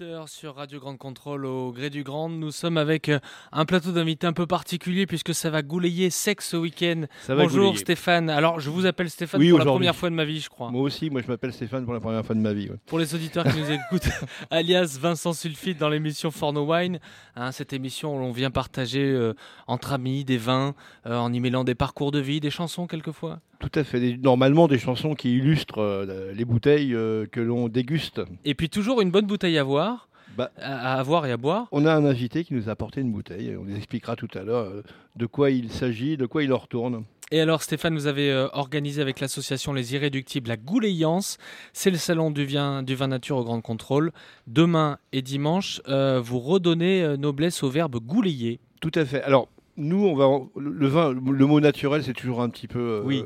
18h 0.00 0.28
sur 0.28 0.56
Radio 0.56 0.78
Grande 0.80 0.98
Contrôle 0.98 1.46
au 1.46 1.72
gré 1.72 1.88
du 1.90 2.02
Grand. 2.02 2.28
Nous 2.28 2.50
sommes 2.50 2.76
avec 2.76 3.08
euh, 3.08 3.18
un 3.52 3.64
plateau 3.64 3.92
d'invités 3.92 4.26
un 4.26 4.32
peu 4.32 4.46
particulier 4.46 5.06
puisque 5.06 5.34
ça 5.34 5.48
va 5.48 5.62
goulayer 5.62 6.10
sec 6.10 6.42
ce 6.42 6.56
week-end. 6.56 7.04
Bonjour 7.28 7.48
goulayer. 7.66 7.76
Stéphane. 7.78 8.28
Alors 8.28 8.60
je 8.60 8.68
vous 8.68 8.84
appelle 8.84 9.08
Stéphane 9.08 9.40
Oui, 9.40 9.50
pour 9.50 9.58
la 9.58 9.64
première 9.64 9.96
fois 9.96 10.10
de 10.10 10.14
ma 10.14 10.24
vie, 10.24 10.40
je 10.40 10.50
crois. 10.50 10.70
Moi 10.70 10.82
aussi, 10.82 11.08
moi 11.08 11.22
je 11.22 11.28
m'appelle 11.28 11.52
Stéphane 11.52 11.84
pour 11.84 11.94
la 11.94 12.00
première 12.00 12.24
fois 12.26 12.34
de 12.34 12.40
ma 12.40 12.52
vie. 12.52 12.68
ouais. 12.68 12.76
Pour 12.86 12.98
les 12.98 13.14
auditeurs 13.14 13.44
qui 13.44 13.58
nous 13.58 13.70
écoutent, 13.70 14.08
alias 14.50 14.98
Vincent 15.00 15.32
Sulfite 15.32 15.78
dans 15.78 15.88
l'émission 15.88 16.30
For 16.30 16.52
No 16.52 16.70
Wine. 16.70 16.98
Hein, 17.36 17.52
cette 17.52 17.72
émission 17.72 18.16
où 18.16 18.18
l'on 18.18 18.32
vient 18.32 18.50
partager 18.50 19.02
euh, 19.04 19.34
entre 19.66 19.92
amis 19.92 20.24
des 20.24 20.38
vins 20.38 20.74
euh, 21.06 21.16
en 21.16 21.32
y 21.32 21.40
mêlant 21.40 21.64
des 21.64 21.74
parcours 21.74 22.10
de 22.10 22.18
vie, 22.18 22.40
des 22.40 22.50
chansons 22.50 22.86
quelquefois. 22.86 23.40
Tout 23.58 23.70
à 23.74 23.84
fait. 23.84 24.00
Des- 24.00 24.18
normalement, 24.18 24.68
des 24.68 24.78
chansons 24.78 25.14
qui 25.14 25.34
illustrent 25.36 25.80
euh, 25.80 26.32
les 26.34 26.44
bouteilles 26.44 26.94
euh, 26.94 27.24
que 27.26 27.40
l'on 27.40 27.68
déguste. 27.68 28.20
Et 28.44 28.54
puis 28.54 28.68
toujours 28.68 29.00
une 29.00 29.10
bonne 29.10 29.24
bouteille 29.26 29.56
à 29.56 29.64
voir, 29.64 29.95
Bah, 30.36 30.50
à, 30.58 30.94
à 30.94 31.00
avoir 31.00 31.26
et 31.26 31.32
à 31.32 31.36
boire. 31.36 31.66
on 31.72 31.86
a 31.86 31.94
un 31.94 32.04
invité 32.04 32.44
qui 32.44 32.54
nous 32.54 32.68
a 32.68 32.72
apporté 32.72 33.00
une 33.00 33.12
bouteille. 33.12 33.48
et 33.48 33.56
On 33.56 33.62
vous 33.64 33.74
expliquera 33.76 34.16
tout 34.16 34.28
à 34.34 34.42
l'heure 34.42 34.66
euh, 34.66 34.82
de 35.16 35.26
quoi 35.26 35.50
il 35.50 35.70
s'agit, 35.70 36.16
de 36.16 36.26
quoi 36.26 36.42
il 36.42 36.52
en 36.52 36.58
retourne. 36.58 37.04
Et 37.32 37.40
alors 37.40 37.62
Stéphane, 37.62 37.94
vous 37.94 38.06
avez 38.06 38.30
euh, 38.30 38.46
organisé 38.52 39.02
avec 39.02 39.18
l'association 39.18 39.72
Les 39.72 39.94
Irréductibles 39.94 40.48
la 40.48 40.56
Gouléance. 40.56 41.38
C'est 41.72 41.90
le 41.90 41.96
salon 41.96 42.30
du 42.30 42.44
vin, 42.46 42.82
du 42.84 42.94
vin 42.94 43.08
nature 43.08 43.36
au 43.38 43.44
Grand 43.44 43.60
Contrôle. 43.60 44.12
Demain 44.46 44.98
et 45.12 45.22
dimanche, 45.22 45.80
euh, 45.88 46.20
vous 46.22 46.38
redonnez 46.38 47.02
euh, 47.02 47.16
noblesse 47.16 47.62
au 47.64 47.68
verbe 47.68 47.96
gouleiller. 47.96 48.60
Tout 48.80 48.92
à 48.94 49.04
fait. 49.04 49.22
Alors, 49.22 49.48
nous, 49.76 50.06
on 50.06 50.14
va 50.14 50.26
le 50.56 50.70
le 50.70 50.86
vin, 50.86 51.12
le 51.12 51.46
mot 51.46 51.60
naturel, 51.60 52.04
c'est 52.04 52.12
toujours 52.12 52.42
un 52.42 52.48
petit 52.48 52.68
peu. 52.68 52.78
euh, 52.78 53.02
Oui. 53.04 53.24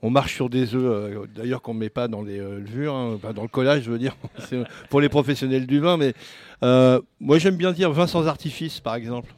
On 0.00 0.10
marche 0.10 0.34
sur 0.34 0.48
des 0.48 0.74
œufs, 0.76 0.82
euh, 0.84 1.26
d'ailleurs 1.34 1.60
qu'on 1.60 1.74
ne 1.74 1.80
met 1.80 1.88
pas 1.88 2.06
dans 2.06 2.22
les 2.22 2.38
euh, 2.38 2.58
levures, 2.60 2.94
hein, 2.94 3.18
dans 3.34 3.42
le 3.42 3.48
collage, 3.48 3.82
je 3.82 3.90
veux 3.90 3.98
dire, 3.98 4.16
C'est 4.38 4.62
pour 4.90 5.00
les 5.00 5.08
professionnels 5.08 5.66
du 5.66 5.80
vin. 5.80 5.96
Mais 5.96 6.14
euh, 6.62 7.00
moi, 7.18 7.38
j'aime 7.38 7.56
bien 7.56 7.72
dire 7.72 7.90
vin 7.90 8.06
sans 8.06 8.26
artifice, 8.28 8.78
par 8.80 8.94
exemple. 8.94 9.34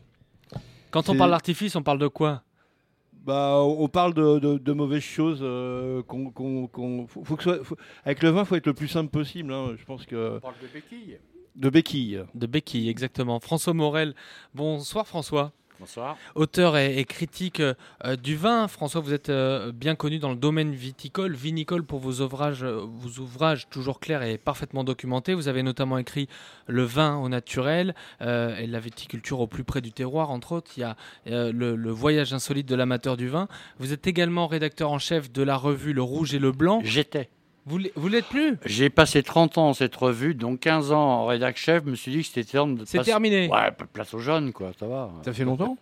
Quand 0.90 1.08
on 1.08 1.16
parle 1.16 1.30
d'artifice, 1.30 1.76
on 1.76 1.82
parle 1.82 1.98
de 1.98 2.08
quoi? 2.08 2.42
Bah, 3.24 3.58
on 3.62 3.86
parle 3.88 4.12
de, 4.14 4.38
de- 4.38 4.58
de 4.58 4.72
mauvaises 4.72 5.02
choses. 5.02 5.40
euh, 5.42 6.02
qu'on, 6.02 6.30
qu'on- 6.30 6.66
qu'on- 6.66 7.06
faut- 7.06 7.22
faut 7.24 7.36
que 7.36 7.42
ce 7.44 7.50
soit- 7.54 7.64
faut- 7.64 7.76
avec 8.04 8.22
le 8.22 8.30
vin, 8.30 8.40
il 8.40 8.46
faut 8.46 8.56
être 8.56 8.66
le 8.66 8.74
plus 8.74 8.88
simple 8.88 9.10
possible. 9.10 9.52
hein. 9.52 9.74
Je 9.78 9.84
pense 9.84 10.04
que. 10.06 10.38
parle 10.40 10.54
de 10.62 10.66
béquilles. 10.72 11.18
De 11.56 11.70
béquilles. 11.70 12.22
De 12.34 12.46
béquille, 12.46 12.88
exactement. 12.88 13.38
François 13.40 13.72
Morel. 13.74 14.14
Bonsoir 14.54 15.06
François. 15.06 15.52
Bonsoir. 15.80 16.18
Auteur 16.34 16.76
et, 16.76 16.98
et 16.98 17.04
critique 17.06 17.60
euh, 17.60 18.16
du 18.22 18.36
vin. 18.36 18.68
François, 18.68 19.00
vous 19.00 19.14
êtes 19.14 19.30
euh, 19.30 19.72
bien 19.72 19.94
connu 19.94 20.18
dans 20.18 20.28
le 20.28 20.36
domaine 20.36 20.74
viticole, 20.74 21.32
vinicole 21.32 21.84
pour 21.84 22.00
vos 22.00 22.20
ouvrages, 22.20 22.62
euh, 22.62 22.84
vos 22.84 23.22
ouvrages 23.22 23.66
toujours 23.70 23.98
clairs 23.98 24.22
et 24.22 24.36
parfaitement 24.36 24.84
documentés. 24.84 25.32
Vous 25.32 25.48
avez 25.48 25.62
notamment 25.62 25.96
écrit 25.96 26.28
Le 26.66 26.82
vin 26.82 27.16
au 27.16 27.30
naturel 27.30 27.94
euh, 28.20 28.58
et 28.58 28.66
la 28.66 28.78
viticulture 28.78 29.40
au 29.40 29.46
plus 29.46 29.64
près 29.64 29.80
du 29.80 29.90
terroir, 29.90 30.30
entre 30.30 30.52
autres. 30.52 30.72
Il 30.76 30.80
y 30.80 30.84
a 30.84 30.96
euh, 31.28 31.50
le, 31.50 31.76
le 31.76 31.90
voyage 31.90 32.34
insolite 32.34 32.68
de 32.68 32.74
l'amateur 32.74 33.16
du 33.16 33.28
vin. 33.28 33.48
Vous 33.78 33.94
êtes 33.94 34.06
également 34.06 34.48
rédacteur 34.48 34.92
en 34.92 34.98
chef 34.98 35.32
de 35.32 35.42
la 35.42 35.56
revue 35.56 35.94
Le 35.94 36.02
Rouge 36.02 36.34
et 36.34 36.38
le 36.38 36.52
Blanc. 36.52 36.82
J'étais. 36.84 37.30
Vous 37.70 38.08
l'êtes- 38.08 38.26
plus? 38.26 38.58
J'ai 38.66 38.90
passé 38.90 39.22
30 39.22 39.56
ans 39.58 39.66
dans 39.68 39.74
cette 39.74 39.94
revue, 39.96 40.34
donc 40.34 40.60
15 40.60 40.92
ans 40.92 41.00
en 41.22 41.26
rédac 41.26 41.56
chef. 41.56 41.82
Je 41.84 41.90
me 41.90 41.96
suis 41.96 42.10
dit 42.12 42.18
que 42.22 42.26
c'était 42.26 42.44
temps 42.44 42.66
de 42.68 42.84
C'est 42.84 43.02
terminé. 43.02 43.48
Ouais, 43.48 43.70
place 43.92 44.12
aux 44.14 44.18
jeunes, 44.18 44.52
quoi, 44.52 44.72
ça 44.78 44.86
va. 44.86 45.10
Ça 45.24 45.32
fait 45.32 45.44
longtemps? 45.44 45.76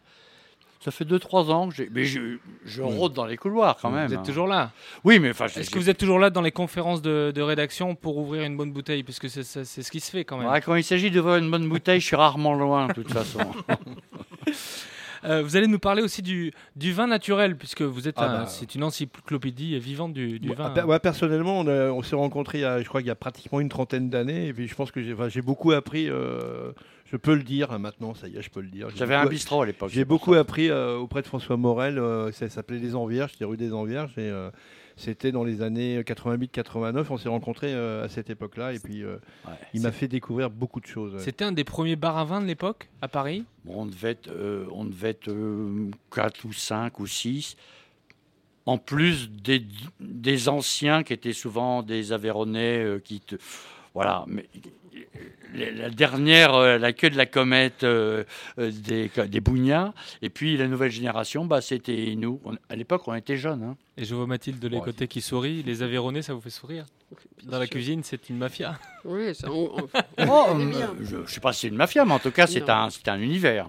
Ça 0.80 0.92
fait 0.92 1.04
2-3 1.04 1.50
ans 1.50 1.68
que. 1.70 1.82
Mais 1.90 2.04
je, 2.04 2.36
je 2.64 2.82
rôde 2.82 3.12
dans 3.12 3.26
les 3.26 3.36
couloirs 3.36 3.76
quand 3.82 3.90
même. 3.90 4.06
Vous 4.06 4.14
hein. 4.14 4.18
êtes 4.18 4.24
toujours 4.26 4.46
là. 4.46 4.70
Oui, 5.02 5.18
mais 5.18 5.30
enfin. 5.30 5.46
Est-ce 5.46 5.70
que 5.70 5.78
vous 5.78 5.90
êtes 5.90 5.98
toujours 5.98 6.20
là 6.20 6.30
dans 6.30 6.40
les 6.40 6.52
conférences 6.52 7.02
de, 7.02 7.32
de 7.34 7.42
rédaction 7.42 7.96
pour 7.96 8.16
ouvrir 8.16 8.44
une 8.44 8.56
bonne 8.56 8.70
bouteille? 8.70 9.04
C'est 9.08 9.42
c'est- 9.42 9.64
c'est 9.64 9.82
ce 9.82 9.90
qui 9.90 9.98
se 9.98 10.10
fait 10.10 10.24
quand 10.24 10.36
même. 10.38 10.48
Ouais, 10.48 10.60
quand 10.60 10.76
il 10.76 10.84
s'agit 10.84 11.10
d'ouvrir 11.10 11.36
une 11.36 11.50
bonne 11.50 11.68
bouteille, 11.68 12.00
je 12.00 12.06
suis 12.06 12.16
rarement 12.16 12.54
loin, 12.54 12.86
de 12.86 12.92
toute 12.92 13.12
façon. 13.12 13.40
Euh, 15.24 15.42
vous 15.42 15.56
allez 15.56 15.66
nous 15.66 15.78
parler 15.78 16.02
aussi 16.02 16.22
du, 16.22 16.52
du 16.76 16.92
vin 16.92 17.06
naturel, 17.06 17.56
puisque 17.56 17.82
vous 17.82 18.08
êtes 18.08 18.16
Ah 18.18 18.24
un- 18.30 18.38
bah. 18.40 18.46
c'est 18.46 18.74
une 18.74 18.84
encyclopédie 18.84 19.78
vivante 19.78 20.12
du, 20.12 20.38
vin. 20.54 20.70
pe- 20.70 20.82
moi, 20.84 21.00
personnellement, 21.00 21.60
on, 21.60 22.02
s'est 22.02 22.16
rencontrés, 22.16 22.58
il 22.58 22.60
y 22.62 22.64
a- 22.64 22.80
je 22.82 22.88
crois 22.88 23.00
qu'il 23.00 23.08
y 23.08 23.12
a 23.12 23.14
pratiquement 23.16 23.60
une 23.60 23.68
trentaine 23.68 24.10
d'années. 24.10 24.48
Et 24.48 24.52
puis, 24.52 24.68
je 24.68 24.74
pense 24.74 24.90
que 24.90 25.02
j'ai, 25.02 25.12
enfin, 25.14 25.28
j'ai 25.28 25.42
beaucoup 25.42 25.72
appris. 25.72 26.08
euh, 26.08 26.72
je 27.10 27.16
peux 27.16 27.34
le 27.34 27.42
dire 27.42 27.72
hein, 27.72 27.78
maintenant, 27.78 28.12
ça 28.14 28.28
y 28.28 28.36
est, 28.36 28.42
je 28.42 28.50
peux 28.50 28.60
le 28.60 28.68
dire. 28.68 28.90
J'ai 28.90 28.98
J'avais 28.98 29.14
un 29.14 29.24
bistrot 29.26 29.62
à 29.62 29.66
l'époque. 29.66 29.90
J'ai 29.90 30.04
beaucoup 30.04 30.34
appris 30.34 30.68
euh, 30.68 30.96
auprès 30.98 31.22
de 31.22 31.26
François 31.26 31.56
Morel. 31.56 31.98
euh, 31.98 32.30
ça 32.32 32.48
s'appelait 32.50 32.78
Les 32.78 32.94
Envierges, 32.94 33.32
c'était 33.32 33.46
rue 33.46 33.56
des 33.56 33.72
Envierges. 33.72 34.12
Et 34.18 34.28
euh, 34.28 34.50
c'était 34.98 35.32
dans 35.32 35.44
les 35.44 35.62
années 35.62 36.02
88-89. 36.02 37.06
On 37.10 37.16
s'est 37.16 37.28
rencontrés 37.28 37.72
euh, 37.72 38.04
à 38.04 38.08
cette 38.08 38.30
époque-là. 38.30 38.74
Et 38.74 38.78
puis, 38.78 39.02
euh, 39.02 39.16
Ouais, 39.46 39.52
il 39.72 39.80
m'a 39.80 39.92
fait 39.92 40.08
découvrir 40.08 40.50
beaucoup 40.50 40.80
de 40.80 40.86
choses. 40.86 41.14
C'était 41.18 41.44
un 41.44 41.52
des 41.52 41.64
premiers 41.64 41.96
bars 41.96 42.18
à 42.18 42.24
vin 42.24 42.40
de 42.40 42.46
l'époque, 42.46 42.88
à 43.00 43.08
Paris? 43.08 43.44
Bon, 43.64 43.82
on 43.82 43.86
devait 43.86 44.10
être, 44.10 44.28
euh, 44.28 44.66
on 44.72 44.84
devait 44.84 45.10
être 45.10 45.32
4 46.12 46.44
ou 46.44 46.52
5 46.52 46.98
ou 46.98 47.06
6. 47.06 47.56
En 48.66 48.76
plus 48.76 49.30
des, 49.30 49.64
des 50.00 50.48
anciens 50.48 51.02
qui 51.02 51.12
étaient 51.14 51.32
souvent 51.32 51.82
des 51.82 52.12
Aveyronais 52.12 52.84
euh, 52.84 52.98
qui 52.98 53.20
te. 53.20 53.36
Voilà. 53.94 54.24
Mais, 54.26 54.46
la 55.54 55.90
dernière, 55.90 56.54
euh, 56.54 56.78
la 56.78 56.92
queue 56.92 57.10
de 57.10 57.16
la 57.16 57.26
comète 57.26 57.84
euh, 57.84 58.24
euh, 58.58 58.70
des, 58.70 59.10
des 59.28 59.40
Bougnats. 59.40 59.92
Et 60.22 60.30
puis 60.30 60.56
la 60.56 60.66
nouvelle 60.68 60.90
génération, 60.90 61.44
bah, 61.46 61.60
c'était 61.60 62.14
nous. 62.16 62.40
On- 62.44 62.56
à 62.68 62.76
l'époque, 62.76 63.02
on 63.06 63.14
était 63.14 63.36
jeunes. 63.36 63.62
hein. 63.62 63.76
Et 63.96 64.04
je 64.04 64.14
vois 64.14 64.26
Mathilde 64.26 64.58
de 64.60 64.68
Ouais. 64.76 64.82
côtés 64.84 65.08
qui 65.08 65.20
sourit. 65.20 65.62
Les 65.64 65.82
Aveyronais, 65.82 66.22
ça 66.22 66.34
vous 66.34 66.40
fait 66.40 66.50
sourire? 66.50 66.84
Dans 67.44 67.58
la 67.58 67.66
cuisine, 67.66 68.02
c'est 68.04 68.28
une 68.28 68.36
mafia. 68.36 68.78
Oui, 69.04 69.34
ça, 69.34 69.50
on- 69.50 69.72
on- 69.76 69.88
Oh, 70.28 70.46
euh, 70.58 70.72
je 71.02 71.16
ne 71.16 71.26
sais 71.26 71.40
pas 71.40 71.52
si 71.52 71.60
c'est 71.62 71.68
une 71.68 71.76
mafia, 71.76 72.04
mais 72.04 72.12
en 72.12 72.18
tout 72.18 72.30
cas, 72.30 72.46
c'est 72.46 72.68
un, 72.68 72.90
c'est 72.90 73.08
un 73.08 73.18
univers. 73.20 73.68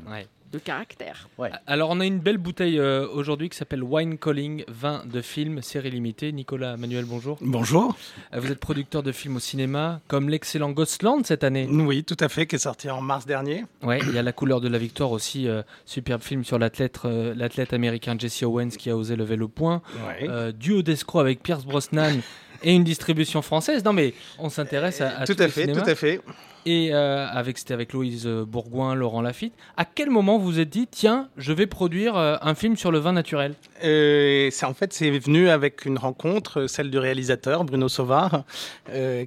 De 0.52 0.58
caractère. 0.60 1.28
Alors, 1.68 1.90
on 1.92 2.00
a 2.00 2.06
une 2.06 2.20
belle 2.20 2.38
bouteille 2.38 2.80
euh, 2.80 3.08
aujourd'hui 3.08 3.50
qui 3.50 3.58
s'appelle 3.58 3.84
Wine 3.84 4.18
Calling, 4.18 4.64
vin 4.68 5.04
de 5.06 5.22
film, 5.22 5.62
série 5.62 5.92
limitée. 5.92 6.32
Nicolas 6.32 6.76
Manuel, 6.78 7.06
bonjour. 7.06 7.38
Bonjour. 7.42 7.96
Euh, 8.34 8.40
Vous 8.40 8.52
êtes 8.52 8.60
producteur 8.60 9.04
de 9.04 9.12
films 9.12 9.36
au 9.36 9.40
cinéma, 9.40 10.02
comme 10.08 10.30
l'excellent 10.30 10.72
Ghostland 10.72 11.26
cette 11.26 11.44
année. 11.44 11.68
Oui, 11.70 12.04
tout 12.04 12.18
à 12.20 12.30
fait, 12.30 12.48
qui 12.48 12.56
est 12.56 12.60
sorti 12.60 12.90
en 12.90 13.02
mars 13.02 13.26
dernier. 13.26 13.66
Ouais, 13.84 14.00
il 14.08 14.14
y 14.14 14.18
a 14.18 14.24
La 14.24 14.34
couleur 14.34 14.60
de 14.62 14.68
la 14.68 14.78
victoire 14.78 15.12
aussi, 15.12 15.48
euh, 15.48 15.62
superbe 15.86 16.22
film 16.22 16.44
sur 16.44 16.58
l'athlète 16.60 17.00
euh, 17.06 17.34
l'athlète 17.36 17.74
américain 17.74 18.16
Jesse 18.18 18.44
Owens 18.44 18.70
qui 18.70 18.90
a 18.90 18.98
osé 18.98 19.16
lever 19.16 19.36
le 19.36 19.48
point. 19.48 19.82
Ouais. 20.08 20.28
Euh, 20.30 20.52
duo 20.52 20.82
d'escrocs 20.82 21.22
avec 21.22 21.42
Pierce 21.44 21.66
Brosnan 21.66 22.20
et 22.64 22.74
une 22.74 22.84
distribution 22.84 23.42
française. 23.42 23.84
Non 23.86 23.94
mais 23.94 24.14
on 24.38 24.50
s'intéresse 24.50 25.02
à, 25.02 25.20
à 25.20 25.26
tout 25.26 25.36
tous 25.36 25.44
à 25.44 25.48
fait, 25.48 25.68
tout 25.72 25.80
à 25.80 25.96
fait. 25.96 26.20
Et 26.66 26.90
euh, 26.94 27.28
avec 27.28 27.58
c'était 27.58 27.74
avec 27.74 27.94
Louise 27.94 28.26
euh, 28.26 28.46
Bourgoin, 28.46 28.94
Laurent 28.94 29.22
Lafitte. 29.22 29.54
À 29.78 29.86
quel 29.86 30.10
moment 30.10 30.38
vous 30.38 30.46
vous 30.46 30.60
êtes 30.60 30.70
dit 30.70 30.88
tiens, 30.90 31.30
je 31.38 31.54
vais 31.54 31.68
produire 31.68 32.18
euh, 32.18 32.36
un 32.42 32.54
film 32.54 32.76
sur 32.76 32.92
le 32.92 33.00
vin 33.00 33.14
naturel? 33.14 33.56
En 33.82 34.74
fait 34.74 34.94
c'est 34.94 35.10
venu 35.10 35.50
avec 35.50 35.86
une 35.86 35.98
rencontre, 35.98 36.68
celle 36.68 36.92
du 36.92 36.98
réalisateur 36.98 37.64
Bruno 37.64 37.88
Sauvard, 37.88 38.44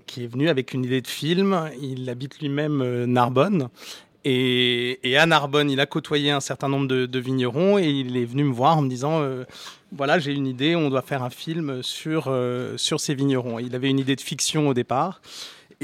qui 0.07 0.25
est 0.25 0.27
venu 0.27 0.49
avec 0.49 0.73
une 0.75 0.85
idée 0.85 1.01
de 1.01 1.09
film. 1.09 1.71
Il 1.81 2.09
habite 2.11 2.39
lui-même 2.39 3.05
Narbonne. 3.05 3.69
Et, 4.25 5.17
à 5.19 5.27
Narbonne, 5.27 5.69
il 5.69 5.81
a 5.81 5.87
côtoyé 5.87 6.31
un 6.31 6.41
certain 6.41 6.69
nombre 6.69 6.87
de, 6.87 7.07
de 7.07 7.19
vignerons 7.19 7.77
et 7.79 7.89
il 7.89 8.17
est 8.17 8.25
venu 8.25 8.45
me 8.45 8.53
voir 8.53 8.79
en 8.79 8.83
me 8.83 8.89
disant 8.89 9.23
voilà, 9.91 10.19
j'ai 10.19 10.33
une 10.33 10.47
idée, 10.47 10.77
on 10.77 10.91
doit 10.91 11.03
faire 11.03 11.23
un 11.23 11.31
film 11.31 11.83
sur, 11.83 12.33
sur 12.77 13.01
ces 13.01 13.15
vignerons. 13.15 13.59
Il 13.59 13.75
avait 13.75 13.91
une 13.91 13.99
idée 13.99 14.17
de 14.17 14.21
fiction 14.21 14.69
au 14.69 14.75
départ. 14.75 15.21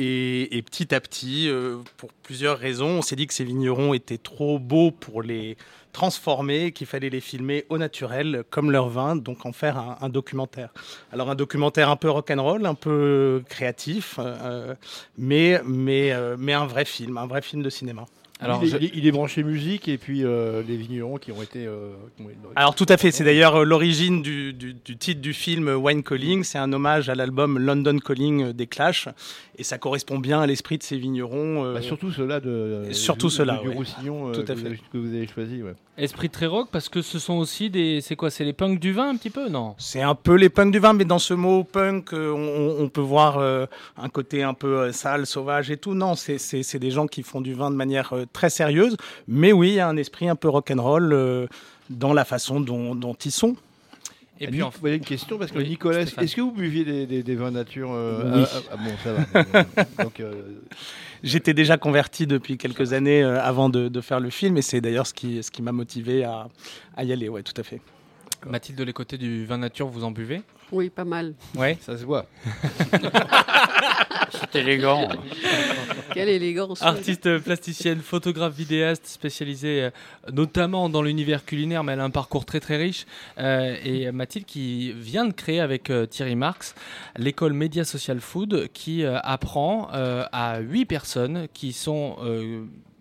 Et, 0.01 0.57
et 0.57 0.63
petit 0.63 0.95
à 0.95 1.01
petit, 1.01 1.49
euh, 1.49 1.79
pour 1.97 2.13
plusieurs 2.13 2.57
raisons, 2.57 2.99
on 2.99 3.03
s'est 3.03 3.17
dit 3.17 3.27
que 3.27 3.35
ces 3.35 3.43
vignerons 3.43 3.95
étaient 3.95 4.17
trop 4.17 4.61
beaux 4.61 4.93
pour 4.93 5.23
les 5.23 5.57
transformer, 5.93 6.71
qu'il 6.71 6.87
fallait 6.87 7.11
les 7.11 7.21
filmer 7.21 7.65
au 7.69 7.79
naturel, 7.79 8.45
comme 8.49 8.71
leur 8.71 8.89
vin, 8.91 9.17
donc 9.17 9.45
en 9.45 9.53
faire 9.53 9.97
un, 10.01 10.09
documentaire. 10.09 10.69
Alors 11.13 11.31
un 11.31 11.35
documentaire 11.35 11.91
un 11.91 11.97
peu 11.97 12.09
rock'n'roll, 12.09 12.65
un 12.65 12.77
peu 12.77 13.43
créatif, 13.49 14.21
euh, 14.21 14.77
mais, 15.17 15.61
mais, 15.67 16.13
euh, 16.13 16.37
mais 16.39 16.53
un 16.53 16.67
vrai 16.67 16.85
film, 16.85 17.19
un 17.19 17.27
vrai 17.27 17.43
film 17.43 17.65
de 17.65 17.71
cinéma. 17.71 18.07
Alors, 18.41 18.63
il, 18.63 18.69
est, 18.69 18.71
je- 18.71 18.77
il 18.77 18.85
est- 18.85 18.91
il 18.95 19.07
est 19.07 19.11
branché 19.11 19.43
musique 19.43 19.89
et 19.89 19.99
puis 19.99 20.25
euh, 20.25 20.63
les 20.67 20.77
vignerons 20.77 21.17
qui 21.19 21.33
ont 21.33 21.43
été. 21.43 21.67
euh, 21.67 21.91
qui 22.17 22.23
ont- 22.23 22.29
Alors 22.55 22.75
tout 22.75 22.87
à 22.89 22.97
fait, 22.97 23.11
c'est 23.11 23.25
d'ailleurs 23.25 23.57
euh, 23.57 23.65
l'origine 23.65 24.23
du, 24.23 24.53
du- 24.53 24.75
du 24.75 24.97
titre 24.97 25.21
du 25.21 25.33
film 25.33 25.69
Wine 25.69 26.03
Calling, 26.05 26.45
c'est 26.45 26.59
un 26.59 26.73
hommage 26.73 27.09
à 27.09 27.15
l'album 27.17 27.59
London 27.59 27.99
Calling 27.99 28.53
des 28.53 28.67
Clash, 28.69 29.09
et 29.57 29.65
ça 29.65 29.77
correspond 29.79 30.19
bien 30.19 30.41
à 30.41 30.47
l'esprit 30.47 30.79
de 30.79 30.83
ces 30.85 30.99
vignerons. 30.99 31.65
euh, 31.65 31.75
Bah, 31.75 31.83
surtout 31.83 32.13
ceux-là 32.13 32.39
de. 32.41 32.85
Surtout 32.93 33.27
du- 33.29 33.35
ceux-là, 33.35 33.59
Du 33.63 33.69
ouais. 33.71 33.75
Roussillon 33.75 34.31
Tout 34.33 34.41
à 34.41 34.45
que, 34.45 34.53
vous 34.53 34.59
fait. 34.61 34.67
avez, 34.67 34.81
que 34.93 34.99
vous 34.99 35.15
avez 35.15 35.27
choisi. 35.27 35.63
ouais. 35.63 35.75
Esprit 35.99 36.31
très 36.31 36.47
rock 36.47 36.69
parce 36.71 36.89
que 36.89 37.03
ce 37.03 37.19
sont 37.19 37.35
aussi 37.35 37.71
des. 37.71 38.01
C'est 38.01 38.15
quoi 38.15 38.31
C'est 38.31 38.45
les 38.45 38.53
punks 38.53 38.79
du 38.79 38.93
vin 38.93 39.11
un 39.11 39.17
petit 39.17 39.31
peu 39.31 39.49
Non? 39.49 39.75
C'est 39.79 40.01
un 40.01 40.15
peu 40.15 40.35
les 40.37 40.49
punks 40.49 40.71
du 40.71 40.79
vin, 40.79 40.93
mais 40.93 41.05
dans 41.05 41.19
ce 41.19 41.35
mot 41.35 41.65
punk, 41.65 42.13
euh, 42.13 42.77
on, 42.79 42.89
peut 42.89 43.01
voir 43.01 43.39
euh, 43.39 43.67
un 43.97 44.09
côté 44.09 44.45
un 44.45 44.55
peu 44.55 44.79
euh, 44.79 44.93
sale, 44.93 45.27
sauvage 45.27 45.73
et 45.73 45.77
tout. 45.77 45.95
Non, 45.95 46.15
c'est- 46.15 46.79
des 46.79 46.91
gens 46.93 47.09
qui 47.09 47.25
font 47.25 47.41
du 47.41 47.55
vin 47.55 47.71
de 47.73 47.77
manière 47.77 48.15
très 48.33 48.49
sérieuse. 48.49 48.97
Mais 49.27 49.53
oui, 49.53 49.71
il 49.71 49.75
y 49.75 49.81
a 49.81 49.89
un 49.89 49.97
esprit 49.97 50.29
un 50.29 50.37
peu 50.37 50.49
rock'n'roll 50.49 51.49
dans 51.91 52.13
la 52.13 52.25
façon 52.25 52.61
dont, 52.61 52.95
dont 52.95 53.15
ils 53.15 53.33
sont. 53.33 53.57
Et 54.41 54.45
Nick, 54.47 54.51
puis 54.53 54.63
en 54.63 54.71
vous 54.71 54.87
avez 54.87 54.97
une 54.97 55.05
question 55.05 55.37
parce 55.39 55.51
que 55.51 55.59
Oui, 55.59 55.69
Nicolas, 55.69 56.07
Stéphane. 56.07 56.25
est-ce 56.25 56.37
que 56.37 56.41
vous 56.41 56.53
buviez 56.53 56.85
des, 56.85 57.07
des- 57.07 57.23
des 57.25 57.35
vins 57.35 57.51
nature 57.51 57.91
euh, 57.93 58.23
Oui. 58.37 58.45
ah, 58.53 58.61
ah, 58.73 58.77
Bon, 58.77 58.91
ça 59.03 59.13
va. 59.13 59.65
Donc, 60.05 60.21
euh, 60.21 60.33
J'étais 61.25 61.53
déjà 61.55 61.77
converti 61.77 62.29
depuis 62.29 62.57
quelques 62.57 62.93
années 62.93 63.25
euh, 63.25 63.43
avant 63.43 63.69
de, 63.69 63.89
de 63.89 64.01
faire 64.01 64.21
le 64.21 64.31
film, 64.31 64.57
et 64.57 64.63
c'est 64.63 64.81
d'ailleurs 64.81 65.07
ce 65.09 65.15
qui, 65.15 65.43
ce 65.43 65.51
qui 65.51 65.63
m'a 65.63 65.73
motivé 65.73 66.23
à, 66.23 66.49
à 66.97 67.03
y 67.03 67.13
aller. 67.13 67.29
Ouais, 67.29 67.43
tout 67.43 67.59
à 67.61 67.65
fait. 67.65 67.81
Mathilde, 68.47 68.79
de 68.79 68.85
les 68.85 68.93
côtés 68.93 69.19
du 69.19 69.45
vin 69.45 69.59
nature, 69.59 69.89
vous 69.89 70.05
en 70.05 70.11
buvez? 70.11 70.43
Oui, 70.71 70.91
pas 70.91 71.05
mal. 71.05 71.35
Ouais. 71.57 71.79
ça 71.81 71.97
se 71.97 72.05
voit. 72.05 72.27
C'est 74.53 74.61
élégant. 74.61 75.09
Quelle 76.13 76.29
élégance. 76.29 76.83
Artiste 76.83 77.39
plasticienne, 77.39 78.01
photographe, 78.01 78.55
vidéaste, 78.55 79.07
spécialisée 79.07 79.85
euh, 79.85 79.91
notamment 80.33 80.89
dans 80.89 81.03
l'univers 81.03 81.45
culinaire, 81.45 81.85
mais 81.85 81.93
elle 81.93 82.01
a 82.01 82.05
un 82.05 82.11
parcours 82.11 82.45
très 82.45 82.61
très 82.61 82.77
riche. 82.77 83.07
Euh, 83.39 83.77
et 83.83 84.11
Mathilde 84.13 84.45
qui 84.45 84.93
vient 84.93 85.25
de 85.25 85.33
créer 85.33 85.61
avec 85.61 85.91
euh, 85.91 86.07
Thierry 86.07 86.37
Marx 86.37 86.75
l'école 87.17 87.53
Média 87.53 87.85
Social 87.85 88.21
Food 88.21 88.69
qui 88.73 89.05
apprend 89.05 89.89
à 89.93 90.59
huit 90.61 90.85
personnes 90.85 91.49
qui 91.53 91.73
sont, 91.73 92.17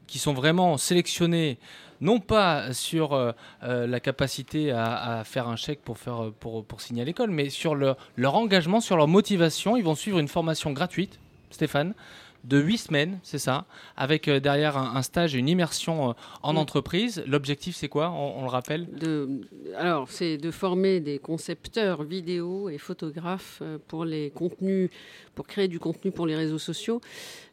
qui 0.08 0.20
sont 0.20 0.34
vraiment 0.34 0.78
sélectionnées 0.78 1.58
non 2.02 2.20
pas 2.20 2.74
sur 2.74 3.14
euh, 3.14 3.32
euh, 3.64 3.88
la 3.88 4.00
capacité 4.00 4.72
à, 4.72 5.20
à 5.20 5.24
faire 5.24 5.48
un 5.48 5.56
chèque 5.56 5.82
pour, 5.82 5.98
faire, 5.98 6.26
euh, 6.26 6.36
pour, 6.40 6.64
pour 6.66 6.82
signer 6.82 7.02
à 7.02 7.06
l'école, 7.06 7.32
mais 7.32 7.50
sur 7.50 7.76
leur, 7.76 7.98
leur 8.16 8.36
engagement, 8.36 8.80
sur 8.82 8.98
leur 8.98 9.08
motivation. 9.08 9.76
Ils 9.78 9.84
vont 9.84 9.96
suivre 9.96 10.20
une 10.20 10.28
formation 10.28 10.72
gratuite, 10.72 11.20
Stéphane, 11.50 11.94
de 12.44 12.60
8 12.60 12.78
semaines, 12.78 13.20
c'est 13.24 13.40
ça, 13.40 13.66
avec 13.98 14.28
euh, 14.28 14.40
derrière 14.40 14.78
un, 14.78 14.96
un 14.96 15.02
stage 15.02 15.36
et 15.36 15.40
une 15.40 15.50
immersion 15.50 16.12
euh, 16.12 16.14
en 16.44 16.54
Oui. 16.54 16.60
entreprise. 16.60 17.24
L'objectif, 17.28 17.76
c'est 17.76 17.90
quoi? 17.90 18.12
On, 18.12 18.40
on 18.40 18.42
le 18.44 18.50
rappelle? 18.50 18.88
De, 18.98 19.42
alors, 19.76 20.08
c'est 20.10 20.38
de 20.38 20.52
former 20.52 21.00
des 21.02 21.20
concepteurs 21.20 22.04
vidéo 22.04 22.70
et 22.70 22.78
photographes 22.78 23.60
euh, 23.64 23.80
pour 23.88 24.06
les 24.06 24.30
contenus, 24.30 24.90
pour 25.36 25.46
créer 25.48 25.68
du 25.68 25.80
contenu 25.80 26.12
pour 26.12 26.26
les 26.28 26.36
réseaux 26.36 26.60
sociaux. 26.60 27.02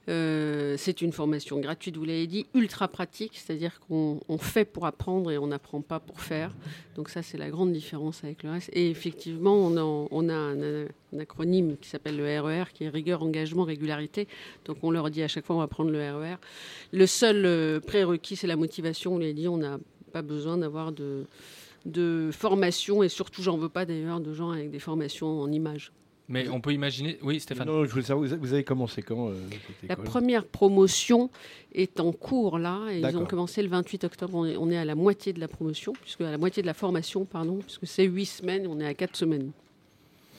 Euh, 0.09 0.75
c'est 0.77 1.01
une 1.01 1.13
formation 1.13 1.59
gratuite, 1.61 1.97
vous 1.97 2.05
l'avez 2.05 2.27
dit, 2.27 2.47
ultra 2.55 2.89
pratique, 2.89 3.33
c'est-à-dire 3.35 3.81
qu'on 3.81 4.21
on 4.29 4.39
fait 4.39 4.65
pour 4.65 4.87
apprendre 4.87 5.31
et 5.31 5.39
on 5.39 5.47
n'apprend 5.47 5.81
pas 5.81 6.01
pour 6.01 6.21
faire. 6.21 6.55
Donc 6.95 7.09
ça, 7.09 7.23
c'est 7.23 7.39
la 7.39 7.51
grande 7.51 7.73
différence 7.73 8.23
avec 8.23 8.43
le 8.43 8.51
reste. 8.51 8.71
Et 8.73 8.91
effectivement, 8.91 9.55
on 9.57 10.29
a, 10.29 10.35
un, 10.35 10.87
acronyme 11.19 11.77
qui 11.79 11.89
s'appelle 11.89 12.17
le 12.17 12.41
RER, 12.41 12.65
qui 12.75 12.85
est 12.85 12.89
rigueur, 12.89 13.23
engagement, 13.23 13.65
régularité. 13.65 14.29
Donc 14.65 14.79
on 14.83 14.91
leur 14.91 15.11
dit 15.11 15.23
à 15.23 15.29
chaque 15.29 15.47
fois, 15.47 15.57
on 15.57 15.61
va 15.61 15.69
prendre 15.69 15.91
le 15.91 15.99
RER. 15.99 16.37
Le 16.93 17.07
seul 17.07 17.47
euh, 17.47 17.81
prérequis, 17.81 18.37
c'est 18.37 18.47
la 18.47 18.57
motivation. 18.57 19.15
On 19.15 19.19
lui 19.19 19.29
a 19.29 19.33
dit, 19.33 19.49
on 19.49 19.57
n'a 19.57 19.79
pas 20.13 20.23
besoin 20.23 20.59
d'avoir 20.59 20.93
de 20.93 22.31
formation 22.33 23.03
et 23.03 23.09
surtout, 23.09 23.43
j'en 23.43 23.57
veux 23.57 23.69
pas 23.69 23.87
d'ailleurs 23.87 24.21
de 24.21 24.33
gens 24.35 24.51
avec 24.51 24.71
des 24.71 24.79
formations 24.79 25.41
en 25.41 25.51
images. 25.51 25.93
Mais 26.29 26.49
on 26.49 26.61
peut 26.61 26.73
imaginer. 26.73 27.19
Oui, 27.23 27.39
Stéphane. 27.39 27.67
Non, 27.67 27.85
je 27.85 27.91
voulais 27.91 28.03
savoir, 28.05 28.27
vous 28.27 28.33
avez- 28.33 28.41
vous 28.41 28.53
avez 28.55 28.65
commencé 28.65 29.03
quand 29.03 29.29
euh, 29.29 29.35
cette 29.81 29.89
La 29.91 29.97
première 29.97 30.47
promotion 30.47 31.29
est 31.75 32.01
en 32.01 32.13
cours 32.13 32.59
là, 32.59 32.81
et 32.91 33.01
ils 33.01 33.17
ont 33.19 33.27
commencé 33.27 33.63
le 33.63 33.69
28 33.69 34.05
octobre. 34.05 34.35
On 34.35 34.47
est, 34.47 34.57
on 34.57 34.71
est 34.71 34.77
à 34.79 34.85
la 34.87 34.95
moitié 34.95 35.33
de 35.35 35.41
la 35.41 35.49
promotion, 35.49 35.93
puisque 36.01 36.23
à 36.23 36.31
la 36.31 36.39
moitié 36.39 36.63
de 36.63 36.67
la 36.67 36.73
formation, 36.75 37.25
pardon, 37.27 37.59
puisque 37.59 37.87
c'est 37.87 38.05
8 38.05 38.25
semaines, 38.25 38.67
on 38.67 38.81
est 38.81 38.87
à 38.87 38.95
4 38.95 39.17
semaines. 39.17 39.51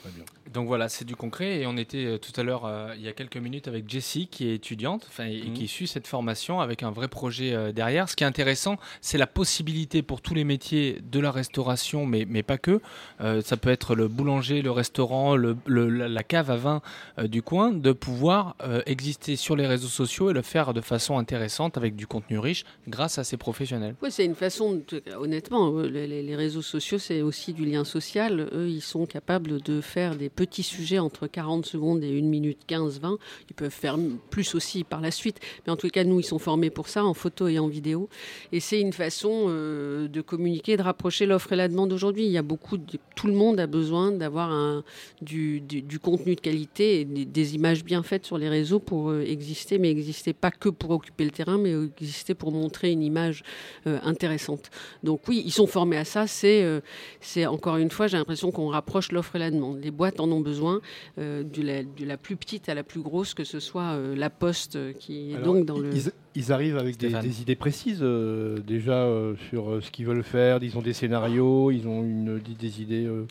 Très 0.05 0.13
bien. 0.15 0.25
Donc 0.53 0.67
voilà, 0.67 0.87
c'est 0.89 1.03
du 1.05 1.15
concret. 1.15 1.59
Et 1.59 1.65
on 1.67 1.75
était 1.77 2.05
euh, 2.05 2.17
tout 2.17 2.31
à 2.39 2.43
l'heure, 2.43 2.65
euh, 2.65 2.93
il 2.95 3.01
y 3.01 3.07
a 3.07 3.13
quelques 3.13 3.37
minutes, 3.37 3.67
avec 3.67 3.89
Jessie, 3.89 4.27
qui 4.27 4.47
est 4.47 4.53
étudiante 4.55 5.05
enfin, 5.09 5.25
et 5.25 5.41
Mhm. 5.47 5.53
qui 5.53 5.67
suit 5.67 5.87
cette 5.87 6.05
formation 6.07 6.61
avec 6.61 6.83
un 6.83 6.91
vrai 6.91 7.07
projet 7.07 7.53
euh, 7.53 7.71
derrière. 7.71 8.07
Ce 8.07 8.15
qui 8.15 8.23
est 8.23 8.27
intéressant, 8.27 8.77
c'est 9.01 9.17
la 9.17 9.25
possibilité 9.27 10.01
pour 10.03 10.21
tous 10.21 10.33
les 10.35 10.43
métiers 10.43 11.01
de 11.11 11.19
la 11.19 11.31
restauration, 11.31 12.05
mais, 12.05 12.25
mais 12.29 12.43
pas 12.43 12.57
que. 12.59 12.79
Euh, 13.21 13.41
ça 13.41 13.57
peut 13.57 13.69
être 13.69 13.95
le 13.95 14.07
boulanger, 14.07 14.61
le 14.61 14.71
restaurant, 14.71 15.35
le, 15.35 15.57
le- 15.65 15.89
la 15.89 16.23
cave 16.23 16.51
à 16.51 16.55
vin 16.57 16.81
euh, 17.17 17.27
du 17.27 17.41
coin, 17.41 17.71
de 17.71 17.91
pouvoir 17.91 18.55
euh, 18.61 18.81
exister 18.85 19.35
sur 19.35 19.55
les 19.55 19.65
réseaux 19.67 19.87
sociaux 19.87 20.29
et 20.29 20.33
le 20.33 20.43
faire 20.43 20.73
de 20.73 20.81
façon 20.81 21.17
intéressante 21.17 21.77
avec 21.77 21.95
du 21.95 22.05
contenu 22.05 22.37
riche 22.37 22.63
grâce 22.87 23.17
à 23.17 23.23
ces 23.23 23.37
professionnels. 23.37 23.95
Oui, 24.03 24.11
c'est 24.11 24.25
une 24.25 24.35
façon, 24.35 24.81
de- 24.87 25.01
honnêtement, 25.17 25.71
les, 25.81 26.05
les- 26.07 26.21
les 26.23 26.35
réseaux 26.35 26.61
sociaux, 26.61 26.99
c'est 26.99 27.21
aussi 27.23 27.53
du 27.53 27.65
lien 27.65 27.83
social. 27.83 28.47
Eux, 28.53 28.69
ils 28.69 28.81
sont 28.81 29.05
capables 29.07 29.61
de 29.61 29.81
faire 29.81 29.94
des 29.95 30.29
petits 30.29 30.63
sujets 30.63 30.99
entre 30.99 31.27
40 31.27 31.65
secondes 31.65 32.03
et 32.03 32.19
1 32.19 32.21
minute 32.23 32.59
15, 32.67 32.99
20. 32.99 33.17
Ils 33.49 33.53
peuvent 33.55 33.69
faire 33.69 33.97
plus 34.29 34.55
aussi 34.55 34.83
par 34.83 35.01
la 35.01 35.11
suite. 35.11 35.39
Mais 35.65 35.71
en 35.71 35.75
tout 35.77 35.87
cas, 35.87 36.03
nous, 36.03 36.19
ils 36.19 36.25
sont 36.25 36.39
formés 36.39 36.69
pour 36.69 36.89
ça, 36.89 37.05
en 37.05 37.13
photo 37.13 37.47
et 37.47 37.59
en 37.59 37.67
vidéo. 37.67 38.09
Et 38.51 38.59
c'est 38.59 38.79
une 38.79 38.93
façon 38.93 39.45
euh, 39.47 40.07
de 40.07 40.21
communiquer, 40.21 40.77
de 40.77 40.81
rapprocher 40.81 41.25
l'offre 41.25 41.53
et 41.53 41.55
la 41.55 41.67
demande 41.67 41.93
aujourd'hui. 41.93 42.25
Il 42.25 42.31
y 42.31 42.37
a 42.37 42.41
beaucoup 42.41 42.77
de, 42.77 42.97
tout 43.15 43.27
le 43.27 43.33
monde 43.33 43.59
a 43.59 43.67
besoin 43.67 44.11
d'avoir 44.11 44.83
du, 45.21 45.63
contenu 46.01 46.35
de 46.35 46.41
qualité 46.41 47.01
et 47.01 47.05
des, 47.05 47.55
images 47.55 47.83
bien 47.83 48.03
faites 48.03 48.25
sur 48.25 48.37
les 48.37 48.49
réseaux 48.49 48.79
pour 48.79 49.09
euh, 49.09 49.21
exister, 49.21 49.77
mais 49.77 49.89
exister 49.91 50.33
pas 50.33 50.51
que 50.51 50.69
pour 50.69 50.91
occuper 50.91 51.23
le 51.23 51.31
terrain, 51.31 51.57
mais 51.57 51.73
exister 51.73 52.33
pour 52.33 52.51
montrer 52.51 52.91
une 52.91 53.03
image 53.03 53.43
euh, 53.87 53.99
intéressante. 54.03 54.69
Donc 55.03 55.21
oui, 55.27 55.41
ils 55.45 55.51
sont 55.51 55.67
formés 55.67 55.97
à 55.97 56.05
ça. 56.05 56.25
C'est 56.27 57.45
encore 57.45 57.77
une 57.77 57.91
fois, 57.91 58.07
j'ai 58.07 58.17
l'impression 58.17 58.51
qu'on 58.51 58.67
rapproche 58.67 59.11
l'offre 59.11 59.35
et 59.35 59.39
la 59.39 59.51
demande. 59.51 59.79
Les 59.85 59.91
boîtes 59.91 60.19
en 60.19 60.31
ont 60.31 60.39
besoin, 60.41 60.81
euh, 61.19 61.43
de, 61.43 61.61
la, 61.61 61.83
de 61.83 62.05
la 62.05 62.17
plus 62.17 62.35
petite 62.35 62.69
à 62.69 62.73
la 62.73 62.81
plus 62.83 63.01
grosse, 63.01 63.35
que 63.35 63.43
ce 63.43 63.59
soit 63.59 63.91
euh, 63.93 64.15
la 64.15 64.31
Poste 64.31 64.77
euh, 64.77 64.93
qui 64.93 65.31
est 65.31 65.35
Alors, 65.35 65.53
donc 65.53 65.65
dans 65.67 65.77
le. 65.77 65.91
ils, 66.35 66.51
arrivent 66.51 66.77
avec 66.77 66.97
des, 66.97 67.41
idées 67.41 67.55
précises 67.55 67.99
euh, 68.01 68.57
déjà 68.65 69.03
euh, 69.03 69.35
sur 69.49 69.69
euh, 69.69 69.81
ce 69.81 69.91
qu'ils 69.91 70.07
veulent 70.07 70.23
faire. 70.23 70.57
Ils 70.63 70.75
ont 70.75 70.81
des 70.81 70.93
scénarios, 70.93 71.69
ils 71.69 71.87
ont 71.87 72.01
une, 72.01 72.39
des 72.59 72.81
idées. 72.81 73.05
euh, 73.05 73.27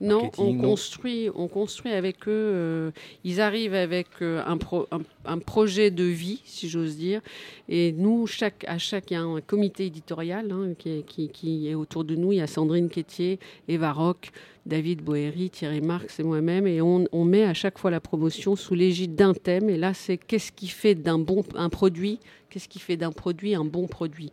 Non, 0.00 0.30
on 0.38 0.56
construit, 0.56 1.28
on 1.34 1.48
construit 1.48 1.90
avec 1.90 2.28
eux. 2.28 2.30
euh, 2.30 2.90
ils 3.24 3.40
arrivent 3.40 3.74
avec 3.74 4.06
euh, 4.22 4.44
un, 4.46 4.58
pro- 4.58 4.86
un, 4.92 5.00
un 5.24 5.38
projet 5.40 5.90
de 5.90 6.04
vie, 6.04 6.40
si 6.44 6.68
j'ose 6.68 6.96
dire. 6.96 7.20
Et 7.68 7.90
nous, 7.90 8.28
chaque, 8.28 8.64
à 8.68 8.78
chaque, 8.78 9.10
il 9.10 9.14
y 9.14 9.16
a 9.16 9.22
un 9.22 9.40
comité 9.40 9.86
éditorial 9.86 10.52
hein, 10.52 10.74
qui, 10.78 10.90
est, 10.90 11.02
qui- 11.04 11.30
qui 11.30 11.68
est 11.68 11.74
autour 11.74 12.04
de 12.04 12.14
nous. 12.14 12.30
Il 12.30 12.38
y 12.38 12.40
a 12.42 12.46
Sandrine 12.46 12.90
Quétier, 12.90 13.40
Eva 13.66 13.90
Rock, 13.92 14.30
David 14.66 15.00
Boéry, 15.02 15.48
Thierry 15.50 15.80
Marx 15.80 16.18
et 16.20 16.22
moi-même. 16.24 16.66
Et 16.66 16.80
on, 16.82 17.06
on 17.12 17.24
met 17.24 17.44
à 17.44 17.54
chaque 17.54 17.78
fois 17.78 17.90
la 17.90 18.00
promotion 18.00 18.56
sous 18.56 18.74
l'égide 18.74 19.14
d'un 19.14 19.32
thème. 19.32 19.70
Et 19.70 19.76
là, 19.76 19.94
c'est 19.94 20.18
qu'est-ce 20.18 20.52
qui 20.52 20.68
fait 20.68 20.94
d'un 20.94 21.18
bon 21.18 21.44
un 21.54 21.68
produit 21.68 22.18
Qu'est-ce 22.50 22.68
qui 22.68 22.78
fait 22.80 22.96
d'un 22.96 23.12
produit 23.12 23.54
un 23.54 23.64
bon 23.64 23.86
produit? 23.86 24.30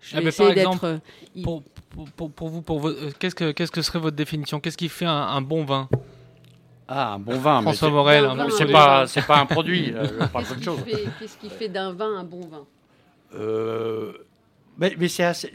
Je 0.00 0.16
Ah, 0.16 0.20
vais 0.20 0.24
par 0.24 0.28
essayer 0.28 0.54
d'être, 0.54 0.70
exemple, 0.74 0.84
euh, 0.86 1.42
Pour, 1.42 1.62
pour, 1.90 2.10
pour- 2.10 2.30
pour 2.30 2.48
vous, 2.50 2.60
pour 2.62 2.88
euh, 2.88 3.10
qu'est-ce, 3.18 3.34
que, 3.34 3.52
qu'est-ce 3.52 3.72
que 3.72 3.80
serait 3.80 3.98
votre 3.98 4.16
définition? 4.16 4.60
Qu'est-ce 4.60 4.76
qui 4.76 4.90
fait 4.90 5.06
un, 5.06 5.10
un 5.12 5.40
bon 5.40 5.64
vin? 5.64 5.88
Ah, 6.86 7.14
un 7.14 7.18
bon 7.18 7.38
vin. 7.38 7.60
mais 7.60 7.62
François 7.72 7.88
c'est- 7.88 7.94
Morel, 7.94 8.24
bon 8.26 8.50
C'est 8.50 8.66
pas, 8.70 9.06
c'est 9.06 9.24
pas 9.26 9.38
un 9.38 9.46
produit. 9.46 9.92
euh, 9.94 10.06
je 10.20 10.26
parle 10.26 10.44
Qu'est-ce 10.44 10.48
d'autre 10.48 10.58
qui, 10.58 10.64
chose. 10.64 10.80
fait, 10.80 11.08
qu'est-ce 11.18 11.38
qui 11.38 11.48
fait 11.48 11.68
d'un 11.70 11.92
vin 11.94 12.18
un 12.18 12.24
bon 12.24 12.40
vin? 12.46 12.66
Euh, 13.34 14.12
mais 14.78 14.94
mais 14.98 15.08
c'est 15.08 15.24
assez. 15.24 15.50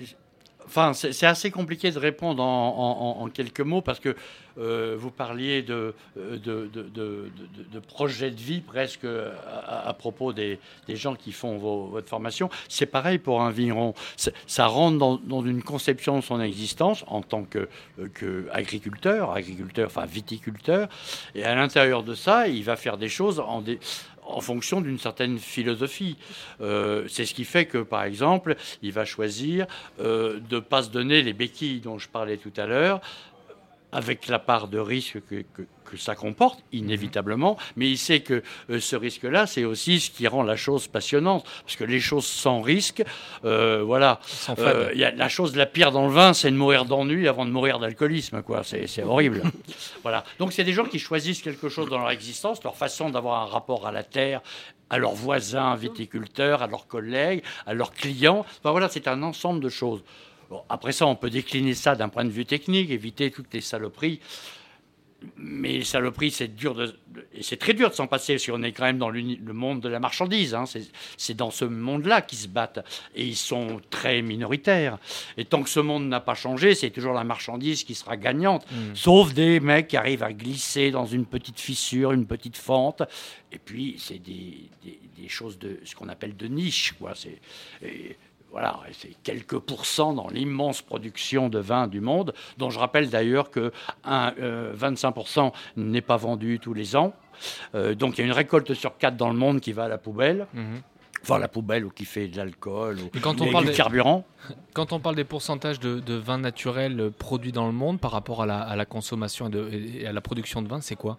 Enfin, 0.69 0.93
c'est 0.93 1.25
assez 1.25 1.49
compliqué 1.49 1.89
de 1.89 1.97
répondre 1.97 2.43
en, 2.43 3.27
quelques 3.33 3.61
mots 3.61 3.81
parce 3.81 3.99
que 3.99 4.15
euh, 4.59 4.95
vous 4.99 5.09
parliez 5.09 5.63
de, 5.63 5.95
euh, 6.17 6.37
de, 6.37 6.69
de, 6.71 6.83
de, 6.83 7.31
de- 7.73 8.27
vie 8.27 8.61
presque 8.61 9.05
à, 9.05 9.87
à 9.89 9.93
propos 9.95 10.31
des, 10.31 10.59
des 10.85 10.95
gens 10.95 11.15
qui 11.15 11.31
font 11.31 11.57
votre 11.57 12.07
formation. 12.07 12.51
C'est 12.67 12.85
pareil 12.85 13.17
pour 13.17 13.41
un 13.41 13.49
vigneron. 13.49 13.95
Ça 14.45 14.67
rentre 14.67 14.99
dans, 14.99 15.15
dans 15.17 15.43
une 15.43 15.63
conception 15.63 16.17
de 16.17 16.23
son 16.23 16.39
existence 16.39 17.03
en 17.07 17.23
tant 17.23 17.45
que, 17.45 17.67
euh, 17.99 18.07
que 18.13 18.47
agriculteur, 18.51 19.31
agriculteur, 19.31 19.87
enfin 19.87 20.05
viticulteur. 20.05 20.87
Et 21.33 21.43
à 21.43 21.55
l'intérieur 21.55 22.03
de 22.03 22.13
ça, 22.13 22.47
il 22.47 22.63
va 22.63 22.75
faire 22.75 22.97
des 22.97 23.09
choses 23.09 23.39
en 23.39 23.61
des 23.61 23.79
en 24.29 24.41
fonction 24.41 24.81
d'une 24.81 24.99
certaine 24.99 25.39
philosophie. 25.39 26.17
Euh, 26.61 27.05
c'est 27.07 27.25
ce 27.25 27.33
qui 27.33 27.45
fait 27.45 27.65
que, 27.65 27.79
par 27.79 28.03
exemple, 28.03 28.55
il 28.81 28.91
va 28.91 29.05
choisir 29.05 29.65
euh, 29.99 30.39
de 30.49 30.55
ne 30.55 30.59
pas 30.61 30.83
se 30.83 30.89
donner 30.89 31.21
les 31.21 31.33
béquilles 31.33 31.79
dont 31.79 31.97
je 31.97 32.07
parlais 32.07 32.37
tout 32.37 32.53
à 32.57 32.65
l'heure, 32.65 33.01
avec 33.91 34.27
la 34.27 34.39
part 34.39 34.67
de 34.67 34.77
risque 34.79 35.19
que, 35.29 35.41
que- 35.53 35.67
que 35.85 35.97
ça 35.97 36.13
comporte, 36.13 36.59
inévitablement, 36.71 37.57
mais 37.75 37.89
il 37.89 37.97
sait 37.97 38.19
que 38.19 38.43
euh, 38.69 38.79
ce 38.79 38.95
risque-là, 38.95 39.47
c'est 39.47 39.63
aussi 39.65 39.99
ce 39.99 40.11
qui 40.11 40.27
rend 40.27 40.43
la 40.43 40.55
chose 40.55 40.87
passionnante, 40.87 41.43
parce 41.65 41.75
que 41.77 41.83
les 41.83 41.99
choses 41.99 42.27
sans 42.27 42.61
risque, 42.61 43.03
euh, 43.43 43.81
voilà, 43.83 44.19
euh, 44.67 44.91
y 44.93 45.03
a 45.03 45.09
la 45.09 45.29
chose 45.29 45.55
la 45.55 45.65
pire 45.65 45.91
dans 45.91 46.05
le 46.05 46.13
vin, 46.13 46.33
c'est 46.33 46.51
de 46.51 46.55
mourir 46.55 46.85
d'ennui 46.85 47.27
avant 47.27 47.43
de 47.43 47.49
mourir 47.49 47.79
d'alcoolisme, 47.79 48.43
quoi. 48.43 48.61
C'est 48.63 48.85
c'est 48.85 49.01
horrible. 49.01 49.41
voilà. 50.03 50.23
Donc 50.37 50.53
c'est 50.53 50.63
des 50.63 50.73
gens 50.73 50.85
qui 50.85 50.99
choisissent 50.99 51.41
quelque 51.41 51.69
chose 51.69 51.89
dans 51.89 51.97
leur 51.97 52.11
existence, 52.11 52.63
leur 52.63 52.75
façon 52.75 53.09
d'avoir 53.09 53.41
un 53.41 53.45
rapport 53.45 53.87
à 53.87 53.91
la 53.91 54.03
terre, 54.03 54.41
à 54.91 54.99
leurs 54.99 55.13
voisins 55.15 55.75
viticulteurs, 55.75 56.61
à 56.61 56.67
leurs 56.67 56.85
collègues, 56.85 57.41
à 57.65 57.73
leurs 57.73 57.93
clients. 57.93 58.45
Enfin, 58.59 58.69
voilà, 58.71 58.89
c'est 58.89 59.07
un 59.07 59.23
ensemble 59.23 59.59
de 59.59 59.69
choses. 59.69 60.03
Bon, 60.49 60.63
après 60.69 60.91
ça, 60.91 61.05
on 61.05 61.15
peut 61.15 61.29
décliner 61.29 61.75
ça 61.75 61.95
d'un 61.95 62.09
point 62.09 62.25
de 62.25 62.29
vue 62.31 62.45
technique, 62.45 62.89
éviter 62.89 63.29
toutes 63.31 63.53
les 63.53 63.61
saloperies. 63.61 64.19
Mais 65.35 65.73
les 65.79 65.83
saloperies, 65.83 66.31
c'est 66.31 66.47
dur 66.55 66.73
de, 66.75 66.95
et 67.33 67.43
c'est 67.43 67.57
très 67.57 67.73
dur 67.73 67.89
de 67.89 67.93
s'en 67.93 68.07
passer, 68.07 68.35
parce 68.35 68.45
qu'on 68.45 68.63
est 68.63 68.71
quand 68.71 68.85
même 68.85 68.97
dans 68.99 69.09
le 69.09 69.21
monde 69.53 69.81
de 69.81 69.89
la 69.89 69.99
marchandise. 69.99 70.55
hein. 70.55 70.63
C'est- 71.17 71.33
dans 71.33 71.51
ce 71.51 71.65
monde-là 71.65 72.21
qu'ils 72.21 72.37
se 72.37 72.47
battent, 72.47 72.79
et 73.13 73.25
ils 73.25 73.35
sont 73.35 73.81
très 73.89 74.21
minoritaires. 74.21 74.97
Et 75.35 75.43
tant 75.43 75.61
que 75.61 75.69
ce 75.69 75.81
monde 75.81 76.07
n'a 76.07 76.21
pas 76.21 76.35
changé, 76.35 76.73
c'est 76.73 76.89
toujours 76.89 77.11
la 77.13 77.25
marchandise 77.25 77.83
qui 77.83 77.95
sera 77.95 78.15
gagnante. 78.15 78.65
Sauf 78.93 79.33
des 79.33 79.59
mecs 79.59 79.89
qui 79.89 79.97
arrivent 79.97 80.23
à 80.23 80.31
glisser 80.31 80.89
dans 80.89 81.05
une 81.05 81.25
petite 81.25 81.59
fissure, 81.59 82.13
une 82.13 82.25
petite 82.25 82.55
fente. 82.55 83.03
Et 83.51 83.59
puis, 83.59 83.97
c'est 83.99 84.19
des, 84.19 84.69
des- 84.85 84.99
des 85.17 85.27
choses 85.27 85.59
de 85.59 85.79
ce 85.83 85.95
qu'on 85.95 86.07
appelle 86.07 86.37
de 86.37 86.47
niche. 86.47 86.93
Quoi. 86.97 87.13
C'est, 87.13 87.39
voilà, 88.51 88.79
c'est 88.93 89.13
quelques 89.23 89.59
pourcents 89.59 90.13
dans 90.13 90.27
l'immense 90.27 90.81
production 90.81 91.49
de 91.49 91.59
vin 91.59 91.87
du 91.87 92.01
monde, 92.01 92.33
dont 92.57 92.69
je 92.69 92.79
rappelle 92.79 93.09
d'ailleurs 93.09 93.51
que 93.51 93.71
un, 94.03 94.33
euh, 94.39 94.73
25% 94.75 95.51
n'est 95.77 96.01
pas 96.01 96.17
vendu 96.17 96.59
tous 96.59 96.73
les 96.73 96.95
ans. 96.95 97.13
Euh, 97.75 97.95
donc 97.95 98.17
il 98.17 98.21
y 98.21 98.23
a 98.23 98.27
une 98.27 98.33
récolte 98.33 98.73
sur 98.73 98.97
quatre 98.97 99.15
dans 99.17 99.29
le 99.29 99.35
monde 99.37 99.59
qui 99.61 99.71
va 99.71 99.83
à 99.85 99.87
la 99.87 99.97
poubelle. 99.97 100.47
Mhm. 100.53 100.81
Enfin, 101.21 101.37
la 101.37 101.49
poubelle 101.49 101.83
ou 101.83 101.89
qui 101.89 102.05
fait 102.05 102.29
de 102.29 102.37
l'alcool 102.37 102.97
ou 103.01 103.09
quand 103.21 103.41
on 103.41 103.45
et 103.45 103.51
parle 103.51 103.65
du 103.65 103.71
des- 103.71 103.75
carburant. 103.77 104.25
Quand 104.73 104.93
on 104.93 105.01
parle 105.01 105.15
des 105.15 105.25
pourcentages 105.25 105.79
de, 105.81 105.99
de 105.99 106.13
vins 106.13 106.37
naturels 106.37 106.97
euh, 106.99 107.09
produits 107.11 107.51
dans 107.51 107.65
le 107.67 107.73
monde 107.73 107.99
par 107.99 108.11
rapport 108.11 108.41
à 108.43 108.45
la, 108.45 108.59
à 108.61 108.75
la 108.77 108.85
consommation 108.85 109.47
et, 109.47 109.49
de- 109.49 109.69
et 109.73 110.07
à 110.07 110.13
la 110.13 110.21
production 110.21 110.61
de 110.61 110.69
vin, 110.69 110.79
c'est 110.79 110.95
quoi? 110.95 111.17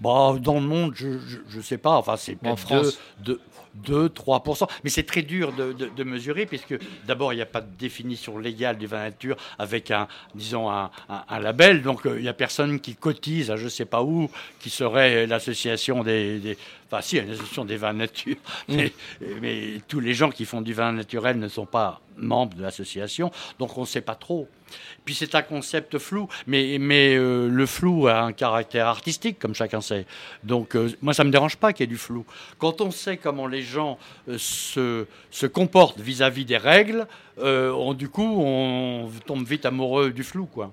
Bah, 0.00 0.34
dans 0.40 0.54
le 0.54 0.66
monde, 0.66 0.92
je 0.94 1.08
ne 1.56 1.62
sais 1.62 1.78
pas. 1.78 1.90
Enfin, 1.96 2.16
c'est 2.16 2.36
peut-être 2.36 2.58
France 2.60 2.98
2-3%. 3.84 4.66
Mais 4.84 4.90
c'est 4.90 5.04
très 5.04 5.22
dur 5.22 5.52
de, 5.52 5.72
de- 5.72 5.88
de 5.94 6.04
mesurer, 6.04 6.46
puisque 6.46 6.76
d'abord, 7.06 7.32
il 7.32 7.36
n'y 7.36 7.42
a 7.42 7.46
pas 7.46 7.60
de 7.60 7.70
définition 7.78 8.38
légale 8.38 8.76
du 8.78 8.86
vin 8.86 8.98
nature 9.04 9.36
avec 9.58 9.90
un, 9.90 10.08
disons, 10.34 10.70
un, 10.70 10.90
un- 11.08 11.24
un 11.28 11.38
label. 11.40 11.82
Donc, 11.82 12.06
euh, 12.06 12.16
il 12.18 12.22
n'y 12.22 12.28
a 12.28 12.32
personne 12.34 12.80
qui 12.80 12.94
cotise 12.96 13.50
à 13.50 13.56
je 13.56 13.64
ne 13.64 13.68
sais 13.68 13.84
pas 13.84 14.02
où, 14.02 14.30
qui 14.60 14.70
serait 14.70 15.26
l'association 15.26 16.02
des, 16.02 16.38
des- 16.38 16.58
Enfin, 16.90 17.02
si, 17.02 17.18
une 17.18 17.28
association 17.30 17.64
des 17.66 17.76
vins 17.76 17.92
nature. 17.92 18.36
Mais, 18.68 18.92
mais 19.42 19.80
tous 19.88 20.00
les 20.00 20.14
gens 20.14 20.30
qui 20.30 20.44
font 20.46 20.62
du 20.62 20.72
vin 20.72 20.92
naturel 20.92 21.38
ne 21.38 21.48
sont 21.48 21.66
pas 21.66 22.00
membres 22.16 22.56
de 22.56 22.62
l'association. 22.62 23.30
Donc, 23.58 23.76
on 23.76 23.82
ne 23.82 23.86
sait 23.86 24.00
pas 24.00 24.14
trop. 24.14 24.48
Puis 25.04 25.14
c'est 25.14 25.34
un 25.34 25.42
concept 25.42 25.98
flou, 25.98 26.28
mais, 26.46 26.76
mais 26.78 27.14
euh, 27.16 27.48
le 27.48 27.64
flou 27.66 28.06
a 28.08 28.20
un 28.20 28.32
caractère 28.32 28.86
artistique, 28.86 29.38
comme 29.38 29.54
chacun 29.54 29.80
sait. 29.80 30.04
Donc 30.44 30.74
euh, 30.76 30.90
moi, 31.00 31.14
ça 31.14 31.24
ne 31.24 31.28
me 31.28 31.32
dérange 31.32 31.56
pas 31.56 31.72
qu'il 31.72 31.84
y 31.84 31.88
ait 31.88 31.92
du 31.92 31.96
flou. 31.96 32.26
Quand 32.58 32.82
on 32.82 32.90
sait 32.90 33.16
comment 33.16 33.46
les 33.46 33.62
gens 33.62 33.98
euh, 34.28 34.36
se, 34.38 35.06
se 35.30 35.46
comportent 35.46 36.00
vis-à-vis 36.00 36.44
des 36.44 36.58
règles, 36.58 37.06
on- 37.40 37.94
du 37.94 38.08
coup, 38.10 38.42
on 38.42 39.10
tombe 39.26 39.46
vite 39.46 39.64
amoureux 39.64 40.10
du 40.10 40.22
flou. 40.24 40.44
quoi. 40.46 40.72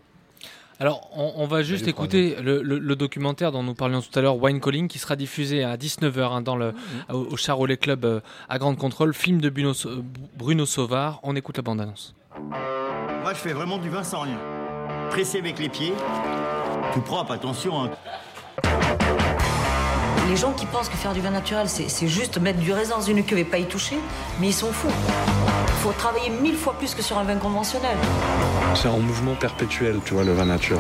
Alors, 0.79 1.09
on, 1.15 1.31
on 1.37 1.47
va 1.47 1.63
juste 1.63 1.87
écouter 1.87 2.35
le, 2.41 2.61
le- 2.61 2.79
le 2.79 2.95
documentaire 2.97 3.51
dont 3.53 3.63
nous 3.63 3.75
parlions 3.75 4.01
tout 4.01 4.17
à 4.19 4.21
l'heure, 4.21 4.35
Wine 4.41 4.59
Calling, 4.59 4.87
qui 4.89 4.99
sera 4.99 5.15
diffusé 5.15 5.63
à 5.63 5.77
19h 5.77 6.43
dans 6.43 6.57
le, 6.57 6.73
au, 7.09 7.19
au 7.31 7.37
Charolais 7.37 7.77
Club 7.77 8.03
euh, 8.03 8.19
à 8.49 8.57
Grande 8.59 8.77
Contrôle, 8.77 9.13
film 9.13 9.39
de 9.39 9.49
Bruno, 9.49 9.71
Bruno 10.37 10.65
Sauvard. 10.65 11.19
On 11.23 11.35
écoute 11.35 11.55
la 11.57 11.63
bande-annonce. 11.63 12.13
Moi, 13.21 13.33
je 13.33 13.39
fais 13.39 13.53
vraiment 13.53 13.77
du 13.77 13.89
vin 13.89 14.03
sans 14.03 14.21
rien. 14.21 14.37
Pressé 15.11 15.39
avec 15.39 15.59
les 15.59 15.69
pieds. 15.69 15.93
Tout 16.93 17.01
propre, 17.01 17.31
attention. 17.31 17.85
hein. 17.85 17.91
Les 20.29 20.37
gens 20.37 20.53
qui 20.53 20.65
pensent 20.65 20.89
que 20.89 20.97
faire 20.97 21.13
du 21.13 21.21
vin 21.21 21.29
naturel, 21.29 21.67
c'est 21.69 22.07
juste 22.07 22.39
mettre 22.39 22.59
du 22.59 22.71
raisin 22.73 22.95
dans 22.95 23.01
une 23.01 23.23
cuve 23.23 23.37
et 23.37 23.43
pas 23.43 23.59
y 23.59 23.65
toucher, 23.65 23.97
mais 24.39 24.47
ils 24.47 24.53
sont 24.53 24.71
fous. 24.71 24.89
Il 25.67 25.83
faut 25.83 25.91
travailler 25.91 26.29
mille 26.29 26.55
fois 26.55 26.73
plus 26.73 26.95
que 26.95 27.03
sur 27.03 27.17
un 27.17 27.23
vin 27.23 27.35
conventionnel. 27.35 27.95
C'est 28.73 28.87
en 28.87 28.99
mouvement 28.99 29.35
perpétuel, 29.35 29.99
tu 30.03 30.15
vois, 30.15 30.23
le 30.23 30.33
vin 30.33 30.45
nature. 30.45 30.79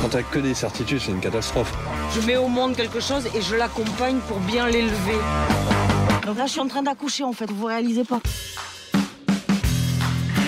Quand 0.00 0.08
t'as 0.10 0.22
que 0.22 0.38
des 0.38 0.54
certitudes, 0.54 1.00
c'est 1.00 1.10
une 1.10 1.20
catastrophe. 1.20 1.72
Je 2.14 2.20
mets 2.20 2.36
au 2.36 2.48
monde 2.48 2.76
quelque 2.76 3.00
chose 3.00 3.26
et 3.34 3.42
je 3.42 3.56
l'accompagne 3.56 4.18
pour 4.28 4.38
bien 4.38 4.68
l'élever. 4.68 5.18
Donc 6.24 6.38
là, 6.38 6.46
je 6.46 6.52
suis 6.52 6.60
en 6.60 6.68
train 6.68 6.82
d'accoucher, 6.82 7.24
en 7.24 7.32
fait, 7.32 7.50
vous 7.50 7.66
réalisez 7.66 8.04
pas. 8.04 8.20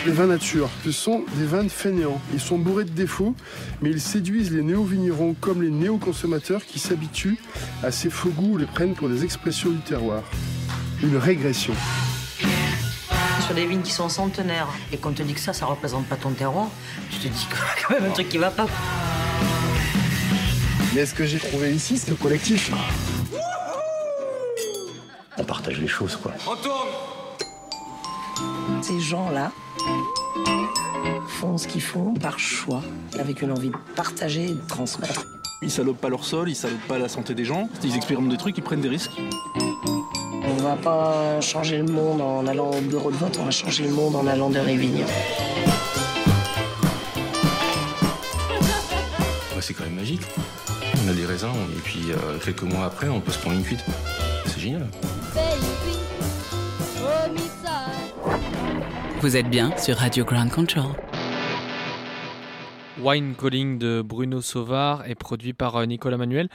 Les 0.07 0.13
vins 0.13 0.27
nature, 0.27 0.69
ce 0.85 0.93
sont 0.93 1.25
des 1.37 1.47
vins 1.47 1.65
de 1.65 1.71
fainéants. 1.71 2.21
Ils 2.35 2.41
sont 2.41 2.59
bourrés 2.59 2.85
de 2.85 2.91
défauts, 2.91 3.35
mais 3.81 3.91
ils 3.91 4.03
séduisent 4.03 4.53
les 4.53 4.61
néo-vignerons 4.61 5.35
comme 5.41 5.63
les 5.63 5.71
néo-consommateurs 5.71 6.67
qui 6.67 6.79
s'habituent 6.79 7.39
à 7.83 7.91
ces 7.91 8.11
faux 8.11 8.29
goûts 8.29 8.53
ou 8.53 8.57
les 8.59 8.67
prennent 8.67 8.95
pour 8.95 9.09
des 9.09 9.25
expressions 9.25 9.71
du 9.71 9.79
terroir. 9.79 10.23
Une 11.03 11.17
régression. 11.17 11.73
Sur 13.47 13.55
des 13.55 13.65
vignes 13.65 13.81
qui 13.81 13.93
sont 13.93 14.11
centenaires 14.11 14.69
et 14.93 14.99
qu'on 14.99 15.13
te 15.13 15.23
dit 15.23 15.33
que 15.33 15.41
ça, 15.41 15.55
ça 15.55 15.65
représente 15.65 16.07
pas 16.07 16.17
ton 16.17 16.33
terroir, 16.33 16.69
tu 17.11 17.17
te 17.17 17.29
dis 17.29 17.47
qu'il 17.47 17.57
y 17.57 17.61
a 17.61 17.83
quand 17.87 17.95
même 17.95 18.11
un 18.11 18.13
truc 18.13 18.29
qui 18.29 18.37
va 18.37 18.51
pas. 18.51 18.67
Mais 20.95 21.07
ce 21.07 21.15
que 21.15 21.25
j'ai 21.25 21.39
trouvé 21.39 21.73
ici, 21.75 21.97
c'est 21.97 22.11
le 22.11 22.17
collectif? 22.17 22.71
On 25.39 25.45
partage 25.45 25.81
les 25.81 25.89
choses, 25.89 26.17
quoi. 26.17 26.33
Ces 28.83 29.01
gens-là 29.01 29.51
font 31.27 31.59
ce 31.59 31.67
qu'ils 31.67 31.83
font 31.83 32.15
par 32.15 32.39
choix, 32.39 32.83
avec 33.19 33.43
une 33.43 33.53
envie 33.53 33.71
de 33.71 33.77
partager 33.97 34.45
et 34.47 34.55
de 34.55 34.67
transmettre. 34.69 35.25
Ils 35.63 35.71
salopent 35.71 36.01
pas 36.01 36.09
leur 36.11 36.25
sol, 36.25 36.49
ils 36.51 36.55
salopent 36.55 36.87
pas 36.89 36.99
la 36.99 37.09
santé 37.09 37.35
des 37.35 37.45
gens. 37.45 37.69
Ils 37.83 37.97
expérimentent 37.97 38.31
des 38.31 38.37
trucs, 38.37 38.59
ils 38.59 38.65
prennent 38.65 38.83
des 38.83 38.89
risques. 38.89 39.13
On 40.47 40.63
va 40.63 40.77
pas 40.77 41.41
changer 41.41 41.79
le 41.79 41.85
monde 41.85 42.21
en 42.21 42.47
allant 42.47 42.71
au 42.71 42.81
bureau 42.81 43.11
de 43.11 43.17
vote, 43.17 43.39
on 43.41 43.45
va 43.45 43.51
changer 43.51 43.85
le 43.85 43.95
monde 43.95 44.17
en 44.17 44.27
allant 44.27 44.51
les 44.51 44.77
vignes. 44.77 45.05
Ouais, 49.55 49.63
c'est 49.63 49.75
quand 49.75 49.85
même 49.85 49.97
magique. 49.97 50.23
On 51.07 51.11
a 51.11 51.15
des 51.15 51.27
raisins 51.27 51.49
et 51.77 51.81
puis 51.81 52.11
euh, 52.11 52.39
quelques 52.45 52.63
mois 52.63 52.87
après, 52.87 53.09
on 53.09 53.21
peut 53.21 53.33
se 53.33 53.39
prendre 53.39 53.57
une 53.57 53.65
cuite. 53.65 53.85
C'est 54.47 54.61
génial. 54.61 54.87
Vous 59.25 59.39
êtes 59.39 59.49
bien 59.49 59.75
sur 59.79 59.97
Radio 59.97 60.23
Ground 60.23 60.51
Control. 60.51 60.93
Wine 63.01 63.35
Calling 63.35 63.79
de 63.79 64.03
Bruno 64.03 64.43
Sauvard 64.43 65.09
est 65.09 65.15
produit 65.15 65.55
par 65.55 65.77
euh, 65.77 65.87
Nicolas 65.87 66.19
Manuel. 66.19 66.51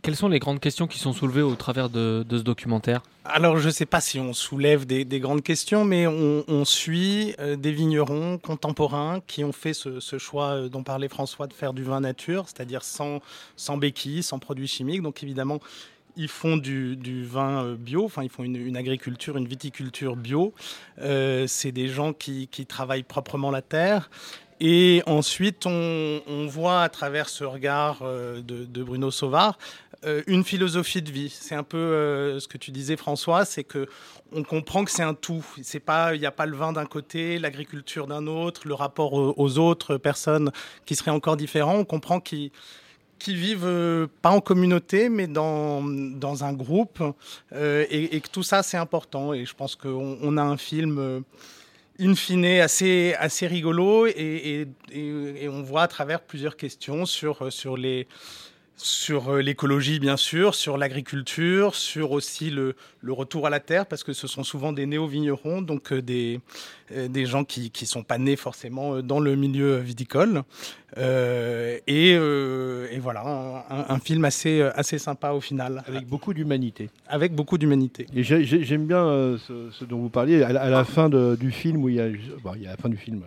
Quelles 0.00 0.16
sont 0.16 0.28
les 0.28 0.38
grandes 0.38 0.58
questions 0.58 0.86
qui 0.86 0.98
sont 0.98 1.12
soulevées 1.12 1.42
au 1.42 1.54
travers 1.54 1.90
de, 1.90 2.24
de 2.26 2.38
ce 2.38 2.44
documentaire? 2.44 3.02
Alors, 3.26 3.58
je 3.58 3.66
ne 3.66 3.72
sais 3.72 3.84
pas 3.84 4.00
si 4.00 4.18
on 4.18 4.32
soulève 4.32 4.86
des, 4.86 5.04
des 5.04 5.20
grandes 5.20 5.42
questions, 5.42 5.84
mais 5.84 6.06
on, 6.06 6.44
on 6.48 6.64
suit 6.64 7.34
euh, 7.38 7.56
des 7.56 7.72
vignerons 7.72 8.38
contemporains 8.38 9.20
qui 9.26 9.44
ont 9.44 9.52
fait 9.52 9.74
ce, 9.74 10.00
ce 10.00 10.16
choix 10.16 10.46
euh, 10.46 10.68
dont 10.70 10.84
parlait 10.84 11.10
François 11.10 11.46
de 11.46 11.52
faire 11.52 11.74
du 11.74 11.84
vin 11.84 12.00
nature, 12.00 12.46
c'est-à-dire 12.46 12.84
sans, 12.84 13.20
sans 13.54 13.76
béquilles, 13.76 14.22
sans 14.22 14.38
produits 14.38 14.66
chimiques. 14.66 15.02
Donc, 15.02 15.22
évidemment, 15.22 15.60
ils 16.16 16.28
font 16.28 16.56
du, 16.56 17.24
vin 17.24 17.64
euh, 17.64 17.76
bio, 17.76 18.04
enfin, 18.04 18.22
ils 18.22 18.28
font 18.28 18.44
une, 18.44 18.76
agriculture, 18.76 19.36
une 19.36 19.48
viticulture 19.48 20.16
bio. 20.16 20.52
Euh, 21.00 21.46
C'est 21.46 21.72
des 21.72 21.88
gens 21.88 22.12
qui, 22.12 22.48
travaillent 22.68 23.02
proprement 23.02 23.50
la 23.50 23.62
terre. 23.62 24.10
Et 24.60 25.02
ensuite, 25.06 25.66
on, 25.66 26.46
voit 26.48 26.82
à 26.82 26.88
travers 26.88 27.28
ce 27.28 27.44
regard 27.44 28.00
euh, 28.02 28.40
de, 28.42 28.82
Bruno 28.82 29.10
Sauvard 29.10 29.58
une 30.26 30.42
philosophie 30.42 31.00
de 31.00 31.12
vie. 31.12 31.30
C'est 31.30 31.54
un 31.54 31.62
peu 31.62 32.36
ce 32.40 32.48
que 32.48 32.58
tu 32.58 32.72
disais, 32.72 32.96
François, 32.96 33.44
c'est 33.44 33.62
que 33.62 33.86
on 34.32 34.42
comprend 34.42 34.84
que 34.84 34.90
c'est 34.90 35.04
un 35.04 35.14
tout. 35.14 35.44
C'est 35.62 35.78
pas, 35.78 36.16
il 36.16 36.20
n'y 36.20 36.26
a 36.26 36.32
pas 36.32 36.46
le 36.46 36.56
vin 36.56 36.72
d'un 36.72 36.86
côté, 36.86 37.38
l'agriculture 37.38 38.08
d'un 38.08 38.26
autre, 38.26 38.62
le 38.66 38.74
rapport 38.74 39.12
aux, 39.12 39.58
autres 39.58 39.98
personnes 39.98 40.50
qui 40.86 40.96
seraient 40.96 41.12
encore 41.12 41.36
différents. 41.36 41.76
On 41.76 41.84
comprend 41.84 42.18
qu'ils 42.18 42.50
qui 43.22 43.34
vivent 43.36 43.64
euh, 43.66 44.08
pas 44.20 44.30
en 44.30 44.40
communauté, 44.40 45.08
mais 45.08 45.28
dans, 45.28 45.80
dans 45.84 46.42
un 46.42 46.52
groupe, 46.52 47.00
euh, 47.52 47.86
et, 47.88 48.20
que 48.20 48.28
tout 48.28 48.42
ça, 48.42 48.64
c'est 48.64 48.76
important. 48.76 49.32
Et 49.32 49.44
je 49.44 49.54
pense 49.54 49.76
qu'on 49.76 50.18
on 50.20 50.36
a 50.36 50.42
un 50.42 50.56
film, 50.56 50.98
euh, 50.98 51.20
in 52.00 52.16
fine, 52.16 52.44
assez, 52.60 53.14
assez 53.18 53.46
rigolo, 53.46 54.06
et, 54.06 54.66
et- 54.92 55.44
et- 55.44 55.48
on 55.48 55.62
voit 55.62 55.82
à 55.82 55.88
travers 55.88 56.20
plusieurs 56.20 56.56
questions 56.56 57.06
sur, 57.06 57.52
sur 57.52 57.76
les 57.76 58.08
sur 58.76 59.28
euh, 59.30 59.42
l'écologie, 59.42 60.00
bien 60.00 60.16
sûr, 60.16 60.54
sur 60.54 60.76
l'agriculture, 60.76 61.74
sur 61.74 62.10
aussi 62.12 62.50
le, 62.50 62.74
le 63.00 63.12
retour 63.12 63.46
à 63.46 63.50
la 63.50 63.60
terre, 63.60 63.86
parce 63.86 64.02
que 64.02 64.12
ce 64.12 64.26
sont 64.26 64.42
souvent 64.44 64.72
des 64.72 64.86
néo-vignerons, 64.86 65.62
donc 65.62 65.92
euh, 65.92 66.02
des, 66.02 66.40
euh, 66.92 67.06
des 67.06 67.26
gens 67.26 67.44
qui 67.44 67.70
ne 67.80 67.86
sont 67.86 68.02
pas 68.02 68.18
nés 68.18 68.34
forcément 68.36 69.00
dans 69.00 69.20
le 69.20 69.36
milieu 69.36 69.76
viticole. 69.76 70.42
Euh, 70.98 71.78
et, 71.86 72.14
euh, 72.16 72.88
et 72.90 72.98
voilà, 72.98 73.64
un, 73.70 73.94
un 73.94 73.98
film 73.98 74.24
assez, 74.24 74.62
assez 74.62 74.98
sympa 74.98 75.30
au 75.30 75.40
final. 75.40 75.82
Avec 75.86 76.06
beaucoup 76.06 76.34
d'humanité. 76.34 76.90
Avec 77.08 77.34
beaucoup 77.34 77.58
d'humanité. 77.58 78.06
Et 78.14 78.22
j'aime 78.24 78.86
bien 78.86 79.38
ce, 79.46 79.70
ce 79.70 79.84
dont 79.84 79.98
vous 79.98 80.10
parliez. 80.10 80.42
À 80.42 80.52
la, 80.52 80.62
à 80.62 80.70
la 80.70 80.84
fin 80.84 81.08
de- 81.08 81.36
du 81.38 81.50
film, 81.50 81.82
où 81.84 81.88
il 81.88 81.94
y 81.96 82.00
a, 82.00 82.08
bon, 82.42 82.52
il 82.56 82.62
y 82.62 82.66
a 82.66 82.70
la 82.70 82.76
fin 82.76 82.88
du 82.88 82.96
film, 82.96 83.22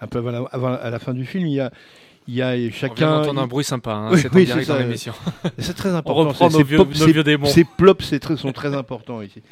un 0.00 0.06
peu 0.06 0.18
avant 0.18 0.30
la, 0.30 0.38
avant- 0.52 0.74
à 0.80 0.88
la 0.90 0.98
fin 0.98 1.12
du 1.14 1.26
film, 1.26 1.46
il 1.46 1.54
y 1.54 1.60
a, 1.60 1.70
il 2.28 2.34
y 2.34 2.42
a 2.42 2.50
On 2.50 2.56
vient 2.56 2.70
chacun. 2.70 3.10
d'entendre 3.18 3.40
un 3.40 3.46
bruit 3.46 3.64
sympa, 3.64 3.92
hein, 3.92 4.08
Oui, 4.12 4.18
c'est 4.20 4.32
oui, 4.34 4.44
direct 4.44 4.66
c'est 4.66 4.72
dans 4.72 4.78
l'émission. 4.78 5.12
C'est 5.58 5.74
très 5.74 5.90
On 5.90 5.96
important. 5.96 6.28
reprend 6.28 6.50
Ces- 6.50 6.58
nos 6.58 6.64
vieux- 6.64 6.76
pop- 6.76 6.88
nos 6.88 6.94
ces- 7.06 7.12
vieux 7.12 7.24
démons. 7.24 7.46
Ces 7.46 7.64
plops 7.64 8.14
très- 8.20 8.36
sont 8.36 8.52
très 8.52 8.74
importants 8.74 9.20
ici. 9.22 9.42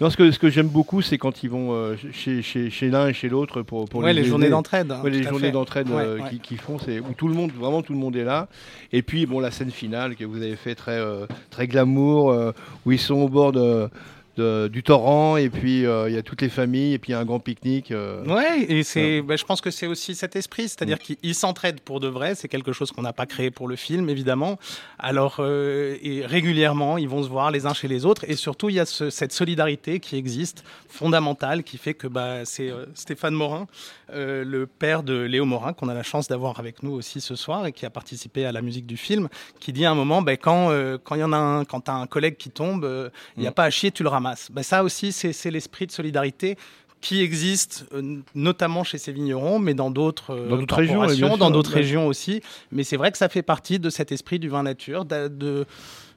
Non, 0.00 0.10
ce 0.10 0.16
que, 0.18 0.30
ce 0.30 0.38
que 0.38 0.50
j'aime 0.50 0.68
beaucoup, 0.68 1.00
c'est 1.00 1.16
quand 1.18 1.42
ils 1.42 1.48
vont 1.50 1.72
euh, 1.72 1.94
chez, 2.12 2.42
chez, 2.42 2.68
chez 2.68 2.90
l'un 2.90 3.08
et 3.08 3.12
chez 3.14 3.28
l'autre 3.30 3.62
pour, 3.62 3.88
pour 3.88 4.00
Ouais, 4.02 4.12
les 4.12 4.20
aider. 4.20 4.28
journées 4.28 4.50
d'entraide, 4.50 4.90
hein, 4.92 5.00
Ouais, 5.02 5.10
les 5.10 5.22
journées 5.22 5.50
d'entraide 5.50 5.88
euh, 5.90 6.18
Ouais, 6.18 6.30
qui, 6.30 6.40
qui 6.40 6.56
font, 6.56 6.78
c'est 6.78 7.00
où 7.00 7.14
tout 7.16 7.28
le 7.28 7.34
monde, 7.34 7.52
vraiment 7.52 7.80
tout 7.80 7.92
le 7.94 7.98
monde 7.98 8.16
est 8.16 8.24
là. 8.24 8.48
Et 8.92 9.00
puis 9.02 9.24
bon, 9.24 9.40
la 9.40 9.50
scène 9.50 9.70
finale 9.70 10.14
que 10.16 10.24
vous 10.24 10.42
avez 10.42 10.56
fait 10.56 10.74
très 10.74 10.98
euh, 10.98 11.26
très 11.50 11.66
glamour, 11.66 12.30
euh, 12.32 12.52
où 12.84 12.92
ils 12.92 12.98
sont 12.98 13.14
au 13.14 13.28
bord 13.28 13.52
de, 13.52 13.88
de- 14.36 14.68
du 14.68 14.82
torrent 14.82 15.36
et 15.36 15.48
puis 15.50 15.84
euh, 15.86 16.08
il 16.08 16.14
y 16.14 16.18
a 16.18 16.22
toutes 16.22 16.42
les 16.42 16.48
familles 16.48 16.94
et 16.94 16.98
puis 16.98 17.10
il 17.10 17.14
y 17.14 17.16
a 17.16 17.20
un 17.20 17.24
grand 17.24 17.40
pique-nique. 17.40 17.90
euh. 17.90 18.24
Ouais, 18.24 18.64
et 18.68 18.82
c'est, 18.82 19.22
bah, 19.22 19.36
je 19.36 19.44
pense 19.44 19.60
que 19.60 19.70
c'est 19.70 19.86
aussi 19.86 20.14
cet 20.14 20.36
esprit, 20.36 20.68
c'est-à-dire 20.68 20.98
qu'ils 20.98 21.16
ils 21.22 21.34
s'entraident 21.34 21.80
pour 21.80 22.00
de 22.00 22.08
vrai. 22.08 22.34
C'est 22.34 22.48
quelque 22.48 22.72
chose 22.72 22.92
qu'on 22.92 23.02
n'a 23.02 23.12
pas 23.12 23.26
créé 23.26 23.50
pour 23.50 23.68
le 23.68 23.76
film, 23.76 24.08
évidemment. 24.08 24.58
Alors, 24.98 25.36
euh, 25.40 25.96
et 26.02 26.24
régulièrement, 26.26 26.98
ils 26.98 27.08
vont 27.08 27.22
se 27.22 27.28
voir 27.28 27.50
les 27.50 27.66
uns 27.66 27.74
chez 27.74 27.88
les 27.88 28.04
autres, 28.04 28.24
et 28.28 28.36
surtout, 28.36 28.68
il 28.68 28.76
y 28.76 28.80
a 28.80 28.86
ce- 28.86 29.10
cette 29.10 29.32
solidarité 29.32 30.00
qui 30.00 30.16
existe, 30.16 30.64
fondamentale, 30.88 31.62
qui 31.62 31.78
fait 31.78 31.94
que 31.94 32.06
bah, 32.06 32.44
c'est 32.44 32.70
euh, 32.70 32.86
Stéphane 32.94 33.34
Morin, 33.34 33.66
le 34.12 34.66
père 34.66 35.02
de 35.02 35.14
Léo 35.22 35.44
Morin, 35.44 35.72
qu'on 35.72 35.88
a 35.88 35.94
la 35.94 36.02
chance 36.04 36.28
d'avoir 36.28 36.58
avec 36.60 36.82
nous 36.82 36.92
aussi 36.92 37.20
ce 37.20 37.34
soir 37.34 37.66
et 37.66 37.72
qui 37.72 37.84
a 37.86 37.90
participé 37.90 38.44
à 38.44 38.52
la 38.52 38.62
musique 38.62 38.86
du 38.86 38.96
film, 38.96 39.28
qui 39.60 39.72
dit 39.72 39.84
à 39.84 39.90
un 39.90 39.94
moment, 39.94 40.22
bah, 40.22 40.36
quand 40.36 40.70
quand 41.04 41.14
il 41.16 41.20
y 41.20 41.24
en 41.24 41.32
a 41.32 41.36
un, 41.36 41.64
quand 41.64 41.80
t'as 41.80 41.94
un 41.94 42.06
collègue 42.06 42.36
qui 42.36 42.50
tombe, 42.50 43.10
il 43.36 43.40
n'y 43.40 43.46
a 43.46 43.50
Mm. 43.50 43.54
pas 43.54 43.64
à 43.64 43.70
chier, 43.70 43.90
tu 43.90 44.02
le 44.02 44.08
ramasses. 44.08 44.25
Bah, 44.50 44.62
ça 44.62 44.84
aussi, 44.84 45.12
c'est 45.12 45.50
l'esprit 45.50 45.86
de 45.86 45.92
solidarité 45.92 46.56
qui 47.00 47.20
existe 47.20 47.86
euh, 47.92 48.16
notamment 48.34 48.82
chez 48.82 48.98
ces 48.98 49.12
vignerons, 49.12 49.58
mais 49.58 49.74
dans 49.74 49.90
d'autres 49.90 50.30
euh, 50.34 50.64
régions, 50.70 51.06
bien 51.06 51.36
dans 51.36 51.50
d'autres 51.50 51.70
ouais. 51.74 51.82
régions 51.82 52.06
aussi. 52.06 52.40
Mais 52.72 52.84
c'est 52.84 52.96
vrai 52.96 53.12
que 53.12 53.18
ça 53.18 53.28
fait 53.28 53.42
partie 53.42 53.78
de 53.78 53.90
cet 53.90 54.12
esprit 54.12 54.38
du 54.38 54.48
vin 54.48 54.62
nature, 54.62 55.04
de 55.04 55.66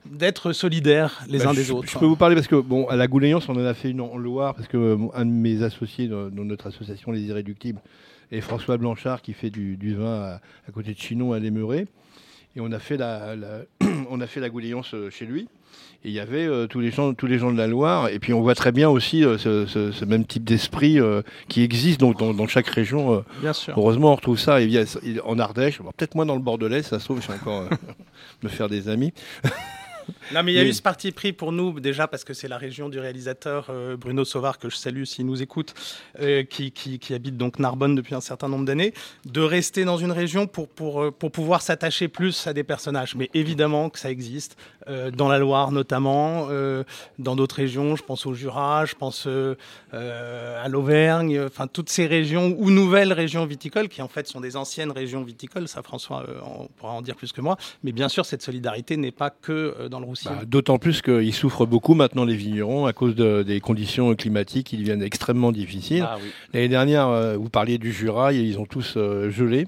d'être 0.06 0.54
solidaires 0.54 1.22
les 1.28 1.40
Bah, 1.40 1.50
uns 1.50 1.54
je, 1.54 1.60
des 1.60 1.72
autres. 1.72 1.90
Je 1.90 1.98
peux 2.00 2.06
vous 2.06 2.16
parler 2.16 2.36
parce 2.36 2.48
que 2.48 2.56
bon, 2.56 2.88
à 2.88 2.96
la 2.96 3.08
Gouléance, 3.08 3.50
on 3.50 3.54
en 3.56 3.66
a 3.66 3.74
fait 3.74 3.92
une 3.92 4.02
en 4.02 4.18
Loire 4.18 4.56
parce 4.56 4.68
que 4.68 4.78
euh, 4.78 4.98
un 5.14 5.26
de 5.26 5.32
mes 5.32 5.62
associés 5.62 6.08
dans, 6.08 6.30
dans 6.30 6.46
notre 6.46 6.68
association 6.68 7.12
Les 7.12 7.22
Irréductibles 7.22 7.82
est 8.32 8.42
François 8.42 8.78
Blanchard 8.78 9.22
qui 9.22 9.34
fait 9.34 9.50
du, 9.50 9.76
du 9.76 9.96
vin 9.96 10.22
à, 10.22 10.42
à 10.68 10.72
côté 10.74 10.94
de 10.94 10.98
Chinon 10.98 11.34
à 11.34 11.40
Desmeurés. 11.40 11.88
Et 12.56 12.62
on 12.62 12.72
a 12.72 12.80
fait 12.80 12.98
la, 12.98 13.36
la- 13.36 13.62
on 14.10 14.20
a 14.22 14.28
fait 14.28 14.40
la 14.40 14.50
Gouléance 14.50 14.94
euh, 14.94 15.10
chez 15.10 15.26
lui. 15.26 15.48
Et 16.04 16.10
il 16.10 16.12
y 16.14 16.20
avait 16.20 16.48
euh, 16.48 16.66
tous, 16.66 16.80
les 16.80 16.92
gens, 16.92 17.14
tous 17.14 17.28
les 17.28 17.38
gens 17.38 17.52
de 17.52 17.58
la 17.58 17.68
Loire. 17.68 18.10
Et 18.10 18.20
puis 18.20 18.34
on 18.34 18.42
voit 18.42 18.56
très 18.56 18.72
bien 18.72 18.90
aussi 18.90 19.24
euh, 19.24 19.38
ce, 19.38 19.66
ce- 19.66 19.92
ce 19.92 20.06
même 20.06 20.26
type 20.26 20.44
d'esprit 20.44 21.00
euh, 21.00 21.22
qui 21.48 21.62
existe 21.62 22.00
donc, 22.00 22.18
dans, 22.18 22.34
dans 22.34 22.48
chaque 22.48 22.68
région. 22.68 23.24
Bien 23.42 23.54
sûr. 23.54 23.74
Heureusement, 23.78 24.14
on 24.14 24.16
retrouve 24.16 24.40
ça 24.40 24.62
il- 24.62 24.86
en 25.26 25.38
Ardèche. 25.40 25.82
Bon, 25.82 25.92
Peut-être 25.96 26.16
moins 26.16 26.26
dans 26.26 26.36
le 26.36 26.42
Bordelais, 26.42 26.82
ça 26.84 27.00
se 27.00 27.06
trouve, 27.06 27.22
je 27.22 27.28
vais 27.28 27.34
encore 27.36 27.66
me 28.44 28.50
faire 28.50 28.68
des 28.70 28.90
amis. 28.90 29.14
Non, 30.32 30.44
mais 30.44 30.52
il 30.54 30.56
y 30.56 30.60
a 30.60 30.64
Mais- 30.64 30.70
eu 30.70 30.74
ce 30.74 30.82
parti 30.82 31.12
pris 31.12 31.34
pour 31.34 31.52
nous, 31.52 31.80
déjà 31.80 32.08
parce 32.08 32.24
que 32.24 32.34
c'est 32.36 32.48
la 32.48 32.58
région 32.60 32.88
du 32.88 33.00
réalisateur 33.00 33.68
euh, 33.70 33.98
Bruno 33.98 34.24
Sauvard, 34.26 34.60
que 34.60 34.70
je 34.70 34.76
salue 34.76 35.04
s'il 35.06 35.26
nous 35.26 35.42
écoute, 35.42 35.74
euh, 36.20 36.44
qui, 36.44 36.72
qui- 36.72 37.00
qui 37.00 37.14
habite 37.16 37.36
donc 37.36 37.58
Narbonne 37.58 37.96
depuis 37.96 38.14
un 38.14 38.22
certain 38.22 38.48
nombre 38.48 38.66
d'années, 38.66 38.94
de 39.26 39.42
rester 39.42 39.86
dans 39.86 39.98
une 39.98 40.12
région 40.12 40.46
pour, 40.46 40.68
pour, 40.68 41.02
euh, 41.02 41.12
pour 41.12 41.32
pouvoir 41.32 41.62
s'attacher 41.64 42.08
plus 42.10 42.46
à 42.46 42.54
des 42.54 42.64
personnages. 42.64 43.16
Mais 43.16 43.30
évidemment 43.34 43.90
que 43.90 43.98
ça 43.98 44.12
existe, 44.12 44.56
euh, 44.88 45.10
dans 45.10 45.30
la 45.30 45.40
Loire 45.40 45.72
notamment, 45.72 46.48
dans 47.18 47.36
d'autres 47.36 47.56
régions, 47.56 47.96
je 47.96 48.04
pense 48.04 48.26
au 48.26 48.34
Jura, 48.34 48.86
je 48.86 48.94
pense 48.96 49.28
à 49.92 50.68
l'Auvergne, 50.68 51.42
enfin 51.46 51.68
toutes 51.68 51.90
ces 51.90 52.06
régions 52.08 52.56
ou 52.58 52.70
nouvelles 52.72 53.14
régions 53.14 53.46
viticoles, 53.46 53.90
qui 53.90 54.02
en 54.02 54.08
fait 54.08 54.28
sont 54.28 54.42
des 54.42 54.56
anciennes 54.56 54.92
régions 54.92 55.24
viticoles, 55.24 55.68
ça 55.68 55.82
François 55.82 56.26
on 56.44 56.68
pourra 56.68 56.92
en 56.94 57.02
dire 57.02 57.16
plus 57.16 57.32
que 57.32 57.42
moi, 57.42 57.58
mais 57.84 57.92
bien 57.92 58.10
sûr 58.10 58.26
cette 58.26 58.42
solidarité 58.42 58.98
n'est 58.98 59.12
pas 59.12 59.30
que 59.30 59.88
dans 59.88 60.00
le 60.00 60.06
Roussillon. 60.06 60.19
Bah, 60.26 60.42
D'autant 60.46 60.78
plus 60.80 61.02
qu'ils 61.02 61.34
souffrent 61.34 61.66
beaucoup 61.66 61.94
maintenant 61.94 62.26
les 62.26 62.36
vignerons 62.36 62.86
à 62.86 62.94
cause 62.94 63.16
de- 63.16 63.44
des 63.44 63.60
conditions 63.60 64.14
climatiques 64.16 64.68
qui 64.68 64.78
deviennent 64.78 65.04
extrêmement 65.04 65.52
difficiles. 65.52 66.06
Ah 66.08 66.18
oui. 66.22 66.30
L'année 66.54 66.68
dernière, 66.70 67.08
euh, 67.08 67.38
vous 67.38 67.50
parliez 67.50 67.78
du 67.78 67.92
Jura, 67.94 68.34
ils 68.34 68.60
ont 68.60 68.66
tous 68.66 68.96
euh, 68.98 69.30
gelé. 69.30 69.68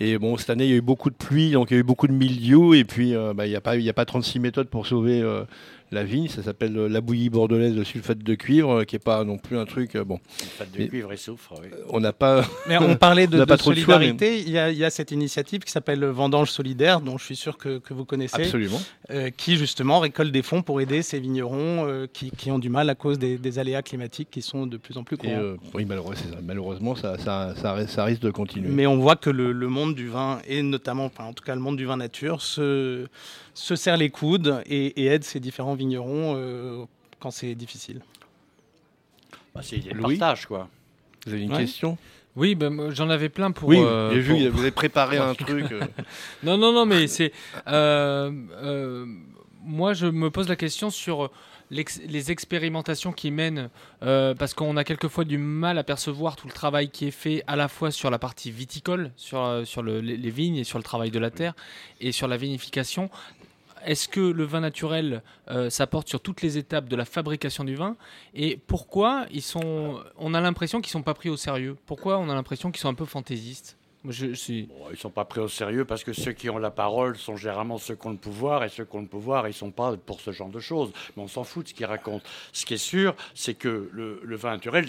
Et 0.00 0.18
bon, 0.18 0.36
cette 0.36 0.50
année, 0.50 0.64
il 0.64 0.70
y 0.70 0.74
a 0.74 0.76
eu 0.76 0.80
beaucoup 0.80 1.08
de 1.08 1.14
pluie, 1.14 1.52
donc 1.52 1.70
il 1.70 1.74
y 1.74 1.76
a 1.76 1.80
eu 1.80 1.84
beaucoup 1.84 2.08
de 2.08 2.12
mildiou. 2.12 2.74
Et 2.74 2.84
puis, 2.84 3.14
euh, 3.14 3.32
bah, 3.32 3.46
il 3.46 3.50
n'y 3.50 3.56
a, 3.56 3.60
pas- 3.60 3.76
il 3.76 3.82
y 3.82 3.88
a 3.88 3.92
pas 3.92 4.04
36 4.04 4.40
méthodes 4.40 4.68
pour 4.68 4.86
sauver 4.86 5.20
euh, 5.20 5.44
la 5.92 6.04
vigne. 6.04 6.28
Ça 6.28 6.42
s'appelle 6.42 6.74
la 6.74 7.00
bouillie 7.00 7.30
bordelaise 7.30 7.74
de 7.74 7.84
sulfate 7.84 8.18
de 8.18 8.34
cuivre, 8.34 8.80
euh, 8.80 8.84
qui 8.84 8.94
n'est 8.96 9.00
pas 9.00 9.22
non 9.24 9.38
plus 9.38 9.58
un 9.58 9.64
truc. 9.64 9.94
euh, 9.96 10.04
bon, 10.04 10.18
Sulfate 10.38 10.72
de 10.72 10.78
Mais 10.78 10.88
cuivre 10.88 11.12
et 11.12 11.16
soufre, 11.16 11.54
oui. 11.60 11.68
on 11.90 12.00
n'a 12.00 12.12
pas. 12.12 12.44
Mais 12.68 12.78
on 12.78 12.96
parlait 12.96 13.26
de, 13.26 13.36
on 13.36 13.40
de 13.40 13.44
pas 13.44 13.56
de 13.56 13.62
choix, 13.62 13.74
mais- 13.74 13.80
solidarité. 13.82 14.40
il, 14.40 14.50
y 14.50 14.58
a, 14.58 14.70
il 14.70 14.78
y 14.78 14.84
a 14.84 14.90
cette 14.90 15.10
initiative 15.12 15.60
qui 15.60 15.70
s'appelle 15.70 16.04
Vendange 16.04 16.50
Solidaire, 16.50 17.00
dont 17.00 17.18
je 17.18 17.24
suis 17.24 17.36
sûr 17.36 17.56
que, 17.58 17.78
que 17.78 17.94
vous 17.94 18.04
connaissez. 18.04 18.42
Absolument. 18.42 18.80
euh, 19.10 19.30
qui 19.30 19.56
justement 19.56 20.00
récolte 20.00 20.32
des 20.32 20.42
fonds 20.42 20.62
pour 20.62 20.80
aider 20.80 21.02
ces 21.02 21.20
vignerons 21.20 21.86
euh, 21.86 22.06
qui, 22.12 22.30
qui 22.30 22.50
ont 22.50 22.58
du 22.58 22.68
mal 22.70 22.88
à 22.90 22.94
cause 22.94 23.18
des, 23.18 23.38
des 23.38 23.58
aléas 23.58 23.82
climatiques 23.82 24.30
qui 24.30 24.42
sont 24.42 24.66
de 24.66 24.76
plus 24.76 24.96
en 24.96 25.04
plus 25.04 25.14
Et, 25.16 25.18
courants. 25.18 25.32
euh, 25.38 25.56
oui, 25.74 25.84
malheureusement, 25.84 26.36
malheureusement 26.42 26.94
ça, 26.96 27.18
ça, 27.18 27.54
ça, 27.60 27.86
ça 27.86 28.04
risque 28.04 28.22
de 28.22 28.30
continuer. 28.30 28.68
Mais 28.68 28.86
on 28.86 28.96
voit 28.98 29.16
que 29.16 29.30
le, 29.30 29.52
le 29.52 29.68
monde 29.68 29.94
du 29.94 30.08
vin, 30.08 30.38
et 30.48 30.62
notamment, 30.62 31.04
enfin, 31.06 31.24
en 31.24 31.32
tout 31.32 31.44
cas 31.44 31.54
le 31.54 31.60
monde 31.60 31.76
du 31.76 31.84
vin 31.86 31.96
nature, 31.96 32.40
se, 32.42 33.06
se 33.54 33.76
serre 33.76 33.96
les 33.96 34.10
coudes 34.10 34.62
et, 34.66 35.02
et 35.02 35.06
aide 35.06 35.24
ces 35.24 35.40
différents 35.40 35.74
vignerons 35.74 36.34
euh, 36.36 36.84
quand 37.20 37.30
c'est 37.30 37.54
difficile. 37.54 38.00
Bah, 39.54 39.60
c'est 39.62 39.76
Louis 39.94 40.18
partage, 40.18 40.46
quoi. 40.46 40.68
Vous 41.26 41.32
avez 41.32 41.42
une 41.42 41.52
Ouais. 41.52 41.58
question? 41.60 41.96
Oui, 42.36 42.56
ben, 42.56 42.70
moi, 42.70 42.90
j'en 42.90 43.08
avais 43.10 43.28
plein 43.28 43.52
pour. 43.52 43.68
Oui, 43.68 43.78
euh, 43.78 44.10
j'ai 44.12 44.20
vu, 44.20 44.32
pour- 44.44 44.52
vous 44.56 44.60
avez 44.62 44.70
préparé 44.72 45.18
un 45.18 45.34
truc. 45.34 45.70
euh. 45.70 45.82
non, 46.42 46.58
non, 46.58 46.72
non, 46.72 46.84
mais 46.84 47.06
c'est. 47.06 47.32
euh, 47.68 48.30
euh, 48.54 49.06
moi, 49.62 49.94
je 49.94 50.06
me 50.06 50.30
pose 50.30 50.48
la 50.48 50.56
question 50.56 50.90
sur 50.90 51.30
les 52.08 52.30
expérimentations 52.30 53.12
qui 53.12 53.30
mènent, 53.30 53.68
euh, 54.02 54.34
parce 54.34 54.54
qu'on 54.54 54.76
a 54.76 54.84
quelquefois 54.84 55.24
du 55.24 55.38
mal 55.38 55.76
à 55.78 55.84
percevoir 55.84 56.36
tout 56.36 56.46
le 56.46 56.52
travail 56.52 56.88
qui 56.90 57.06
est 57.06 57.10
fait 57.10 57.42
à 57.46 57.56
la 57.56 57.68
fois 57.68 57.90
sur 57.90 58.10
la 58.10 58.18
partie 58.18 58.50
viticole, 58.50 59.10
sur, 59.16 59.42
euh, 59.44 59.64
sur 59.64 59.82
le- 59.82 60.00
les, 60.00 60.16
les 60.16 60.30
vignes 60.30 60.56
et 60.56 60.64
sur 60.64 60.78
le 60.78 60.84
travail 60.84 61.10
de 61.10 61.18
la 61.18 61.30
terre, 61.30 61.54
et 62.00 62.12
sur 62.12 62.28
la 62.28 62.36
vinification. 62.36 63.10
Est-ce 63.86 64.08
que 64.08 64.20
le 64.20 64.44
vin 64.44 64.60
naturel 64.60 65.22
euh, 65.50 65.68
s'apporte 65.68 66.08
sur 66.08 66.20
toutes 66.20 66.40
les 66.40 66.56
étapes 66.56 66.88
de 66.88 66.96
la 66.96 67.04
fabrication 67.04 67.64
du 67.64 67.74
vin 67.74 67.96
Et 68.34 68.56
pourquoi 68.66 69.26
ils 69.30 69.42
sont 69.42 70.00
On 70.16 70.32
a 70.32 70.40
l'impression 70.40 70.80
qu'ils 70.80 70.90
sont 70.92 71.02
pas 71.02 71.12
pris 71.12 71.28
au 71.28 71.36
sérieux? 71.36 71.76
Pourquoi 71.84 72.18
on 72.18 72.30
a 72.30 72.34
l'impression 72.34 72.70
qu'ils 72.70 72.80
sont 72.80 72.88
un 72.88 72.94
peu 72.94 73.04
fantaisistes? 73.04 73.76
Ils 74.04 74.96
sont 74.96 75.10
pas 75.10 75.24
pris 75.24 75.40
au 75.40 75.48
sérieux 75.48 75.84
parce 75.84 76.04
que 76.04 76.12
ceux 76.12 76.32
qui 76.32 76.50
ont 76.50 76.58
la 76.58 76.70
parole 76.70 77.16
sont 77.16 77.36
généralement 77.36 77.78
ceux 77.78 77.94
qui 77.94 78.06
ont 78.06 78.10
le 78.10 78.16
pouvoir 78.16 78.64
et 78.64 78.68
ceux 78.68 78.84
qui 78.84 78.96
ont 78.96 79.00
le 79.00 79.06
pouvoir, 79.06 79.48
ils 79.48 79.54
sont 79.54 79.70
pas 79.70 79.96
pour 79.96 80.20
ce 80.20 80.30
genre 80.32 80.50
de 80.50 80.60
choses. 80.60 80.92
Mais 81.16 81.22
on 81.22 81.28
s'en 81.28 81.44
fout 81.44 81.64
de 81.64 81.68
ce 81.70 81.74
qu'ils 81.74 81.86
racontent. 81.86 82.24
Ce 82.52 82.66
qui 82.66 82.74
est 82.74 82.78
sûr, 82.78 83.14
c'est 83.34 83.54
que 83.54 83.88
le, 83.92 84.20
le 84.22 84.36
vin 84.36 84.50
naturel, 84.52 84.86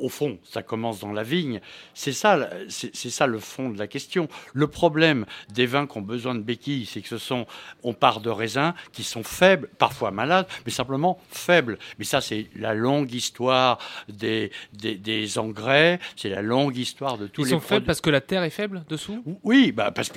au 0.00 0.08
fond, 0.08 0.38
ça 0.44 0.62
commence 0.62 1.00
dans 1.00 1.12
la 1.12 1.22
vigne. 1.22 1.60
C'est 1.94 2.12
ça, 2.12 2.50
c'est 2.68 2.94
ça 2.94 3.26
le 3.26 3.38
fond 3.38 3.70
de 3.70 3.78
la 3.78 3.86
question. 3.86 4.28
Le 4.54 4.66
problème 4.66 5.26
des 5.50 5.66
vins 5.66 5.86
qui 5.86 5.98
ont 5.98 6.02
besoin 6.02 6.34
de 6.34 6.40
béquilles, 6.40 6.86
c'est 6.86 7.00
que 7.00 7.08
ce 7.08 7.18
sont, 7.18 7.46
on 7.82 7.92
part 7.92 8.20
de 8.20 8.30
raisins 8.30 8.72
qui 8.92 9.04
sont 9.04 9.22
faibles, 9.22 9.68
parfois 9.78 10.10
malades, 10.10 10.46
mais 10.64 10.72
simplement 10.72 11.18
faibles. 11.30 11.78
Mais 11.98 12.04
ça, 12.04 12.20
c'est 12.20 12.46
la 12.56 12.74
longue 12.74 13.12
histoire 13.12 13.78
des, 14.08 14.50
des, 14.72 14.96
des 14.96 15.38
engrais, 15.38 16.00
c'est 16.16 16.30
la 16.30 16.42
longue 16.42 16.76
histoire 16.76 17.18
de 17.18 17.26
tous 17.26 17.42
ils 17.42 17.44
les 17.44 17.50
sont 17.50 17.56
produits. 17.58 17.68
faibles 17.76 17.86
parce 17.86 18.00
que 18.00 18.10
la 18.10 18.20
terre 18.20 18.42
est 18.42 18.50
faible 18.50 18.84
dessous? 18.88 19.22
Oui, 19.42 19.72
bah 19.72 19.90
parce, 19.90 20.10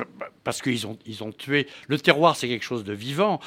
parce 0.43 0.61
qu'ils 0.61 0.87
ont, 0.87 0.97
ils 1.05 1.23
ont 1.23 1.31
tué. 1.31 1.67
Le 1.87 1.99
terroir, 1.99 2.35
c'est 2.35 2.47
quelque 2.47 2.63
chose 2.65 2.83
de 2.83 2.93
vivant. 2.93 3.39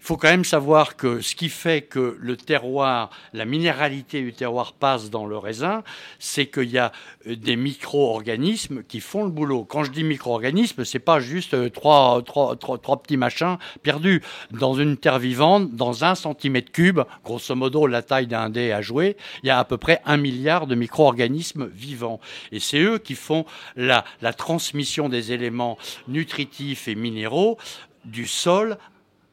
Il 0.00 0.06
faut 0.06 0.16
quand 0.16 0.30
même 0.30 0.46
savoir 0.46 0.96
que 0.96 1.20
ce 1.20 1.34
qui 1.34 1.50
fait 1.50 1.82
que 1.82 2.16
le 2.18 2.36
terroir, 2.36 3.10
la 3.34 3.44
minéralité 3.44 4.22
du 4.22 4.32
terroir 4.32 4.72
passe 4.72 5.10
dans 5.10 5.26
le 5.26 5.36
raisin, 5.36 5.82
c'est 6.18 6.46
qu'il 6.46 6.70
y 6.70 6.78
a 6.78 6.90
euh, 7.26 7.36
des 7.36 7.54
micro-organismes 7.54 8.82
qui 8.82 9.00
font 9.00 9.24
le 9.24 9.30
boulot. 9.30 9.64
Quand 9.64 9.84
je 9.84 9.90
dis 9.90 10.02
micro-organismes, 10.02 10.86
c'est 10.86 11.00
pas 11.00 11.20
juste 11.20 11.52
euh, 11.52 11.68
trois, 11.68 12.22
trois, 12.22 12.56
trois, 12.56 13.02
petits 13.02 13.18
machins 13.18 13.58
perdus. 13.82 14.22
Dans 14.52 14.74
une 14.74 14.96
terre 14.96 15.18
vivante, 15.18 15.74
dans 15.74 16.02
un 16.02 16.14
centimètre 16.14 16.72
cube, 16.72 17.00
grosso 17.22 17.54
modo 17.54 17.86
la 17.86 18.00
taille 18.00 18.26
d'un 18.26 18.48
dé 18.48 18.72
à 18.72 18.80
jouer, 18.80 19.18
il 19.42 19.48
y 19.48 19.50
a 19.50 19.58
à 19.58 19.64
peu 19.64 19.76
près 19.76 20.00
un 20.06 20.16
milliard 20.16 20.66
de 20.66 20.74
micro-organismes 20.74 21.68
vivants. 21.74 22.20
Et 22.52 22.60
c'est 22.60 22.80
eux 22.80 22.98
qui 22.98 23.14
font 23.14 23.44
la 23.76 24.02
transmission 24.36 25.10
des 25.10 25.32
éléments 25.32 25.76
nutritifs 26.08 26.88
et 26.88 26.94
minéraux 26.94 27.58
du 28.06 28.26
sol 28.26 28.78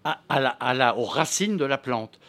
à, 0.09 0.19
à 0.29 0.39
la, 0.39 0.49
à 0.49 0.73
la, 0.73 0.95
aux 0.97 1.05
racines 1.05 1.57
de 1.57 1.65
la 1.65 1.77
plante. 1.77 2.19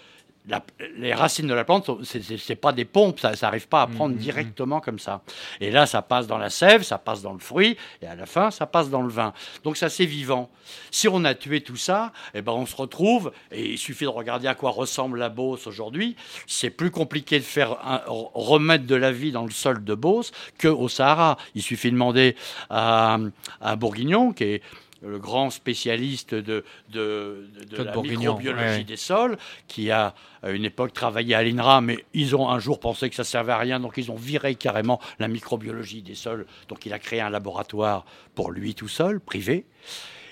la- 0.51 0.65
les 0.97 1.13
racines 1.13 1.47
de 1.47 1.53
la 1.53 1.65
plante, 1.65 1.91
c'est- 2.05 2.57
pas 2.57 2.73
des 2.73 2.87
pompes, 2.87 3.21
ça 3.21 3.33
n'arrive 3.43 3.69
pas 3.69 3.83
à 3.83 3.87
prendre 3.87 4.15
directement 4.17 4.81
comme 4.81 4.99
ça. 4.99 5.21
Et 5.61 5.71
là, 5.71 5.85
ça 5.85 6.01
passe 6.01 6.27
dans 6.27 6.39
la 6.39 6.49
sève, 6.49 6.83
ça 6.85 6.97
passe 6.97 7.21
dans 7.21 7.35
le 7.35 7.39
fruit, 7.39 7.77
et 8.01 8.07
à 8.07 8.15
la 8.15 8.25
fin, 8.25 8.51
ça 8.51 8.65
passe 8.67 8.89
dans 8.89 9.03
le 9.03 9.11
vin. 9.11 9.35
Donc 9.63 9.77
ça, 9.77 9.91
c'est 9.91 10.07
vivant. 10.07 10.49
Si 10.91 11.07
on 11.07 11.23
a 11.27 11.35
tué 11.35 11.61
tout 11.61 11.77
ça, 11.77 12.13
eh 12.33 12.41
ben, 12.41 12.53
on 12.53 12.65
se 12.65 12.75
retrouve, 12.77 13.31
et 13.53 13.73
il 13.75 13.79
suffit 13.79 14.05
de 14.05 14.09
regarder 14.09 14.49
à 14.49 14.55
quoi 14.55 14.71
ressemble 14.71 15.19
la 15.19 15.29
Beauce 15.29 15.67
aujourd'hui. 15.67 16.17
C'est 16.47 16.71
plus 16.71 16.91
compliqué 16.91 17.39
de 17.41 17.45
faire 17.45 17.73
un- 17.87 17.99
re- 18.07 18.31
remettre 18.33 18.87
de 18.87 18.95
la 18.95 19.13
vie 19.13 19.33
dans 19.33 19.45
le 19.45 19.51
sol 19.51 19.85
de 19.85 19.95
Beauce 19.95 20.33
qu'au 20.59 20.89
Sahara. 20.89 21.37
Il 21.57 21.63
suffit 21.63 21.89
de 21.89 21.93
demander 21.97 22.37
à, 22.71 23.19
à 23.61 23.77
Bourguignon, 23.77 24.33
qui 24.33 24.45
est 24.45 24.63
le 25.03 25.19
grand 25.19 25.51
spécialiste 25.51 26.35
de, 26.35 26.65
de, 26.91 27.49
de- 27.59 27.65
de 27.65 27.75
Claude 27.75 27.87
la 27.87 27.93
Bourguignon, 27.93 28.37
microbiologie 28.37 28.79
ouais, 28.79 28.85
des 28.85 28.97
sols, 28.97 29.39
qui 29.67 29.91
a 29.91 30.15
à 30.43 30.51
une 30.51 30.65
époque 30.65 30.93
travaillé 30.93 31.35
à 31.35 31.43
l'INRA, 31.43 31.81
mais 31.81 32.05
ils 32.15 32.35
ont 32.35 32.49
un 32.49 32.59
jour 32.59 32.81
pensé 32.81 33.09
que 33.09 33.17
ça 33.17 33.25
servait 33.25 33.53
à 33.53 33.59
rien, 33.59 33.81
donc 33.81 33.95
ils 33.97 34.11
ont 34.11 34.17
viré 34.17 34.55
carrément 34.55 35.01
la 35.19 35.29
microbiologie 35.29 36.03
des 36.03 36.15
sols. 36.15 36.47
Donc 36.69 36.87
il 36.87 36.93
a 36.93 36.99
créé 36.99 37.21
un 37.21 37.31
laboratoire 37.31 38.05
pour 38.35 38.51
lui 38.51 38.75
tout 38.75 38.89
seul, 38.89 39.21
privé. 39.21 39.67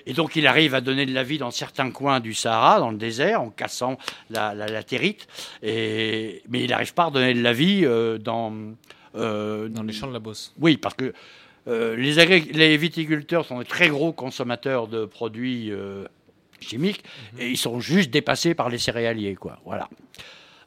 Et 0.07 0.12
donc 0.12 0.37
il 0.37 0.46
arrive 0.46 0.74
à 0.74 0.81
donner 0.81 1.07
de 1.07 1.12
la 1.14 1.24
vie 1.24 1.38
dans 1.38 1.50
certains 1.50 1.90
coins 1.90 2.20
du 2.20 2.35
Sahara, 2.35 2.79
dans 2.79 2.90
le 2.90 2.96
désert, 2.96 3.42
en 3.42 3.50
cassant 3.50 3.98
la, 4.31 4.55
la 4.55 4.66
latérite. 4.66 5.26
Et, 5.62 6.42
mais 6.48 6.62
il 6.62 6.70
n'arrive 6.70 6.94
pas 6.94 7.07
à 7.07 7.11
donner 7.11 7.35
de 7.35 7.42
la 7.42 7.52
vie 7.52 7.83
euh, 7.85 8.18
dans... 8.18 8.52
dans 9.14 9.83
les 9.87 9.92
champs 9.94 10.09
de 10.09 10.12
la 10.12 10.18
Beauce. 10.18 10.52
Oui, 10.59 10.76
parce 10.76 10.94
que 10.94 11.07
euh, 11.07 11.12
les, 11.66 12.18
agré- 12.18 12.52
les 12.52 12.76
viticulteurs 12.76 13.44
sont 13.44 13.59
des 13.59 13.64
très 13.64 13.88
gros 13.88 14.12
consommateurs 14.12 14.87
de 14.88 15.05
produits 15.05 15.70
euh, 15.72 16.05
chimiques 16.61 17.02
Mhm. 17.35 17.40
et 17.40 17.50
ils 17.50 17.57
sont 17.59 17.81
juste 17.81 18.11
dépassés 18.11 18.55
par 18.55 18.68
les 18.68 18.79
céréaliers, 18.79 19.35
quoi. 19.35 19.59
Voilà. 19.64 19.88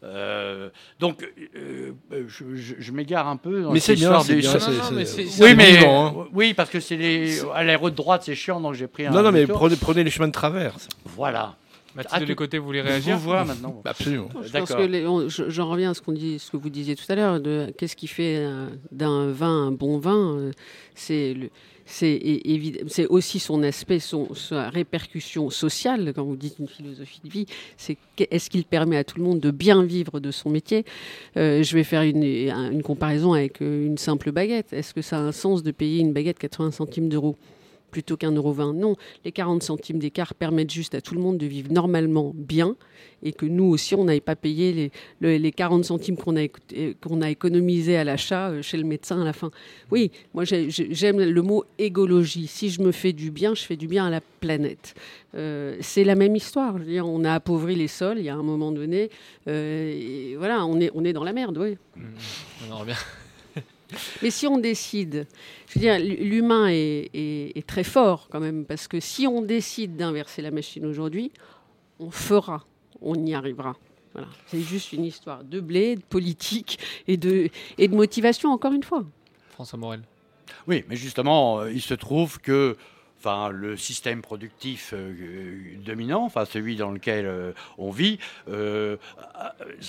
Euh, 0.04 0.70
donc, 1.00 1.24
euh, 1.56 1.92
euh, 2.14 2.24
je, 2.28 2.56
je- 2.56 2.76
je 2.80 2.92
m'égare 2.94 3.28
un 3.28 3.36
peu. 3.36 3.64
Dans 3.64 3.74
Mais 3.74 3.82
c'est 3.82 3.96
bien, 3.96 4.04
histoire 4.04 4.24
c'est 4.24 4.36
du- 4.36 4.40
bien, 4.42 4.58
c'est- 4.60 4.72
Non, 4.72 4.78
non, 4.78 4.92
mais 4.94 5.06
c'est- 5.06 5.44
oui, 5.44 5.56
mais 5.56 5.72
vivant, 5.72 6.08
hein. 6.24 6.28
oui, 6.32 6.54
parce 6.54 6.70
que 6.70 6.80
c'est 6.80 6.96
les 6.96 7.42
à 7.54 7.64
la 7.66 7.76
route 7.78 7.96
droite, 7.96 8.24
c'est 8.24 8.36
chiant, 8.36 8.62
donc 8.62 8.76
j'ai 8.76 8.88
pris 8.88 9.06
un. 9.08 9.12
Non, 9.12 9.22
non, 9.24 9.32
mais 9.34 9.46
prenez, 9.46 9.76
prenez 9.76 10.04
les 10.06 10.10
chemins 10.10 10.28
de 10.30 10.34
traverse. 10.34 10.88
Voilà. 11.04 11.56
Mathilde 12.04 12.22
Ah, 12.24 12.26
de 12.26 12.34
côtés, 12.34 12.58
vous 12.58 12.66
voulez 12.66 12.80
je 12.82 12.88
réagir 12.88 13.18
vous 13.18 13.24
vois 13.24 13.44
maintenant. 13.46 13.82
Absolument. 13.86 14.30
Je 14.44 14.52
pense 14.58 14.70
que 14.74 14.82
les- 14.84 15.06
on- 15.06 15.28
je- 15.30 15.50
j'en 15.50 15.70
reviens 15.70 15.92
à 15.92 15.94
ce 15.94 16.02
qu'on 16.02 16.12
dit, 16.14 16.40
ce 16.40 16.50
que 16.52 16.58
vous 16.58 16.70
disiez 16.70 16.96
tout 16.96 17.06
à 17.10 17.16
l'heure, 17.16 17.40
de 17.40 17.74
qu'est-ce 17.78 17.96
qui 17.96 18.08
fait 18.08 18.38
euh, 18.38 18.68
d'un 18.92 19.32
vin 19.32 19.68
un 19.68 19.72
bon 19.72 19.98
vin. 20.00 20.36
euh, 20.38 20.52
C'est 20.96 21.34
le- 21.34 21.50
c'est 21.86 22.12
é- 22.14 22.42
évid- 22.58 22.84
c'est 22.88 23.08
aussi 23.08 23.40
son 23.40 23.64
aspect, 23.64 24.00
son, 24.00 24.34
sa 24.36 24.70
répercussion 24.70 25.50
sociale. 25.50 26.12
Quand 26.16 26.24
vous 26.24 26.36
dites 26.36 26.60
une 26.60 26.68
philosophie 26.68 27.22
de 27.24 27.30
vie, 27.30 27.46
c'est 27.78 27.98
est-ce 28.32 28.50
qu'il 28.50 28.64
permet 28.66 28.98
à 28.98 29.04
tout 29.04 29.18
le 29.18 29.24
monde 29.24 29.40
de 29.40 29.50
bien 29.52 29.84
vivre 29.84 30.20
de 30.20 30.30
son 30.32 30.50
métier? 30.50 30.86
Euh, 31.38 31.64
Je 31.64 31.76
vais 31.76 31.84
faire 31.84 32.02
une, 32.04 32.24
un- 32.52 32.72
une 32.72 32.84
comparaison 32.84 33.34
avec 33.34 33.60
une 33.62 33.98
simple 33.98 34.32
baguette. 34.32 34.72
Est-ce 34.74 34.94
que 34.94 35.02
ça 35.02 35.18
a 35.18 35.22
un 35.22 35.32
sens 35.32 35.64
de 35.64 35.72
payer 35.72 36.00
une 36.00 36.14
baguette 36.14 36.38
80 36.40 36.72
centimes 36.72 37.10
d'euros? 37.10 37.36
Plutôt 37.89 38.17
qu'un 38.17 38.32
euro 38.32 38.52
20 38.54 38.73
Non, 38.73 38.95
les 39.25 39.32
40 39.32 39.63
centimes 39.63 39.99
d'écart 39.99 40.34
permettent 40.36 40.71
juste 40.71 40.95
à 40.95 41.02
tout 41.02 41.13
le 41.15 41.21
monde 41.21 41.38
de 41.38 41.45
vivre 41.45 41.71
normalement 41.71 42.32
bien 42.36 42.75
et 43.23 43.34
que 43.34 43.45
nous 43.45 43.65
aussi, 43.65 43.95
on 43.95 44.06
n'aille 44.06 44.21
pas 44.21 44.36
payer 44.36 44.71
les, 44.73 44.91
le- 45.19 45.38
les 45.38 45.52
40 45.52 45.84
centimes 45.86 46.15
qu'on 46.17 46.38
a, 46.38 46.47
qu'on 47.02 47.21
économisés 47.21 47.97
à 47.97 48.04
l'achat 48.04 48.49
euh, 48.49 48.62
chez 48.62 48.78
le 48.78 48.84
médecin 48.86 49.21
à 49.21 49.25
la 49.25 49.34
fin. 49.34 49.52
Oui, 49.91 50.12
moi 50.34 50.45
j'ai- 50.45 50.69
j'ai- 50.69 50.93
j'aime 50.93 51.19
le 51.19 51.41
mot 51.41 51.65
égologie. 51.78 52.47
Si 52.47 52.69
je 52.69 52.82
me 52.82 52.91
fais 52.91 53.12
du 53.13 53.32
bien, 53.32 53.56
je 53.56 53.63
fais 53.63 53.75
du 53.75 53.88
bien 53.88 54.06
à 54.06 54.10
la 54.10 54.21
planète. 54.21 54.93
Euh, 55.36 55.75
c'est 55.82 56.04
la 56.06 56.15
même 56.15 56.36
histoire. 56.36 56.75
On 57.04 57.23
a 57.25 57.34
appauvri 57.34 57.75
les 57.75 57.88
sols 57.88 58.19
il 58.19 58.25
y 58.25 58.30
a 58.30 58.36
un 58.36 58.43
moment 58.43 58.71
donné. 58.71 59.10
euh, 59.47 59.91
et 59.93 60.36
voilà, 60.38 60.65
on 60.65 60.80
est, 60.80 61.13
dans 61.13 61.23
la 61.23 61.34
merde, 61.34 61.58
oui. 61.58 61.78
On 62.69 62.73
en 62.73 62.78
revient. 62.80 62.93
Mais 64.21 64.30
si 64.30 64.45
on 64.47 64.58
décide, 64.58 65.28
je 65.67 65.73
veux 65.75 65.82
dire, 65.82 65.97
l'humain 65.99 66.67
est, 66.69 67.10
est- 67.13 67.58
est 67.58 67.65
très 67.67 67.84
fort 67.84 68.28
quand 68.32 68.39
même, 68.39 68.65
parce 68.65 68.88
que 68.88 68.99
si 68.99 69.25
on 69.28 69.41
décide 69.41 69.95
d'inverser 69.95 70.41
la 70.41 70.52
machine 70.52 70.86
aujourd'hui, 70.86 71.32
on 71.99 72.12
fera, 72.12 72.65
on 73.02 73.15
y 73.25 73.34
arrivera. 73.34 73.75
Voilà. 74.13 74.28
C'est 74.47 74.62
juste 74.62 74.93
une 74.93 75.06
histoire 75.06 75.43
de 75.43 75.60
blé, 75.60 75.95
de 75.95 76.02
politique 76.02 76.80
et 77.08 77.17
de, 77.17 77.49
et 77.78 77.88
de 77.88 77.95
motivation, 77.95 78.52
encore 78.52 78.73
une 78.73 78.84
fois. 78.84 79.04
François 79.52 79.78
Morel. 79.80 80.02
Oui, 80.67 80.84
mais 80.88 80.95
justement, 80.95 81.60
euh, 81.62 81.71
il 81.71 81.82
se 81.82 81.93
trouve 81.93 82.39
que 82.39 82.75
enfin, 83.20 83.50
le 83.50 83.76
système 83.76 84.22
productif 84.22 84.94
euh, 84.94 85.14
euh, 85.20 85.76
dominant, 85.86 86.24
enfin, 86.24 86.46
celui 86.46 86.76
dans 86.76 86.92
lequel 86.92 87.26
euh, 87.26 87.52
on 87.78 87.92
vit, 87.92 88.20
euh, 88.50 88.98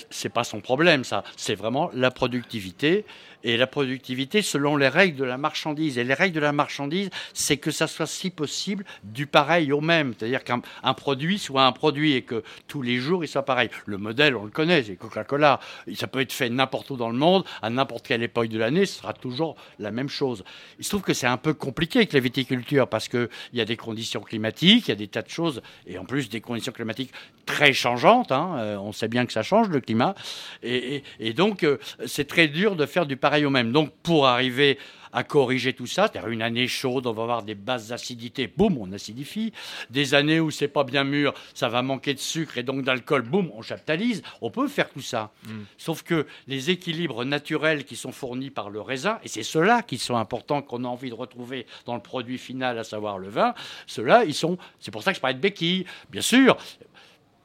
c'est 0.09 0.29
pas 0.29 0.43
son 0.43 0.59
problème, 0.59 1.03
ça. 1.03 1.23
C'est 1.37 1.55
vraiment 1.55 1.89
la 1.93 2.11
productivité. 2.11 3.05
Et 3.43 3.57
la 3.57 3.67
productivité 3.67 4.41
selon 4.41 4.77
les 4.77 4.87
règles 4.87 5.17
de 5.17 5.23
la 5.23 5.37
marchandise. 5.37 5.97
Et 5.97 6.03
les 6.03 6.13
règles 6.13 6.35
de 6.35 6.41
la 6.41 6.51
marchandise, 6.51 7.09
c'est 7.33 7.57
que 7.57 7.71
ça 7.71 7.87
soit, 7.87 8.05
si 8.05 8.29
possible, 8.29 8.85
du 9.03 9.25
pareil 9.25 9.71
au 9.71 9.81
même. 9.81 10.13
C'est-à-dire 10.17 10.43
qu'un 10.43 10.61
un 10.83 10.93
produit 10.93 11.39
soit 11.39 11.65
un 11.65 11.71
produit 11.71 12.13
et 12.13 12.21
que 12.21 12.43
tous 12.67 12.81
les 12.81 12.97
jours, 12.97 13.23
il 13.23 13.27
soit 13.27 13.43
pareil. 13.43 13.69
Le 13.85 13.97
modèle, 13.97 14.35
on 14.35 14.43
le 14.43 14.51
connaît, 14.51 14.83
c'est 14.83 14.95
Coca-Cola. 14.95 15.59
Ça 15.95 16.07
peut 16.07 16.21
être 16.21 16.33
fait 16.33 16.49
n'importe 16.49 16.89
où 16.91 16.97
dans 16.97 17.09
le 17.09 17.17
monde, 17.17 17.43
à 17.61 17.69
n'importe 17.69 18.07
quelle 18.07 18.23
époque 18.23 18.49
de 18.49 18.59
l'année, 18.59 18.85
ce 18.85 18.99
sera 18.99 19.13
toujours 19.13 19.55
la 19.79 19.91
même 19.91 20.09
chose. 20.09 20.43
Il 20.77 20.85
se 20.85 20.89
trouve 20.89 21.01
que 21.01 21.13
c'est 21.13 21.27
un 21.27 21.37
peu 21.37 21.53
compliqué 21.53 21.99
avec 21.99 22.13
la 22.13 22.19
viticulture 22.19 22.87
parce 22.87 23.07
qu'il 23.27 23.57
y 23.59 23.61
a 23.61 23.65
des 23.65 23.77
conditions 23.77 24.21
climatiques, 24.21 24.87
il 24.87 24.89
y 24.89 24.93
a 24.93 24.95
des 24.95 25.07
tas 25.07 25.21
de 25.21 25.29
choses, 25.29 25.61
et 25.87 25.97
en 25.97 26.05
plus 26.05 26.29
des 26.29 26.41
conditions 26.41 26.71
climatiques 26.71 27.11
très 27.45 27.73
changeantes. 27.73 28.31
hein. 28.31 28.55
Euh, 28.59 28.77
on 28.77 28.91
sait 28.91 29.07
bien 29.07 29.25
que 29.25 29.33
ça 29.33 29.43
change, 29.43 29.69
le 29.69 29.79
climat. 29.81 30.15
Et, 30.63 31.03
et- 31.19 31.33
donc, 31.33 31.63
euh, 31.63 31.77
c'est 32.05 32.27
très 32.27 32.47
dur 32.47 32.75
de 32.75 32.85
faire 32.85 33.05
du 33.05 33.17
pareil 33.17 33.45
au 33.45 33.49
même. 33.49 33.71
Donc, 33.71 33.91
pour 34.03 34.27
arriver 34.27 34.77
à 35.13 35.23
corriger 35.23 35.73
tout 35.73 35.87
ça, 35.87 36.09
c'est-à-dire 36.11 36.29
une 36.29 36.41
année 36.41 36.67
chaude, 36.67 37.07
on 37.07 37.13
va 37.13 37.23
avoir 37.23 37.43
des 37.43 37.55
bases 37.55 37.89
d'acidité, 37.89 38.47
boum, 38.47 38.77
on 38.77 38.91
acidifie. 38.91 39.53
Des 39.89 40.13
années 40.13 40.39
où 40.39 40.51
c'est 40.51 40.67
pas 40.67 40.83
bien 40.83 41.03
mûr, 41.03 41.33
ça 41.53 41.69
va 41.69 41.81
manquer 41.81 42.13
de 42.13 42.19
sucre 42.19 42.57
et 42.57 42.63
donc 42.63 42.83
d'alcool, 42.83 43.23
boum, 43.23 43.51
on 43.53 43.61
chaptalise. 43.61 44.21
On 44.41 44.51
peut 44.51 44.67
faire 44.67 44.89
tout 44.89 45.01
ça. 45.01 45.31
Sauf 45.77 46.03
que 46.03 46.25
les 46.47 46.69
équilibres 46.69 47.25
naturels 47.25 47.85
qui 47.85 47.95
sont 47.95 48.11
fournis 48.11 48.49
par 48.49 48.69
le 48.69 48.81
raisin, 48.81 49.19
et 49.23 49.27
c'est 49.27 49.43
ceux-là 49.43 49.81
qui 49.81 49.97
sont 49.97 50.15
importants 50.15 50.61
qu'on 50.61 50.83
a 50.83 50.87
envie 50.87 51.09
de 51.09 51.15
retrouver 51.15 51.65
dans 51.85 51.95
le 51.95 52.01
produit 52.01 52.37
final, 52.37 52.77
à 52.77 52.83
savoir 52.83 53.17
le 53.17 53.29
vin, 53.29 53.53
ceux-là, 53.87 54.23
ils 54.25 54.33
sont. 54.33 54.57
C'est 54.79 54.91
pour 54.91 55.03
ça 55.03 55.11
que 55.11 55.15
je 55.17 55.21
parlais 55.21 55.35
de 55.35 55.41
béquilles. 55.41 55.85
Bien 56.09 56.21
sûr, 56.21 56.57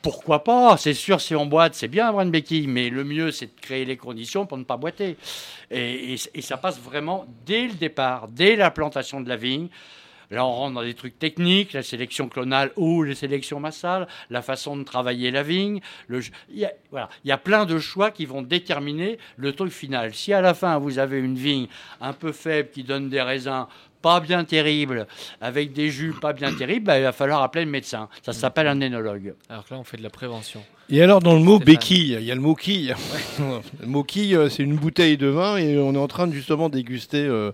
pourquoi 0.06 0.44
pas? 0.44 0.76
C'est 0.76 0.94
sûr, 0.94 1.20
si 1.20 1.34
on 1.34 1.46
boite, 1.46 1.74
c'est 1.74 1.88
bien 1.88 2.06
avoir 2.06 2.24
une 2.24 2.30
béquille, 2.30 2.68
mais 2.68 2.90
le 2.90 3.02
mieux, 3.02 3.32
c'est 3.32 3.46
de 3.46 3.60
créer 3.60 3.84
les 3.84 3.96
conditions 3.96 4.46
pour 4.46 4.56
ne 4.56 4.62
pas 4.62 4.76
boiter. 4.76 5.16
Et, 5.68 6.14
et- 6.32 6.42
ça 6.42 6.56
passe 6.56 6.78
vraiment 6.78 7.26
dès 7.44 7.66
le 7.66 7.74
départ, 7.74 8.28
dès 8.28 8.54
la 8.54 8.70
plantation 8.70 9.20
de 9.20 9.28
la 9.28 9.34
vigne. 9.34 9.66
Là, 10.30 10.44
on 10.44 10.52
rentre 10.52 10.74
dans 10.74 10.82
des 10.82 10.94
trucs 10.94 11.18
techniques, 11.18 11.72
la 11.72 11.82
sélection 11.82 12.28
clonale 12.28 12.72
ou 12.76 13.02
les 13.02 13.14
sélections 13.14 13.60
massales, 13.60 14.06
la 14.30 14.42
façon 14.42 14.76
de 14.76 14.82
travailler 14.82 15.30
la 15.30 15.42
vigne. 15.42 15.80
Le, 16.08 16.20
il, 16.50 16.58
y 16.58 16.64
a, 16.64 16.72
voilà, 16.90 17.08
il 17.24 17.28
y 17.28 17.32
a 17.32 17.38
plein 17.38 17.64
de 17.66 17.78
choix 17.78 18.10
qui 18.10 18.26
vont 18.26 18.42
déterminer 18.42 19.18
le 19.36 19.52
truc 19.52 19.72
final. 19.72 20.14
Si 20.14 20.32
à 20.32 20.40
la 20.40 20.54
fin, 20.54 20.78
vous 20.78 20.98
avez 20.98 21.18
une 21.18 21.36
vigne 21.36 21.68
un 22.00 22.12
peu 22.12 22.32
faible 22.32 22.70
qui 22.70 22.82
donne 22.82 23.08
des 23.08 23.22
raisins 23.22 23.66
pas 24.02 24.20
bien 24.20 24.44
terribles, 24.44 25.06
avec 25.40 25.72
des 25.72 25.90
jus 25.90 26.12
pas 26.12 26.32
bien 26.32 26.54
terribles, 26.54 26.86
bah, 26.86 26.98
il 26.98 27.02
va 27.02 27.12
falloir 27.12 27.42
appeler 27.42 27.64
le 27.64 27.70
médecin. 27.70 28.08
Ça 28.22 28.32
s'appelle 28.32 28.68
un 28.68 28.80
énologue. 28.80 29.34
Alors 29.48 29.64
que 29.64 29.74
là, 29.74 29.80
on 29.80 29.84
fait 29.84 29.96
de 29.96 30.02
la 30.02 30.10
prévention. 30.10 30.62
Et 30.88 31.02
alors, 31.02 31.20
dans 31.20 31.34
le 31.34 31.40
mot 31.40 31.58
béquille, 31.58 32.16
il 32.20 32.24
y 32.24 32.30
a 32.30 32.34
le 32.36 32.40
mot 32.40 32.54
quille. 32.54 32.94
le 33.40 33.86
mot 33.86 34.04
quille, 34.04 34.36
euh, 34.36 34.48
c'est 34.48 34.62
une 34.62 34.76
bouteille 34.76 35.16
de 35.16 35.26
vin 35.26 35.56
et 35.56 35.76
on 35.78 35.94
est 35.94 35.98
en 35.98 36.06
train 36.06 36.28
de 36.28 36.32
justement 36.32 36.68
déguster. 36.68 37.18
euh, 37.24 37.50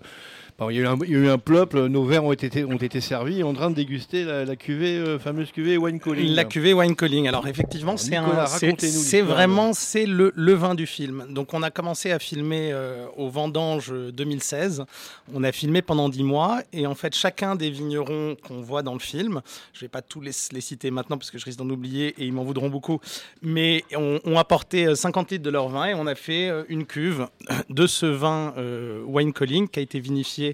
bon, 0.63 0.69
il, 0.69 0.77
y 0.77 0.79
a 0.79 0.83
eu 0.83 0.87
un, 0.87 0.97
il 1.03 1.11
y 1.11 1.15
a 1.15 1.19
eu 1.19 1.29
un 1.29 1.37
plop, 1.37 1.73
nos 1.73 2.05
verres 2.05 2.23
ont 2.23 2.33
été, 2.33 2.63
ont 2.63 2.77
été 2.77 3.01
servis 3.01 3.39
et 3.39 3.43
on 3.43 3.47
est 3.47 3.51
en 3.51 3.53
train 3.53 3.69
de 3.69 3.75
déguster 3.75 4.23
la, 4.23 4.45
la 4.45 4.55
cuvée, 4.55 4.97
euh, 4.97 5.19
fameuse 5.19 5.51
cuvée 5.51 5.77
Wine 5.77 5.99
Calling. 5.99 6.33
La 6.33 6.45
cuvée 6.45 6.73
wine 6.73 6.95
calling. 6.95 7.27
Alors 7.27 7.47
effectivement, 7.47 7.97
c'est 7.97 8.15
un, 8.15 8.45
c'est, 8.47 9.21
vraiment 9.21 9.73
c'est 9.73 10.05
le, 10.05 10.31
le 10.35 10.53
vin 10.53 10.75
du 10.75 10.85
film. 10.85 11.25
Donc 11.29 11.53
on 11.53 11.63
a 11.63 11.71
commencé 11.71 12.11
à 12.11 12.19
filmer 12.19 12.71
euh, 12.71 13.05
au 13.17 13.29
Vendange 13.29 13.93
2016. 14.13 14.85
On 15.33 15.43
a 15.43 15.51
filmé 15.51 15.81
pendant 15.81 16.09
10 16.09 16.23
mois 16.23 16.61
et 16.71 16.87
en 16.87 16.95
fait 16.95 17.15
chacun 17.15 17.55
des 17.55 17.69
vignerons 17.69 18.35
qu'on 18.45 18.61
voit 18.61 18.83
dans 18.83 18.93
le 18.93 18.99
film, 18.99 19.41
je 19.73 19.81
vais 19.81 19.87
pas 19.87 20.01
tous 20.01 20.21
les, 20.21 20.31
les 20.51 20.61
citer 20.61 20.91
maintenant 20.91 21.17
parce 21.17 21.31
que 21.31 21.37
je 21.37 21.45
risque 21.45 21.59
d'en 21.59 21.69
oublier 21.69 22.15
et 22.17 22.25
ils 22.25 22.33
m'en 22.33 22.43
voudront 22.43 22.69
beaucoup, 22.69 22.99
mais 23.41 23.83
on, 23.95 24.19
on 24.25 24.37
apporté 24.37 24.85
euh, 24.85 24.95
50 24.95 25.31
litres 25.31 25.43
de 25.43 25.49
leur 25.49 25.69
vin 25.69 25.85
et 25.85 25.93
on 25.93 26.07
a 26.07 26.15
fait 26.15 26.49
euh, 26.49 26.63
une 26.69 26.85
cuve 26.85 27.27
de 27.69 27.87
ce 27.87 28.05
vin 28.05 28.53
euh, 28.57 29.01
wine 29.05 29.33
calling 29.33 29.67
qui 29.67 29.79
a 29.79 29.81
été 29.81 29.99
vinifié 29.99 30.52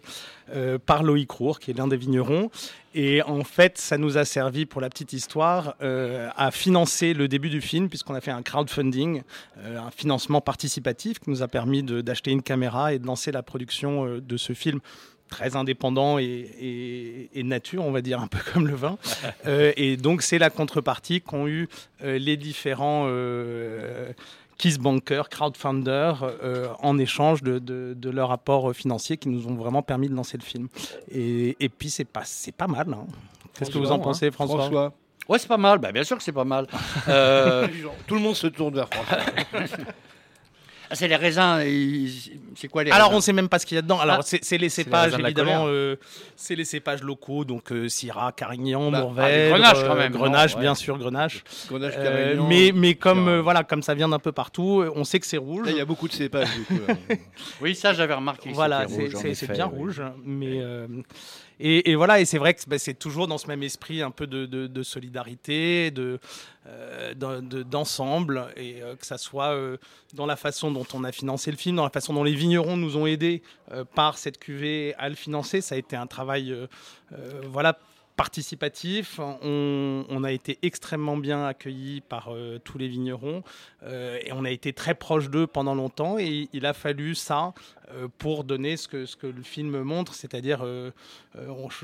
euh, 0.53 0.77
par 0.77 1.03
Loïc 1.03 1.29
Rour, 1.31 1.59
qui 1.59 1.71
est 1.71 1.73
l'un 1.73 1.87
des 1.87 1.97
vignerons. 1.97 2.49
Et 2.95 3.21
en 3.21 3.43
fait, 3.43 3.77
ça 3.77 3.97
nous 3.99 4.17
a 4.17 4.25
servi, 4.25 4.65
pour 4.65 4.81
la 4.81 4.89
petite 4.89 5.13
histoire, 5.13 5.75
euh, 5.81 6.27
à 6.35 6.49
financer 6.51 7.13
le 7.13 7.27
début 7.27 7.49
du 7.49 7.61
film, 7.61 7.87
puisqu'on 7.89 8.15
a 8.15 8.21
fait 8.21 8.31
un 8.31 8.41
crowdfunding, 8.41 9.21
euh, 9.59 9.77
un 9.79 9.91
financement 9.91 10.41
participatif 10.41 11.19
qui 11.19 11.29
nous 11.29 11.43
a 11.43 11.47
permis 11.47 11.83
d'acheter 11.83 12.31
une 12.31 12.41
caméra 12.41 12.93
et 12.93 12.99
de 12.99 13.05
lancer 13.05 13.31
la 13.31 13.43
production 13.43 14.05
euh, 14.07 14.21
de 14.21 14.37
ce 14.37 14.53
film 14.53 14.79
très 15.29 15.55
indépendant 15.55 16.17
et, 16.17 16.23
et- 16.25 17.29
et 17.39 17.43
nature, 17.43 17.85
on 17.85 17.91
va 17.91 18.01
dire, 18.01 18.19
un 18.19 18.25
peu 18.25 18.39
comme 18.51 18.67
le 18.67 18.73
vin. 18.73 18.97
Et 19.77 19.95
donc, 19.95 20.23
c'est 20.23 20.39
la 20.39 20.49
contrepartie 20.49 21.21
qu'ont 21.21 21.47
eu 21.47 21.67
les 22.03 22.35
différents 22.35 23.05
Kiss 24.59 24.77
Bankers, 24.77 25.29
crowdfunders, 25.29 26.21
euh, 26.43 26.67
en 26.83 26.97
échange 26.99 27.41
de, 27.41 27.57
de- 27.59 27.95
de 27.97 28.09
leur 28.11 28.31
apport 28.31 28.71
financier 28.75 29.17
qui 29.17 29.29
nous 29.29 29.47
ont 29.47 29.55
vraiment 29.55 29.81
permis 29.81 30.07
de 30.09 30.13
lancer 30.13 30.37
le 30.37 30.43
film. 30.43 30.67
Et, 31.09 31.55
et 31.59 31.69
puis, 31.69 31.89
c'est 31.89 32.05
pas, 32.05 32.21
c'est 32.25 32.51
pas 32.51 32.67
mal. 32.67 32.85
hein. 32.93 33.07
Qu'est-ce 33.57 33.71
que 33.71 33.77
vous 33.79 33.91
en 33.91 33.99
pensez, 33.99 34.27
hein. 34.27 34.31
François, 34.31 34.57
François. 34.59 34.93
Ouais, 35.27 35.39
c'est 35.39 35.47
pas 35.47 35.57
mal. 35.57 35.79
Bah, 35.79 35.91
bien 35.91 36.03
sûr 36.03 36.17
que 36.17 36.23
c'est 36.23 36.31
pas 36.33 36.43
mal. 36.45 36.67
Euh, 37.07 37.67
Tout 38.05 38.15
le 38.15 38.21
monde 38.21 38.35
se 38.35 38.47
tourne 38.47 38.75
vers 38.75 38.87
François. 38.89 39.17
ah, 40.89 40.95
c'est 40.95 41.07
les 41.07 41.15
raisins. 41.15 41.59
C'est 42.55 42.67
quoi 42.67 42.83
les 42.83 42.91
Alors, 42.91 43.07
raisins 43.09 43.17
on 43.17 43.21
sait 43.21 43.33
même 43.33 43.49
pas 43.49 43.59
ce 43.59 43.65
qu'il 43.65 43.75
y 43.75 43.79
a 43.79 43.81
dedans. 43.81 43.99
Alors, 43.99 44.17
Ah, 44.21 44.37
c'est 44.41 44.57
les 44.57 44.69
cépages, 44.69 45.13
évidemment. 45.17 45.65
euh, 45.67 45.95
c'est 46.35 46.55
les 46.55 46.65
cépages 46.65 47.01
locaux, 47.03 47.45
donc 47.45 47.71
euh, 47.71 47.87
Syrah, 47.89 48.31
Carignan, 48.31 48.91
Bah, 48.91 49.01
Mourvèdre. 49.01 49.53
ah, 49.55 49.57
Grenache, 49.59 49.83
quand 49.87 49.95
même, 49.95 50.13
non 50.13 50.19
Grenache, 50.19 50.55
Ouais. 50.55 50.61
bien 50.61 50.75
sûr, 50.75 50.97
Grenache. 50.97 51.43
Grenache, 51.67 51.93
Euh, 51.97 52.03
Carignan, 52.35 52.47
mais 52.47 52.71
mais 52.73 52.95
comme, 52.95 53.27
euh, 53.27 53.41
voilà, 53.41 53.63
comme 53.63 53.83
ça 53.83 53.93
vient 53.93 54.09
d'un 54.09 54.19
peu 54.19 54.31
partout, 54.31 54.83
on 54.95 55.03
sait 55.03 55.19
que 55.19 55.27
c'est 55.27 55.37
rouge. 55.37 55.67
Il 55.69 55.75
y 55.77 55.81
a 55.81 55.85
beaucoup 55.85 56.07
de 56.07 56.13
cépages. 56.13 56.49
du 56.55 56.63
coup, 56.65 56.81
hein. 56.89 56.95
Oui, 57.61 57.75
ça, 57.75 57.93
j'avais 57.93 58.13
remarqué. 58.13 58.51
Voilà, 58.53 58.85
c'est 58.87 59.51
bien 59.51 59.69
oui. 59.71 59.77
rouge, 59.79 60.01
mais 60.25 60.59
euh, 60.61 60.87
et, 61.59 61.95
voilà, 61.95 62.21
et 62.21 62.25
c'est 62.25 62.37
vrai 62.37 62.53
que 62.53 62.61
bah, 62.67 62.79
c'est 62.79 62.93
toujours 62.93 63.27
dans 63.27 63.37
ce 63.37 63.47
même 63.47 63.63
esprit 63.63 64.01
un 64.01 64.11
peu 64.11 64.27
de, 64.27 64.83
solidarité, 64.83 65.93
euh, 65.97 67.13
de- 67.13 67.63
d'ensemble, 67.63 68.47
et 68.55 68.81
euh, 68.81 68.95
que 68.95 69.05
ça 69.05 69.17
soit 69.17 69.49
euh, 69.53 69.77
dans 70.13 70.25
la 70.25 70.37
façon 70.37 70.71
dont 70.71 70.85
on 70.93 71.03
a 71.03 71.11
financé 71.11 71.51
le 71.51 71.57
film, 71.57 71.75
dans 71.75 71.83
la 71.83 71.89
façon 71.89 72.13
dont 72.13 72.23
les 72.23 72.33
vignerons 72.33 72.77
nous 72.77 72.95
ont 72.95 73.05
aidés 73.05 73.41
par 73.93 74.17
cette 74.17 74.39
cuvée 74.39 74.95
à 74.97 75.09
le 75.09 75.15
financer, 75.15 75.61
ça 75.61 75.75
a 75.75 75.77
été 75.77 75.95
un 75.95 76.07
travail, 76.07 76.55
voilà 77.43 77.77
participatif. 78.19 79.21
On, 79.41 80.03
on 80.09 80.23
a 80.25 80.33
été 80.33 80.59
extrêmement 80.61 81.15
bien 81.15 81.45
accueillis 81.45 82.01
par 82.01 82.33
euh, 82.33 82.59
tous 82.61 82.77
les 82.77 82.89
vignerons 82.89 83.43
euh, 83.83 84.19
et 84.25 84.33
on 84.33 84.43
a 84.43 84.51
été 84.51 84.73
très 84.73 84.93
proche 84.93 85.29
d'eux 85.29 85.47
pendant 85.47 85.73
longtemps 85.73 86.19
et 86.19 86.49
il 86.51 86.65
a 86.65 86.73
fallu 86.73 87.15
ça 87.15 87.53
euh, 87.93 88.09
pour 88.17 88.43
donner 88.43 88.75
ce 88.75 88.89
que, 88.89 89.05
ce 89.05 89.15
que 89.15 89.25
le 89.25 89.41
film 89.41 89.83
montre, 89.83 90.13
c'est-à-dire 90.13 90.65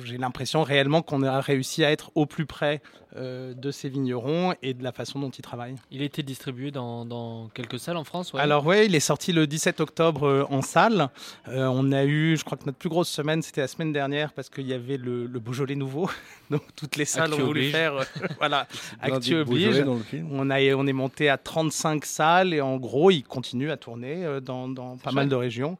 j'ai 0.04 0.18
l'impression 0.18 0.64
réellement 0.64 1.02
qu'on 1.02 1.24
a 1.24 1.40
réussi 1.40 1.86
à 1.86 1.92
être 1.92 2.12
au 2.16 2.26
plus 2.26 2.46
près 2.46 2.82
de 3.16 3.72
ces 3.72 3.88
vignerons 3.88 4.54
et 4.62 4.74
de 4.74 4.84
la 4.84 4.92
façon 4.92 5.20
dont 5.20 5.30
ils 5.30 5.42
travaillent. 5.42 5.76
Il 5.90 6.02
a 6.02 6.06
été 6.06 6.22
distribué 6.22 6.70
dans, 6.70 7.06
dans 7.06 7.48
quelques 7.54 7.80
salles 7.80 7.96
en 7.96 8.04
France 8.04 8.34
ouais. 8.34 8.42
Alors 8.42 8.66
oui, 8.66 8.86
il 8.88 8.94
est 8.94 9.00
sorti 9.00 9.32
le 9.32 9.48
17 9.48 9.80
octobre 9.80 10.46
en 10.50 10.62
salle. 10.62 11.10
On 11.48 11.94
a 11.94 12.04
eu, 12.04 12.36
je 12.36 12.44
crois 12.44 12.58
que 12.58 12.66
notre 12.66 12.78
plus 12.78 12.90
grosse 12.90 13.10
semaine, 13.10 13.42
c'était 13.42 13.62
la 13.62 13.68
semaine 13.68 13.94
dernière 13.94 14.34
parce 14.34 14.50
qu'il 14.50 14.68
y 14.68 14.74
avait 14.74 14.98
le, 14.98 15.28
le 15.28 15.40
Beaujolais 15.40 15.76
nouveau. 15.76 16.10
Donc 16.50 16.62
toutes 16.76 16.96
les 16.96 17.06
salles 17.06 17.32
Actu 17.32 17.42
ont 17.42 17.46
voulu 17.46 17.60
oblige. 17.62 17.72
faire, 17.72 17.96
euh, 17.96 18.04
voilà, 18.38 18.68
actu 19.02 19.36
oblige. 19.36 19.80
dans 19.80 19.96
le 19.96 20.04
film. 20.04 20.28
On, 20.32 20.50
a, 20.50 20.60
on 20.76 20.86
est 20.88 20.94
monté 20.94 21.30
à 21.30 21.38
35 21.38 22.06
salles 22.06 22.54
et 22.54 22.62
en 22.62 22.78
gros, 22.78 23.12
il 23.12 23.24
continue 23.24 23.72
à 23.72 23.78
tourner 23.78 24.26
euh, 24.26 24.40
dans, 24.40 24.68
dans 24.68 24.98
pas 24.98 25.12
mal 25.12 25.28
de 25.28 25.36
régions. 25.36 25.78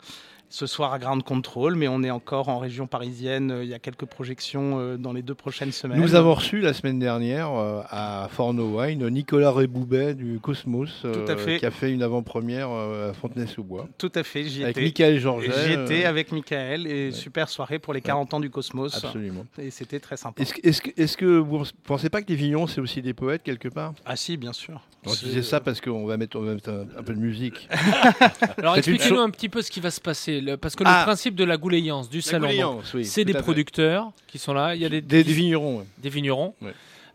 Ce 0.50 0.68
soir 0.68 0.94
à 0.94 1.00
Ground 1.00 1.24
Control, 1.24 1.76
mais 1.76 1.88
on 1.88 2.04
est 2.04 2.12
encore 2.12 2.50
en 2.50 2.60
région 2.60 2.88
parisienne. 2.88 3.52
euh, 3.52 3.64
Il 3.64 3.70
y 3.70 3.74
a 3.74 3.80
quelques 3.80 4.06
projections 4.06 4.80
euh, 4.80 4.96
dans 4.98 5.12
les 5.12 5.22
deux 5.22 5.34
prochaines 5.34 5.72
semaines. 5.72 6.00
Nous 6.00 6.16
avons 6.16 6.36
reçu 6.36 6.62
la 6.62 6.74
semaine 6.74 7.00
dernière 7.00 7.52
euh, 7.52 7.82
à 7.90 8.30
Forno 8.32 8.80
Wine 8.80 9.10
Nicolas 9.10 9.52
Réboubet 9.52 10.14
du 10.14 10.40
Cosmos 10.40 11.02
Tout 11.02 11.32
à 11.32 11.36
fait. 11.36 11.60
qui 11.60 11.66
a 11.66 11.72
fait 11.72 11.92
une 11.92 12.04
avant-première 12.04 12.70
à 12.70 13.14
Fontenay-sous-Bois. 13.14 13.90
Tout 13.98 14.12
à 14.16 14.24
fait, 14.24 14.44
j'y 14.46 14.64
Avec. 14.64 14.78
Michael 14.78 15.20
Georget. 15.20 15.52
J'y 15.66 15.74
étais 15.74 16.06
avec 16.06 16.32
Michael 16.32 16.88
et 16.88 17.12
super 17.12 17.50
soirée 17.50 17.80
pour 17.80 17.94
les 17.94 18.02
40 18.02 18.36
ans 18.36 18.40
du 18.40 18.50
Cosmos. 18.50 19.04
Absolument. 19.04 19.46
Et 19.58 19.72
c'était 19.72 20.00
très 20.00 20.18
sympa. 20.18 20.42
Est-ce 20.42 21.18
que, 21.18 21.26
vous 21.26 21.60
ne 21.60 21.66
pensez 21.84 22.10
pas 22.10 22.22
que 22.22 22.30
les 22.30 22.36
vignerons, 22.36 22.68
c'est 22.68 22.82
aussi 22.82 23.02
des 23.02 23.14
poètes 23.14 23.44
quelque 23.44 23.68
part? 23.68 23.94
Ah 24.06 24.16
si, 24.16 24.38
bien 24.38 24.54
sûr. 24.54 24.82
On 25.08 25.14
disait 25.14 25.44
ça 25.44 25.60
parce 25.60 25.82
qu'on 25.82 26.06
va 26.06 26.18
mettre, 26.18 26.38
on 26.38 26.42
va 26.42 26.56
mettre 26.56 26.70
un, 26.70 26.86
un 26.98 27.04
peu 27.04 27.14
de 27.14 27.20
musique. 27.20 27.70
Alors 28.58 28.74
une 28.74 28.80
expliquez-nous 28.80 29.20
un 29.20 29.30
petit 29.30 29.50
peu 29.50 29.62
ce 29.62 29.70
qui 29.70 29.80
va 29.80 29.92
se 29.92 30.02
passer, 30.02 30.42
le- 30.46 30.58
parce 30.58 30.76
que 30.76 30.84
Ah. 30.86 31.00
le 31.00 31.06
principe 31.06 31.36
de 31.36 31.44
la 31.44 31.58
gouléance 31.58 32.10
du 32.10 32.18
La 32.18 32.24
salon, 32.24 32.80
oui, 32.94 33.06
c'est 33.06 33.26
des 33.26 33.34
fait. 33.34 33.40
producteurs 33.42 34.12
qui 34.28 34.38
sont 34.38 34.54
là, 34.54 34.76
il 34.76 34.82
y 34.82 34.86
a 34.86 34.90
des, 34.90 35.02
Des, 35.02 35.24
des 35.24 35.34
vignerons. 35.34 35.80
ouais. 35.80 35.86
des 35.98 36.10
vignerons. 36.10 36.54
Ouais. 36.62 36.74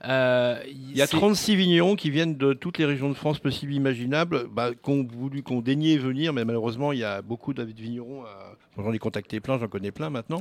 Euh, 0.09 0.57
Il 0.66 0.97
y 0.97 1.03
a 1.03 1.07
c'est- 1.07 1.16
36 1.16 1.57
vignerons 1.57 1.95
qui 1.95 2.09
viennent 2.09 2.37
de 2.38 2.55
toutes 2.55 2.79
les 2.79 2.87
régions 2.87 3.11
de 3.11 3.14
France 3.14 3.38
possibles 3.38 3.73
et 3.73 3.77
imaginables, 3.77 4.47
bah, 4.51 4.71
qui 4.73 4.90
ont 4.90 5.07
voulu, 5.07 5.43
qui 5.43 5.53
ont 5.53 5.61
daigné 5.61 5.99
venir, 5.99 6.33
mais 6.33 6.47
malheureusement, 6.47 6.93
il 6.93 7.01
y 7.01 7.05
a 7.05 7.21
beaucoup 7.21 7.53
de 7.53 7.62
vignerons. 7.62 8.23
À... 8.23 8.55
bon, 8.79 8.85
J'en 8.85 8.93
ai 8.95 8.99
contacté 8.99 9.40
plein, 9.40 9.59
j'en 9.59 9.69
connais 9.69 9.90
plein 9.90 10.09
maintenant. 10.09 10.40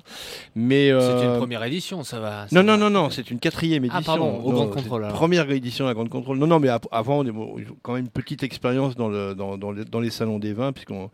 Mais 0.55 0.87
C'est 0.87 0.91
euh, 0.93 1.33
une 1.33 1.39
première 1.39 1.61
édition, 1.65 2.03
ça 2.05 2.21
va. 2.21 2.47
ça 2.47 2.55
Non, 2.55 2.63
va. 2.65 2.77
non, 2.77 2.89
non, 2.89 3.01
non, 3.03 3.09
c'est 3.09 3.29
une 3.31 3.39
quatrième 3.39 3.83
Ah, 3.91 3.97
édition. 3.97 4.03
pardon, 4.17 4.39
au 4.39 4.49
Non, 4.49 4.55
Grand 4.55 4.67
c'est 4.69 4.75
Contrôle, 4.83 5.03
alors. 5.03 5.17
Première 5.17 5.51
édition 5.51 5.87
à 5.87 5.93
Grande 5.93 6.07
Contrôle. 6.09 6.37
Non, 6.37 6.47
non, 6.47 6.59
mais 6.61 6.69
avant, 6.69 7.19
on 7.19 7.27
a 7.27 7.31
quand 7.81 7.95
même 7.95 8.05
une 8.05 8.09
petite 8.09 8.43
expérience 8.43 8.95
dans, 8.95 9.09
le, 9.09 9.35
dans, 9.35 9.57
dans 9.57 9.71
les, 9.73 9.83
dans 9.83 9.99
les 9.99 10.09
salons 10.09 10.39
des 10.39 10.53
vins, 10.53 10.71
puisqu'on 10.71 11.09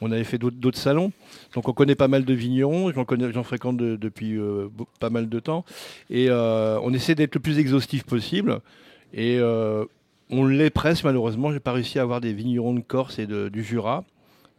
on 0.00 0.10
avait 0.12 0.24
fait 0.24 0.38
d'autres 0.38 0.78
salons. 0.78 1.12
Donc 1.54 1.68
on 1.68 1.72
connaît 1.72 1.94
pas 1.94 2.08
mal 2.08 2.24
de 2.24 2.34
vignerons, 2.34 2.92
j'en 2.92 3.42
fréquente 3.44 3.76
de- 3.76 3.96
depuis 3.96 4.36
euh, 4.38 4.68
pas 5.00 5.10
mal 5.10 5.28
de 5.28 5.40
temps. 5.40 5.64
Et 6.10 6.26
euh, 6.30 6.78
on 6.82 6.92
essaie 6.92 7.14
d'être 7.14 7.34
le 7.34 7.40
plus 7.40 7.58
exhaustif 7.58 8.04
possible. 8.04 8.60
Et 9.12 9.38
euh, 9.38 9.84
on 10.30 10.44
l'est 10.46 10.70
presque, 10.70 11.04
malheureusement. 11.04 11.52
J'ai 11.52 11.60
pas 11.60 11.72
réussi 11.72 11.98
à 11.98 12.02
avoir 12.02 12.20
des 12.20 12.32
vignerons 12.32 12.74
de 12.74 12.80
Corse 12.80 13.18
et 13.18 13.26
de- 13.26 13.48
du 13.48 13.62
Jura. 13.62 14.04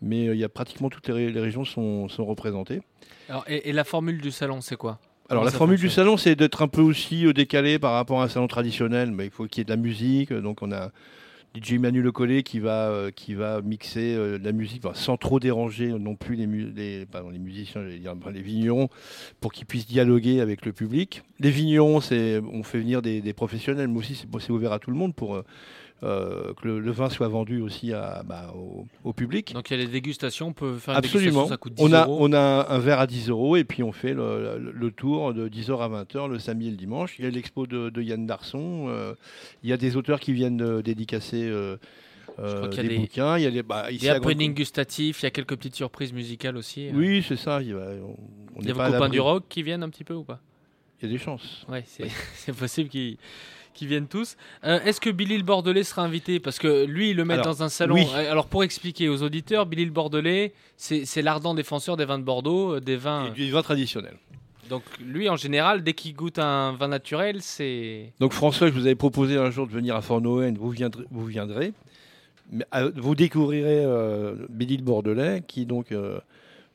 Mais 0.02 0.26
il 0.26 0.36
y 0.38 0.44
a 0.44 0.50
pratiquement 0.50 0.90
toutes 0.90 1.08
les, 1.08 1.14
ré- 1.14 1.32
les 1.32 1.40
régions 1.40 1.66
sont, 1.66 2.08
sont 2.10 2.26
représentées. 2.26 2.82
Alors, 3.30 3.44
et, 3.48 3.70
et 3.70 3.74
la 3.74 3.84
formule 3.84 4.20
du 4.22 4.32
salon, 4.32 4.62
c'est 4.62 4.76
quoi? 4.76 5.00
Alors 5.30 5.42
Comment 5.42 5.52
la 5.52 5.58
formule 5.58 5.80
du 5.80 5.90
salon, 5.90 6.18
c'est 6.18 6.36
d'être 6.36 6.62
un 6.62 6.68
peu 6.68 6.82
aussi 6.82 7.26
décalé 7.34 7.80
par 7.80 7.94
rapport 7.94 8.22
à 8.22 8.26
un 8.26 8.28
salon 8.28 8.48
traditionnel. 8.48 9.12
Mais 9.12 9.26
il 9.26 9.32
faut 9.32 9.46
qu'il 9.48 9.60
y 9.60 9.62
ait 9.62 9.66
de 9.66 9.70
la 9.72 9.78
musique. 9.78 10.32
Donc 10.32 10.62
on 10.62 10.72
a 10.72 10.92
DJ 11.56 11.74
Manu 11.74 12.02
Le 12.02 12.12
Collet 12.12 12.44
qui 12.44 12.60
va, 12.60 12.90
euh, 12.90 13.62
mixer 13.64 14.16
euh, 14.16 14.38
la 14.42 14.52
musique 14.52 14.84
sans 14.94 15.18
trop 15.18 15.40
déranger 15.40 15.88
non 15.88 16.16
plus 16.16 16.36
les, 16.36 16.46
les, 16.46 17.40
musiciens, 17.40 17.84
dire, 17.84 18.16
les 18.34 18.42
vignerons, 18.42 18.90
pour 19.40 19.54
qu'ils 19.54 19.66
puissent 19.66 19.88
dialoguer 19.88 20.42
avec 20.42 20.66
le 20.66 20.74
public. 20.74 21.24
Les 21.40 21.52
vignerons, 21.52 21.98
on 21.98 22.02
fait 22.64 22.80
venir 22.80 23.02
des, 23.02 23.34
professionnels, 23.34 23.88
mais 23.88 24.00
aussi 24.00 24.16
c'est, 24.16 24.52
ouvert 24.52 24.74
à 24.74 24.80
tout 24.80 24.92
le 24.92 24.98
monde 24.98 25.16
pour 25.16 25.42
euh, 26.04 26.54
que 26.62 26.68
le, 26.68 26.80
le 26.80 26.92
vin 26.92 27.10
soit 27.10 27.28
vendu 27.30 27.62
aussi 27.62 27.94
à, 27.94 28.22
bah, 28.24 28.54
au, 28.56 28.86
au 29.04 29.14
public. 29.14 29.54
Donc 29.54 29.70
il 29.70 29.78
y 29.78 29.82
a 29.82 29.84
les 29.86 29.90
dégustations, 29.90 30.48
on 30.48 30.54
peut 30.54 30.76
faire 30.78 30.94
une 30.94 30.98
Absolument. 31.00 31.48
ça 31.48 31.58
coûte 31.58 31.74
10 31.76 31.84
On 31.84 31.94
a, 31.94 32.04
euros. 32.06 32.18
on 32.20 32.34
a 32.34 32.68
un 32.70 32.80
verre 32.80 33.00
à 33.00 33.08
10 33.08 33.30
euros 33.30 33.56
et 33.56 33.64
puis 33.64 33.82
on 33.82 33.92
fait 33.92 34.14
le, 34.14 34.58
le- 34.60 34.72
le 34.72 34.92
tour 34.92 35.34
de 35.34 35.48
10h 35.48 35.80
à 35.80 36.04
20h 36.04 36.28
le 36.30 36.38
samedi 36.40 36.68
et 36.68 36.72
le 36.72 36.78
dimanche. 36.78 37.16
Il 37.18 37.26
y 37.26 37.28
a 37.28 37.32
l'expo 37.32 37.66
de, 37.66 37.90
de 37.90 38.02
Yann 38.02 38.26
Darson. 38.28 38.88
euh, 38.90 39.16
il 39.64 39.70
y 39.70 39.74
a 39.74 39.78
des 39.78 39.96
auteurs 39.96 40.20
qui 40.20 40.34
viennent 40.34 40.62
euh, 40.62 40.82
dédicacer 40.82 41.44
euh, 41.46 41.78
euh, 42.40 42.68
qu'il 42.68 42.78
y 42.78 42.80
a 42.80 42.84
des, 42.84 42.90
des- 42.90 42.98
bouquins. 43.00 43.38
Il 43.38 43.44
y 43.44 43.48
a 43.48 43.52
des, 43.52 43.64
bah, 43.64 43.90
ici 43.90 44.02
Des 44.02 44.08
Grande- 44.08 44.18
happenings 44.18 44.54
gustatifs, 44.54 45.22
il 45.22 45.26
y 45.26 45.28
a 45.28 45.32
quelques 45.32 45.56
petites 45.56 45.76
surprises 45.76 46.12
musicales 46.12 46.58
aussi. 46.58 46.90
euh. 46.90 46.92
Oui, 46.94 47.24
c'est 47.28 47.38
ça. 47.38 47.62
Il, 47.62 47.74
va- 47.74 47.88
on- 48.04 48.18
on 48.58 48.62
Il 48.62 48.68
y 48.68 48.72
a 48.72 48.74
vos 48.74 48.92
copains 48.92 49.10
du 49.10 49.22
rock 49.22 49.46
qui 49.48 49.64
viennent 49.64 49.84
un 49.84 49.90
petit 49.90 50.04
peu 50.04 50.14
ou 50.14 50.24
pas? 50.24 50.40
Il 51.02 51.08
y 51.08 51.10
a 51.10 51.18
des 51.18 51.24
chances. 51.24 51.66
Ouais, 51.70 51.84
c'est 51.88 52.08
c'est 52.36 52.54
possible 52.56 52.90
qu'ils 52.90 53.18
qu'ils 53.76 53.88
viennent 53.88 54.08
tous. 54.08 54.36
Euh, 54.64 54.80
Est-ce 54.84 55.00
que 55.00 55.12
Billy 55.12 55.38
le 55.38 55.44
Bordelais 55.44 55.84
sera 55.84 56.02
invité? 56.02 56.40
Parce 56.40 56.58
que 56.58 56.86
lui, 56.86 57.12
il 57.12 57.18
le 57.18 57.26
met 57.26 57.36
Alors, 57.36 57.46
dans 57.46 57.64
un 57.64 57.70
salon. 57.70 57.94
oui. 57.96 58.08
Euh, 58.16 58.32
Alors 58.32 58.48
pour 58.48 58.64
expliquer 58.64 59.10
aux 59.10 59.22
auditeurs, 59.22 59.68
Billy 59.68 59.86
le 59.86 59.92
Bordelais, 59.92 60.54
c'est 60.78 61.22
l'ardent 61.22 61.54
défenseur 61.54 61.98
des 61.98 62.06
vins 62.06 62.18
de 62.18 62.24
Bordeaux, 62.24 62.76
euh, 62.76 62.80
des 62.80 62.96
vins. 62.96 63.28
Et 63.28 63.32
du 63.32 63.52
vin 63.52 63.62
traditionnel. 63.62 64.16
Donc 64.70 64.82
lui, 65.00 65.30
en 65.30 65.36
général, 65.36 65.84
dès 65.84 65.94
qu'il 65.94 66.16
goûte 66.16 66.40
un 66.40 66.72
vin 66.74 66.88
naturel, 66.88 67.42
c'est. 67.42 68.12
Donc 68.20 68.34
François, 68.34 68.68
je 68.68 68.74
vous 68.74 68.86
avais 68.88 68.96
proposé 68.96 69.38
un 69.38 69.52
jour 69.52 69.68
de 69.68 69.72
venir 69.72 69.96
à 69.96 70.02
Fort-Noël, 70.02 70.56
vous 70.58 70.72
viendrez. 70.72 71.06
Vous, 71.12 71.26
viendrez. 71.26 71.74
Vous 72.96 73.16
découvrirez 73.16 73.84
euh, 73.86 74.34
Billy 74.50 74.78
le 74.78 74.84
Bordelais 74.84 75.44
qui 75.48 75.66
donc 75.66 75.92
euh, 75.92 76.20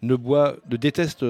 ne 0.03 0.15
boit, 0.15 0.57
ne 0.71 0.77
déteste 0.77 1.25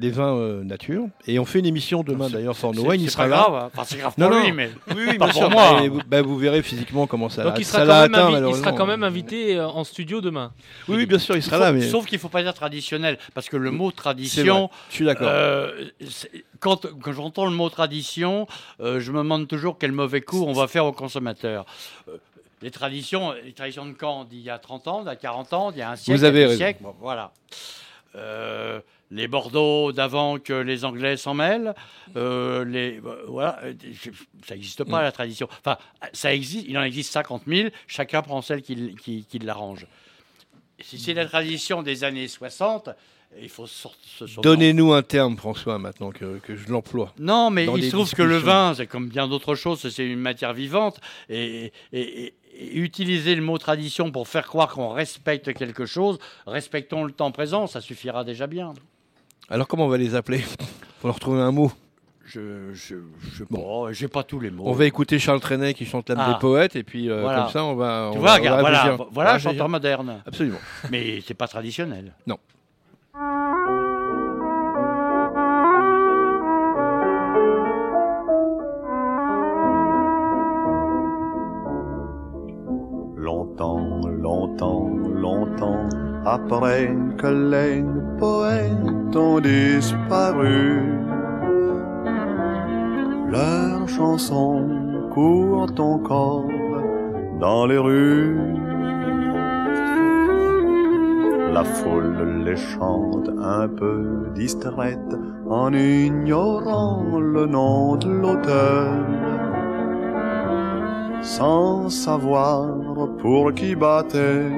les 0.00 0.10
vins 0.10 0.34
euh, 0.36 0.64
nature. 0.64 1.04
Et 1.26 1.38
on 1.38 1.44
fait 1.44 1.58
une 1.58 1.66
émission 1.66 2.02
demain 2.02 2.28
d'ailleurs 2.30 2.56
Fort-Noël, 2.56 2.98
c'est 2.98 3.04
il 3.04 3.10
sera 3.10 3.24
pas 3.24 3.28
là. 3.28 3.36
grave, 3.36 3.54
hein. 3.54 3.70
Enfin, 3.72 3.84
c'est 3.84 3.98
grave 3.98 4.14
pour 4.16 4.30
lui, 4.30 4.52
mais 4.52 4.70
oui, 4.88 5.02
oui, 5.10 5.18
pas 5.18 5.26
pour 5.26 5.34
sûr. 5.36 5.50
moi. 5.50 5.72
Bah, 5.78 5.84
et 5.84 5.88
vous, 5.88 6.00
bah, 6.06 6.22
vous 6.22 6.36
verrez 6.38 6.62
physiquement 6.62 7.06
comment 7.06 7.28
ça 7.28 7.44
Donc 7.44 7.58
il 7.58 7.64
ça 7.64 7.72
sera, 7.72 7.84
l'a 7.84 7.94
quand 7.94 8.00
même, 8.02 8.14
atteint, 8.14 8.22
invi- 8.24 8.30
il 8.30 8.34
sera 8.34 8.40
malheureusement. 8.40 8.72
quand 8.76 8.86
même 8.86 9.02
invité 9.04 9.56
euh, 9.56 9.68
en 9.68 9.84
studio 9.84 10.20
demain. 10.20 10.52
Oui, 10.88 10.96
oui, 10.96 11.06
bien 11.06 11.18
sûr, 11.18 11.36
il 11.36 11.42
sera 11.42 11.58
là. 11.58 11.72
Mais... 11.72 11.82
Sauf 11.82 12.06
qu'il 12.06 12.16
ne 12.16 12.20
faut 12.20 12.28
pas 12.28 12.42
dire 12.42 12.54
traditionnel, 12.54 13.18
parce 13.34 13.48
que 13.48 13.56
le 13.56 13.70
mot 13.70 13.90
C'est 13.90 13.96
tradition. 13.96 14.70
je 14.88 14.94
suis 14.94 15.04
d'accord. 15.04 15.28
euh, 15.30 15.84
quand 16.60 16.86
quand 17.00 17.12
j'entends 17.12 17.44
le 17.46 17.52
mot 17.52 17.68
tradition, 17.70 18.46
euh, 18.80 19.00
je 19.00 19.12
me 19.12 19.18
demande 19.18 19.46
toujours 19.48 19.76
quel 19.78 19.92
mauvais 19.92 20.20
coup 20.20 20.44
on 20.46 20.52
va 20.52 20.66
faire 20.68 20.84
aux 20.86 20.92
consommateurs. 20.92 21.64
Euh, 22.08 22.16
les 22.62 22.70
traditions, 22.70 23.32
les 23.44 23.52
traditions 23.52 23.86
de 23.86 23.92
quand? 23.92 24.24
D'il 24.24 24.40
y 24.40 24.50
a 24.50 24.58
30 24.58 24.86
ans, 24.88 25.00
d'il 25.00 25.06
y 25.06 25.10
a 25.12 25.16
40 25.16 25.52
ans, 25.54 25.70
d'il 25.70 25.78
y 25.78 25.82
a 25.82 25.90
un 25.92 25.96
siècle, 25.96 26.18
Vous 26.18 26.24
avez 26.24 26.42
il 26.50 26.56
siècles, 26.56 26.82
bon, 26.82 26.94
voilà. 27.00 27.32
Euh, 28.16 28.80
les 29.10 29.26
Bordeaux 29.28 29.92
d'avant 29.92 30.38
que 30.38 30.52
les 30.52 30.84
Anglais 30.84 31.16
s'en 31.16 31.34
mêlent, 31.34 31.74
euh, 32.16 32.64
les, 32.64 33.00
euh, 33.04 33.24
voilà, 33.28 33.60
ça 34.46 34.54
n'existe 34.54 34.84
pas 34.84 35.02
la 35.02 35.12
tradition. 35.12 35.48
Enfin, 35.64 35.78
ça 36.12 36.32
existe, 36.34 36.66
il 36.68 36.76
en 36.78 36.82
existe 36.82 37.12
50 37.12 37.42
000, 37.46 37.68
chacun 37.86 38.22
prend 38.22 38.40
celle 38.42 38.62
qui, 38.62 38.94
qui, 38.96 39.24
qui 39.24 39.38
l'arrange. 39.40 39.86
Si 40.82 40.98
c'est 40.98 41.14
la 41.14 41.26
tradition 41.26 41.82
des 41.82 42.04
années 42.04 42.28
60, 42.28 42.88
Et 43.36 43.44
il 43.44 43.48
faut 43.48 43.66
son- 43.66 43.92
Donnez-nous 44.42 44.92
un 44.92 45.02
terme, 45.02 45.36
François, 45.36 45.78
maintenant 45.78 46.10
que, 46.10 46.38
que 46.38 46.56
je 46.56 46.68
l'emploie. 46.68 47.12
Non, 47.18 47.50
mais 47.50 47.64
il 47.76 47.84
se 47.84 47.90
trouve 47.90 48.12
que 48.12 48.22
le 48.22 48.38
vin, 48.38 48.74
c'est 48.74 48.86
comme 48.88 49.08
bien 49.08 49.28
d'autres 49.28 49.54
choses, 49.54 49.88
c'est 49.88 50.06
une 50.06 50.18
matière 50.18 50.52
vivante. 50.52 50.98
Et, 51.28 51.72
et- 51.92 52.00
et- 52.26 52.34
et 52.52 52.76
utiliser 52.76 53.36
le 53.36 53.42
mot 53.42 53.56
tradition 53.58 54.10
pour 54.10 54.26
faire 54.26 54.46
croire 54.48 54.68
qu'on 54.74 54.88
respecte 54.90 55.52
quelque 55.54 55.86
chose, 55.86 56.18
respectons 56.46 57.04
le 57.04 57.12
temps 57.12 57.30
présent, 57.30 57.68
ça 57.68 57.80
suffira 57.80 58.24
déjà 58.24 58.48
bien. 58.48 58.74
Alors 59.50 59.66
comment 59.68 59.86
on 59.86 59.88
va 59.88 59.98
les 59.98 60.14
appeler 60.14 60.38
Faut 61.00 61.08
leur 61.08 61.18
trouver 61.18 61.40
un 61.40 61.50
mot? 61.52 61.72
Je, 62.26 62.72
je, 62.72 62.94
je 63.32 63.42
bon, 63.50 63.92
j'ai 63.92 64.06
pas 64.06 64.22
tous 64.22 64.38
les 64.38 64.50
mots. 64.52 64.62
On 64.66 64.72
va 64.72 64.84
écouter 64.86 65.18
Charles 65.18 65.40
Trenet 65.40 65.74
qui 65.74 65.84
chante 65.84 66.08
l'âme 66.10 66.18
Ah. 66.20 66.32
des 66.34 66.38
poètes 66.38 66.76
et 66.76 66.84
puis 66.84 67.10
euh, 67.10 67.22
Voilà. 67.22 67.42
comme 67.42 67.50
ça 67.50 67.64
on 67.64 67.74
va. 67.74 68.10
Tu 68.12 68.18
on 68.18 68.20
vois, 68.20 68.28
va- 68.30 68.34
on 68.34 68.38
regarde, 68.38 68.56
va 68.56 68.60
voilà, 68.70 68.96
voilà 69.10 69.30
On 69.30 69.34
un 69.34 69.38
va 69.38 69.38
chanteur 69.50 69.68
moderne. 69.68 70.22
Absolument. 70.24 70.58
Mais 70.92 71.20
c'est 71.26 71.34
pas 71.34 71.48
traditionnel. 71.48 72.12
Non. 72.28 72.38
Longtemps, 83.16 84.00
longtemps, 84.08 84.88
longtemps 84.88 85.88
après 86.24 86.94
que 87.16 87.26
les 87.26 87.84
poètes 88.18 89.16
ont 89.16 89.40
disparu, 89.40 90.82
leurs 93.30 93.88
chansons 93.88 94.68
courent 95.10 95.72
encore 95.78 96.46
dans 97.40 97.66
les 97.66 97.78
rues. 97.78 98.38
La 101.52 101.64
foule 101.64 102.44
les 102.44 102.56
chante 102.56 103.28
un 103.42 103.66
peu 103.68 104.28
distraite 104.34 105.16
en 105.48 105.72
ignorant 105.72 107.18
le 107.18 107.46
nom 107.46 107.96
de 107.96 108.08
l'auteur 108.08 108.86
sans 111.22 111.88
savoir 111.88 112.66
pour 113.18 113.52
qui 113.52 113.74
battait 113.74 114.50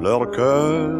leur 0.00 0.30
cœur. 0.30 0.90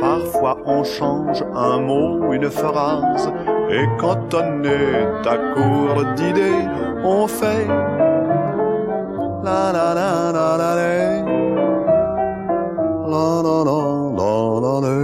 Parfois 0.00 0.58
on 0.64 0.82
change 0.82 1.44
un 1.54 1.80
mot, 1.80 2.32
une 2.32 2.50
phrase, 2.50 3.32
et 3.70 3.84
quand 3.98 4.34
on 4.34 4.64
est 4.64 5.26
à 5.26 5.36
court 5.54 6.04
d'idées, 6.16 6.66
on 7.04 7.26
fait 7.26 7.66
la 9.44 9.72
la 9.72 9.94
la 9.94 10.32
la 10.32 10.56
la 10.56 10.72
la 10.72 11.00
la 13.12 13.42
la 13.42 13.64
la 13.64 13.84
la 14.80 15.00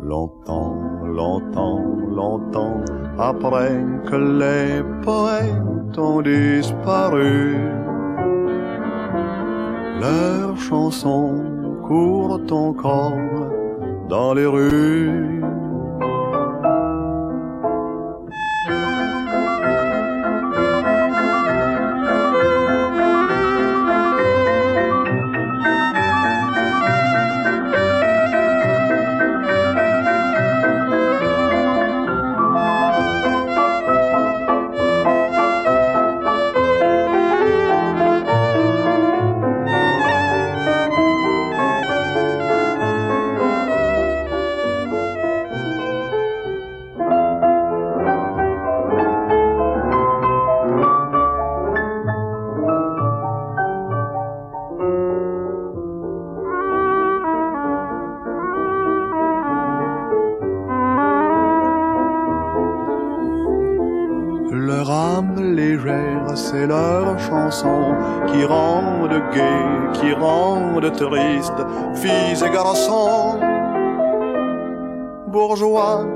Longtemps, 0.00 0.76
longtemps, 1.04 1.82
longtemps 2.08 2.80
après 3.18 3.74
que 4.08 4.16
les 4.16 4.82
poètes 5.02 5.98
ont 5.98 6.20
disparu, 6.20 7.56
leurs 10.06 10.58
chansons 10.58 11.42
courent 11.86 12.40
encore 12.50 13.18
dans 14.08 14.34
les 14.34 14.46
rues. 14.46 15.35
Rendent 70.86 70.96
triste, 70.96 71.52
filles 71.94 72.44
et 72.44 72.50
garçons, 72.50 73.38
bourgeois, 75.28 76.06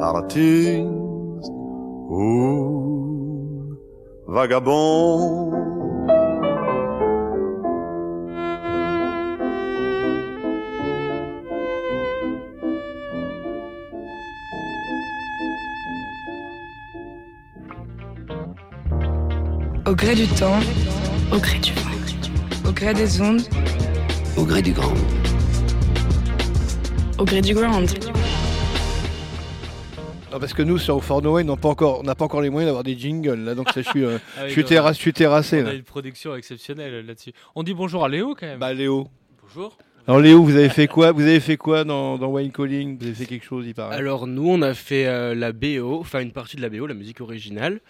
artistes 0.00 0.86
ou 2.10 3.76
vagabonds. 4.26 5.52
Au 19.86 19.94
gré 19.94 20.14
du 20.14 20.26
temps, 20.26 20.60
au 21.32 21.38
gré 21.38 21.58
du 21.60 21.72
vent, 21.72 22.68
au 22.68 22.72
gré 22.72 22.92
des 22.92 23.22
ondes, 23.22 23.40
Au 24.38 24.44
gré 24.44 24.62
du 24.62 24.72
grand. 24.72 24.94
au 27.18 27.24
gré 27.24 27.40
du 27.40 27.52
ground. 27.54 27.88
Non, 30.30 30.38
parce 30.38 30.52
que 30.54 30.62
nous 30.62 30.78
sur 30.78 31.02
Fort 31.02 31.22
Noé, 31.22 31.42
on 31.42 31.46
n'a 31.46 31.56
pas 31.56 31.68
encore, 31.68 32.00
on 32.00 32.02
n'a 32.04 32.14
pas 32.14 32.24
encore 32.26 32.40
les 32.42 32.50
moyens 32.50 32.68
d'avoir 32.68 32.84
des 32.84 32.96
jingles 32.96 33.34
là, 33.44 33.54
donc 33.54 33.70
ça, 33.70 33.82
je 33.82 33.88
suis, 33.88 34.04
euh, 34.04 34.18
Ah 34.36 34.40
oui, 34.42 34.48
je 34.48 34.52
suis, 34.52 34.62
non, 34.62 34.68
terra- 34.68 34.92
je 34.92 34.98
suis 34.98 35.12
terrassé 35.12 35.60
On 35.62 35.64
là. 35.64 35.70
a 35.70 35.74
une 35.74 35.82
production 35.82 36.36
exceptionnelle 36.36 37.04
là-dessus. 37.06 37.32
On 37.56 37.62
dit 37.62 37.74
bonjour 37.74 38.04
à 38.04 38.08
Léo 38.08 38.36
quand 38.38 38.46
même. 38.46 38.58
Bah 38.60 38.72
Léo. 38.74 39.08
Bonjour. 39.42 39.76
Alors 40.06 40.20
Léo, 40.20 40.42
vous 40.42 40.54
avez 40.56 40.68
fait 40.68 40.86
quoi 40.86 41.12
Vous 41.12 41.22
avez 41.22 41.40
fait 41.40 41.56
quoi 41.56 41.84
dans, 41.84 42.16
dans 42.18 42.28
Wine 42.28 42.52
Calling? 42.52 42.98
Vous 42.98 43.06
avez 43.06 43.14
fait 43.14 43.26
quelque 43.26 43.44
chose, 43.44 43.64
il 43.66 43.74
paraît? 43.74 43.96
Alors 43.96 44.26
nous, 44.26 44.48
on 44.48 44.62
a 44.62 44.74
fait 44.74 45.06
euh, 45.06 45.34
la 45.34 45.52
BO, 45.52 45.98
enfin 46.00 46.20
une 46.20 46.32
partie 46.32 46.56
de 46.56 46.62
la 46.62 46.68
BO, 46.68 46.86
la 46.86 46.94
musique 46.94 47.20
originale, 47.20 47.80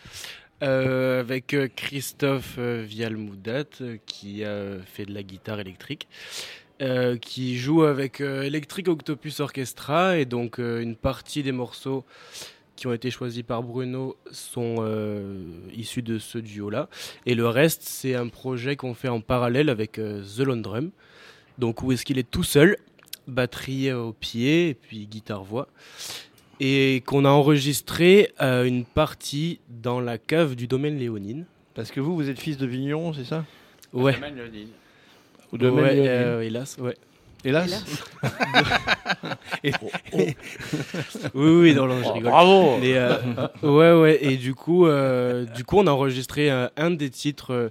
euh, 0.62 1.20
avec 1.20 1.54
euh, 1.54 1.68
Christophe 1.74 2.56
euh, 2.58 2.84
Vialmoudat, 2.86 3.64
euh, 3.80 3.96
qui 4.06 4.44
a 4.44 4.78
fait 4.84 5.04
de 5.04 5.14
la 5.14 5.22
guitare 5.22 5.60
électrique, 5.60 6.08
euh, 6.82 7.16
qui 7.16 7.58
joue 7.58 7.82
avec 7.82 8.20
euh, 8.20 8.42
Electric 8.42 8.88
Octopus 8.88 9.40
Orchestra, 9.40 10.18
et 10.18 10.24
donc 10.24 10.58
euh, 10.58 10.80
une 10.80 10.96
partie 10.96 11.42
des 11.42 11.52
morceaux 11.52 12.04
qui 12.76 12.86
ont 12.86 12.92
été 12.92 13.10
choisis 13.10 13.42
par 13.42 13.62
Bruno 13.62 14.16
sont 14.30 14.76
euh, 14.78 15.42
issus 15.76 16.02
de 16.02 16.18
ce 16.18 16.38
duo-là, 16.38 16.88
et 17.26 17.34
le 17.34 17.48
reste, 17.48 17.82
c'est 17.82 18.14
un 18.14 18.28
projet 18.28 18.76
qu'on 18.76 18.94
fait 18.94 19.08
en 19.08 19.20
parallèle 19.20 19.68
avec 19.68 19.98
euh, 19.98 20.22
The 20.22 20.40
Lone 20.40 20.62
Drum, 20.62 20.90
donc 21.58 21.82
où 21.82 21.92
est-ce 21.92 22.04
qu'il 22.04 22.18
est 22.18 22.30
tout 22.30 22.44
seul, 22.44 22.76
batterie 23.26 23.92
au 23.92 24.12
pied 24.12 24.70
et 24.70 24.74
puis 24.74 25.06
guitare-voix. 25.06 25.68
Et 26.60 27.02
qu'on 27.06 27.24
a 27.24 27.28
enregistré 27.30 28.32
euh, 28.40 28.64
une 28.64 28.84
partie 28.84 29.60
dans 29.68 30.00
la 30.00 30.18
cave 30.18 30.56
du 30.56 30.66
domaine 30.66 30.98
Léonine. 30.98 31.44
Parce 31.74 31.90
que 31.92 32.00
vous, 32.00 32.14
vous 32.16 32.28
êtes 32.28 32.40
fils 32.40 32.56
de 32.56 32.66
vigneron, 32.66 33.12
c'est 33.12 33.24
ça? 33.24 33.44
Ouais. 33.92 34.14
Domaine 34.14 34.34
Léonine. 34.36 34.68
Ou 35.52 35.58
domaine 35.58 35.84
Ouais, 35.84 35.94
Léonine. 35.94 36.10
euh, 36.10 36.40
hélas, 36.42 36.76
ouais. 36.80 36.96
Hélas? 37.44 37.84
Et- 39.62 39.72
oui, 41.34 41.50
oui, 41.50 41.74
non, 41.74 41.86
non, 41.86 41.98
je 42.02 42.08
Oh, 42.08 42.12
rigole. 42.14 42.30
bravo. 42.30 42.78
Mais, 42.80 42.94
euh, 42.96 43.16
ouais, 43.62 44.00
ouais. 44.00 44.18
Et 44.24 44.36
du 44.36 44.54
coup, 44.54 44.86
euh, 44.86 45.44
du 45.44 45.64
coup, 45.64 45.78
on 45.78 45.86
a 45.86 45.90
enregistré 45.92 46.50
un, 46.50 46.70
un 46.76 46.90
des 46.90 47.10
titres 47.10 47.70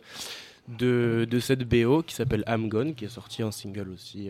de, 0.70 1.28
de 1.30 1.40
cette 1.40 1.64
BO 1.68 2.02
qui 2.04 2.16
s'appelle 2.16 2.44
I'm 2.48 2.70
Gone, 2.70 2.96
qui 2.96 3.06
est 3.06 3.10
sorti 3.10 3.44
en 3.44 3.52
single 3.52 3.90
aussi. 3.94 4.30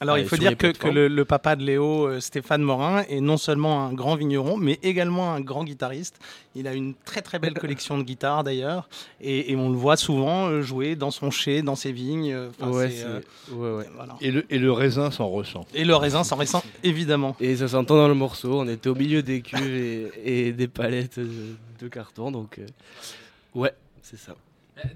Alors, 0.00 0.16
euh, 0.16 0.20
il 0.20 0.28
faut 0.28 0.36
dire 0.36 0.56
que, 0.58 0.88
le, 0.88 1.08
le 1.08 1.24
papa 1.24 1.56
de 1.56 1.62
Léo, 1.64 2.06
euh, 2.06 2.20
Stéphane 2.20 2.60
Morin, 2.60 3.02
est 3.08 3.20
non 3.20 3.38
seulement 3.38 3.86
un 3.86 3.94
grand 3.94 4.14
vigneron, 4.14 4.58
mais 4.58 4.78
également 4.82 5.32
un 5.32 5.40
grand 5.40 5.64
guitariste. 5.64 6.18
Il 6.54 6.66
a 6.68 6.74
une 6.74 6.94
très 7.06 7.22
très 7.22 7.38
belle 7.38 7.54
collection 7.54 7.96
de 7.96 8.02
guitares 8.02 8.44
d'ailleurs, 8.44 8.90
et, 9.22 9.50
et 9.52 9.56
on 9.56 9.70
le 9.70 9.76
voit 9.76 9.96
souvent 9.96 10.48
euh, 10.48 10.60
jouer 10.60 10.96
dans 10.96 11.10
son 11.10 11.30
chai, 11.30 11.62
dans 11.62 11.76
ses 11.76 11.92
vignes. 11.92 12.30
euh, 12.32 12.50
enfin, 12.60 12.70
Ouais, 12.70 12.90
c'est, 12.90 12.96
c'est- 12.98 13.04
euh, 13.06 13.20
ouais, 13.52 13.78
ouais. 13.78 13.88
voilà. 13.94 14.16
Et 14.20 14.30
le, 14.30 14.44
et 14.50 14.58
le 14.58 14.70
raisin 14.70 15.10
s'en 15.10 15.28
ressent. 15.28 15.64
Et 15.74 15.84
le 15.86 15.96
raisin 15.96 16.24
s'en 16.24 16.36
ressent 16.36 16.62
évidemment. 16.84 17.34
Et 17.40 17.56
ça 17.56 17.68
s'entend 17.68 17.96
dans 17.96 18.08
le 18.08 18.14
morceau. 18.14 18.60
On 18.60 18.68
était 18.68 18.90
au 18.90 18.94
milieu 18.94 19.22
des 19.22 19.40
cuves 19.40 19.62
et, 19.74 20.10
et 20.48 20.52
des 20.52 20.68
palettes 20.68 21.18
de, 21.18 21.54
de 21.80 21.88
carton. 21.88 22.30
Donc, 22.30 22.58
euh, 22.58 22.66
ouais, 23.54 23.72
c'est 24.02 24.18
ça. 24.18 24.34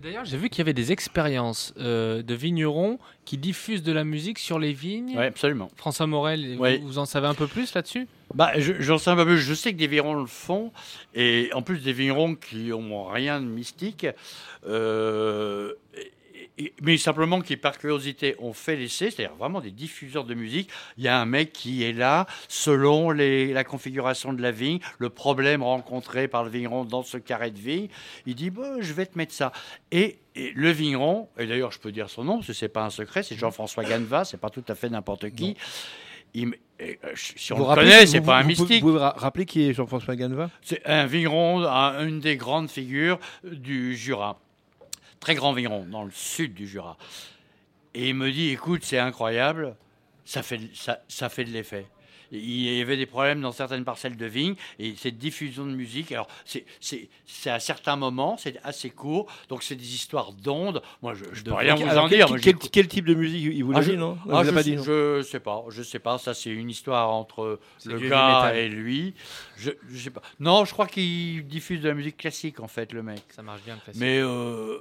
D'ailleurs, 0.03 0.27
j'ai 0.27 0.37
vu 0.37 0.51
qu'il 0.51 0.59
y 0.59 0.61
avait 0.61 0.75
des 0.75 0.93
expériences 0.93 1.73
euh, 1.79 2.23
de 2.23 2.35
vignerons 2.35 2.99
qui 3.25 3.39
diffusent 3.39 3.83
de 3.83 3.93
la 3.93 4.05
musique 4.05 4.39
sur 4.39 4.59
les 4.59 4.73
vignes. 4.75 5.15
Oui, 5.17 5.25
absolument. 5.25 5.69
François 5.77 6.07
Morel, 6.07 6.59
vous- 6.83 6.99
en 6.99 7.07
savez 7.07 7.27
un 7.29 7.35
peu 7.35 7.47
plus 7.47 7.73
là-dessus? 7.75 8.07
Bah, 8.35 8.53
je- 8.59 8.75
j'en 8.79 8.99
sais 8.99 9.11
un 9.11 9.17
peu 9.17 9.25
plus. 9.25 9.39
Je 9.39 9.55
sais 9.55 9.73
que 9.73 9.79
des 9.79 9.87
vignerons 9.87 10.15
le 10.15 10.27
font, 10.27 10.71
et 11.15 11.49
en 11.55 11.63
plus 11.63 11.79
des 11.79 11.95
vignerons 11.95 12.35
qui 12.35 12.69
n'ont 12.69 13.05
rien 13.07 13.41
de 13.41 13.47
mystique, 13.47 14.07
euh, 14.67 15.73
mais 16.83 16.97
simplement 16.99 17.41
qui, 17.41 17.57
par 17.57 17.79
curiosité, 17.79 18.35
ont 18.39 18.53
fait 18.53 18.77
l'essai, 18.77 19.11
c'est-à-dire 19.11 19.37
vraiment 19.37 19.61
des 19.61 19.71
diffuseurs 19.71 20.25
de 20.25 20.35
musique. 20.35 20.69
Il 20.99 21.05
y 21.05 21.09
a 21.09 21.19
un 21.21 21.25
mec 21.27 21.53
qui 21.53 21.85
est 21.85 21.93
là, 21.93 22.27
selon 22.49 23.11
les- 23.11 23.53
la 23.53 23.65
configuration 23.65 24.33
de 24.33 24.43
la 24.43 24.51
vigne, 24.51 24.79
le 24.99 25.09
problème 25.11 25.63
rencontré 25.63 26.29
par 26.29 26.45
le 26.45 26.51
vigneron 26.51 26.85
dans 26.85 27.03
ce 27.03 27.17
carré 27.19 27.51
de 27.51 27.59
vigne, 27.59 27.89
il 28.27 28.35
dit 28.35 28.51
bah, 28.51 28.75
Je 28.81 28.93
vais 28.93 29.07
te 29.07 29.17
mettre 29.17 29.33
ça. 29.33 29.53
Et, 29.93 30.19
et 30.35 30.53
le 30.55 30.71
vigneron, 30.71 31.29
et 31.39 31.47
d'ailleurs, 31.47 31.73
je 31.73 31.79
peux 31.79 31.93
dire 31.93 32.11
son 32.11 32.25
nom, 32.25 32.35
parce 32.37 32.49
que 32.49 32.53
c'est 32.53 32.69
pas 32.69 32.85
un 32.85 32.91
secret, 32.91 33.23
c'est 33.23 33.37
Jean-François 33.37 33.85
Ganeva, 33.85 34.25
c'est 34.25 34.41
pas 34.41 34.51
tout 34.51 34.65
à 34.69 34.75
fait 34.75 34.89
n'importe 34.89 35.31
qui. 35.31 35.57
Il 36.35 36.55
euh, 36.81 36.95
si 37.15 37.53
on 37.53 37.57
Vous 37.57 37.63
le 37.63 37.69
rappelez- 37.69 37.91
connaît, 37.91 38.07
c'est 38.07 38.21
pas 38.21 38.39
un 38.39 38.43
mystique. 38.45 38.83
Vous 38.83 38.89
pouvez 38.91 39.01
ra- 39.01 39.15
rappeler 39.17 39.45
qui 39.45 39.69
est 39.69 39.75
Jean-François 39.75 40.17
Ganeva 40.17 40.49
C'est 40.63 40.81
un 40.87 41.05
vigneron, 41.07 41.63
un- 41.65 42.07
une 42.07 42.21
des 42.21 42.37
grandes 42.37 42.71
figures 42.71 43.19
du 43.45 43.97
Jura. 43.97 44.39
Très 45.21 45.35
grand 45.35 45.53
vigneron 45.53 45.85
dans 45.85 46.05
le 46.05 46.11
sud 46.11 46.55
du 46.55 46.67
Jura. 46.67 46.97
Et 47.95 48.09
il 48.09 48.15
me 48.15 48.31
dit, 48.31 48.51
écoute, 48.51 48.83
c'est 48.85 48.99
incroyable, 48.99 49.77
ça 50.25 50.43
fait, 50.43 50.61
ça, 50.75 51.01
ça 51.09 51.29
fait 51.29 51.45
de 51.45 51.51
l'effet. 51.51 51.87
Il 52.33 52.61
y 52.77 52.81
avait 52.81 52.97
des 52.97 53.07
problèmes 53.07 53.41
dans 53.41 53.51
certaines 53.51 53.85
parcelles 53.85 54.17
de 54.17 54.27
vignes 54.27 54.55
et 54.79 54.95
cette 54.95 55.19
diffusion 55.19 55.67
de 55.67 55.73
musique, 55.73 56.13
alors 56.13 56.29
c'est- 56.45 56.65
c'est 56.79 57.09
c'est 57.27 57.51
à 57.51 57.59
certains 57.59 57.97
moments, 57.97 58.37
c'est 58.37 58.57
assez 58.63 58.89
court, 58.91 59.27
donc 59.49 59.65
c'est 59.65 59.75
des 59.75 59.95
histoires 59.97 60.33
d'ondes. 60.33 60.81
Moi, 61.03 61.15
je 61.15 61.25
ne 61.25 61.31
peux 61.45 61.55
rien 61.55 61.75
vous 61.75 61.89
en 61.99 62.07
dire. 62.07 62.29
quel- 62.71 62.87
type 62.87 63.07
de 63.07 63.15
musique 63.15 63.43
il 63.53 63.65
vous 63.65 63.73
ah, 63.75 63.81
dit, 63.81 63.91
je- 63.91 63.97
non? 63.97 64.17
Ah, 64.31 64.43
vous 64.43 64.45
je, 64.45 64.51
a 64.51 64.53
pas 64.53 64.63
dit, 64.63 64.77
non? 64.77 64.83
je 64.85 65.23
sais 65.23 65.41
pas, 65.41 65.65
je 65.71 65.83
sais 65.83 65.99
pas. 65.99 66.19
Ça, 66.19 66.33
c'est 66.33 66.51
une 66.51 66.71
histoire 66.71 67.11
entre 67.11 67.59
le 67.85 67.99
gars 67.99 68.55
et 68.55 68.69
lui. 68.69 69.15
Je, 69.57 69.71
je 69.91 69.99
sais 69.99 70.11
pas. 70.11 70.23
Non, 70.39 70.65
je 70.65 70.73
crois 70.73 70.87
qu'il 70.87 71.45
diffuse 71.49 71.81
de 71.81 71.89
la 71.89 71.95
musique 71.95 72.17
classique 72.17 72.61
en 72.61 72.69
fait, 72.69 72.93
le 72.93 73.03
mec. 73.03 73.23
Ça 73.31 73.43
marche 73.43 73.63
bien 73.65 73.75
le 73.75 73.81
classique. 73.81 74.01
Mais 74.01 74.19
euh, 74.21 74.79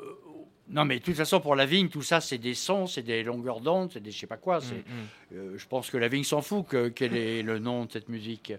non, 0.71 0.85
mais 0.85 0.99
de 0.99 1.03
toute 1.03 1.15
façon, 1.15 1.39
pour 1.39 1.55
la 1.55 1.65
vigne, 1.65 1.89
tout 1.89 2.01
ça, 2.03 2.21
c'est 2.21 2.37
des 2.37 2.53
sons, 2.53 2.85
c'est 2.87 3.01
des 3.01 3.23
longueurs 3.23 3.59
d'onde, 3.59 3.89
c'est 3.91 3.99
des 4.01 4.11
je 4.11 4.19
sais 4.19 4.27
pas 4.27 4.37
quoi. 4.37 4.61
c'est- 4.61 4.75
Mm, 4.75 5.35
euh, 5.35 5.53
je 5.57 5.65
pense 5.67 5.89
que 5.89 5.97
la 5.97 6.07
vigne 6.07 6.23
s'en 6.23 6.41
fout 6.41 6.67
que, 6.67 6.89
quel 6.89 7.15
est 7.15 7.41
le 7.41 7.59
nom 7.59 7.85
de 7.85 7.91
cette 7.91 8.09
musique. 8.09 8.53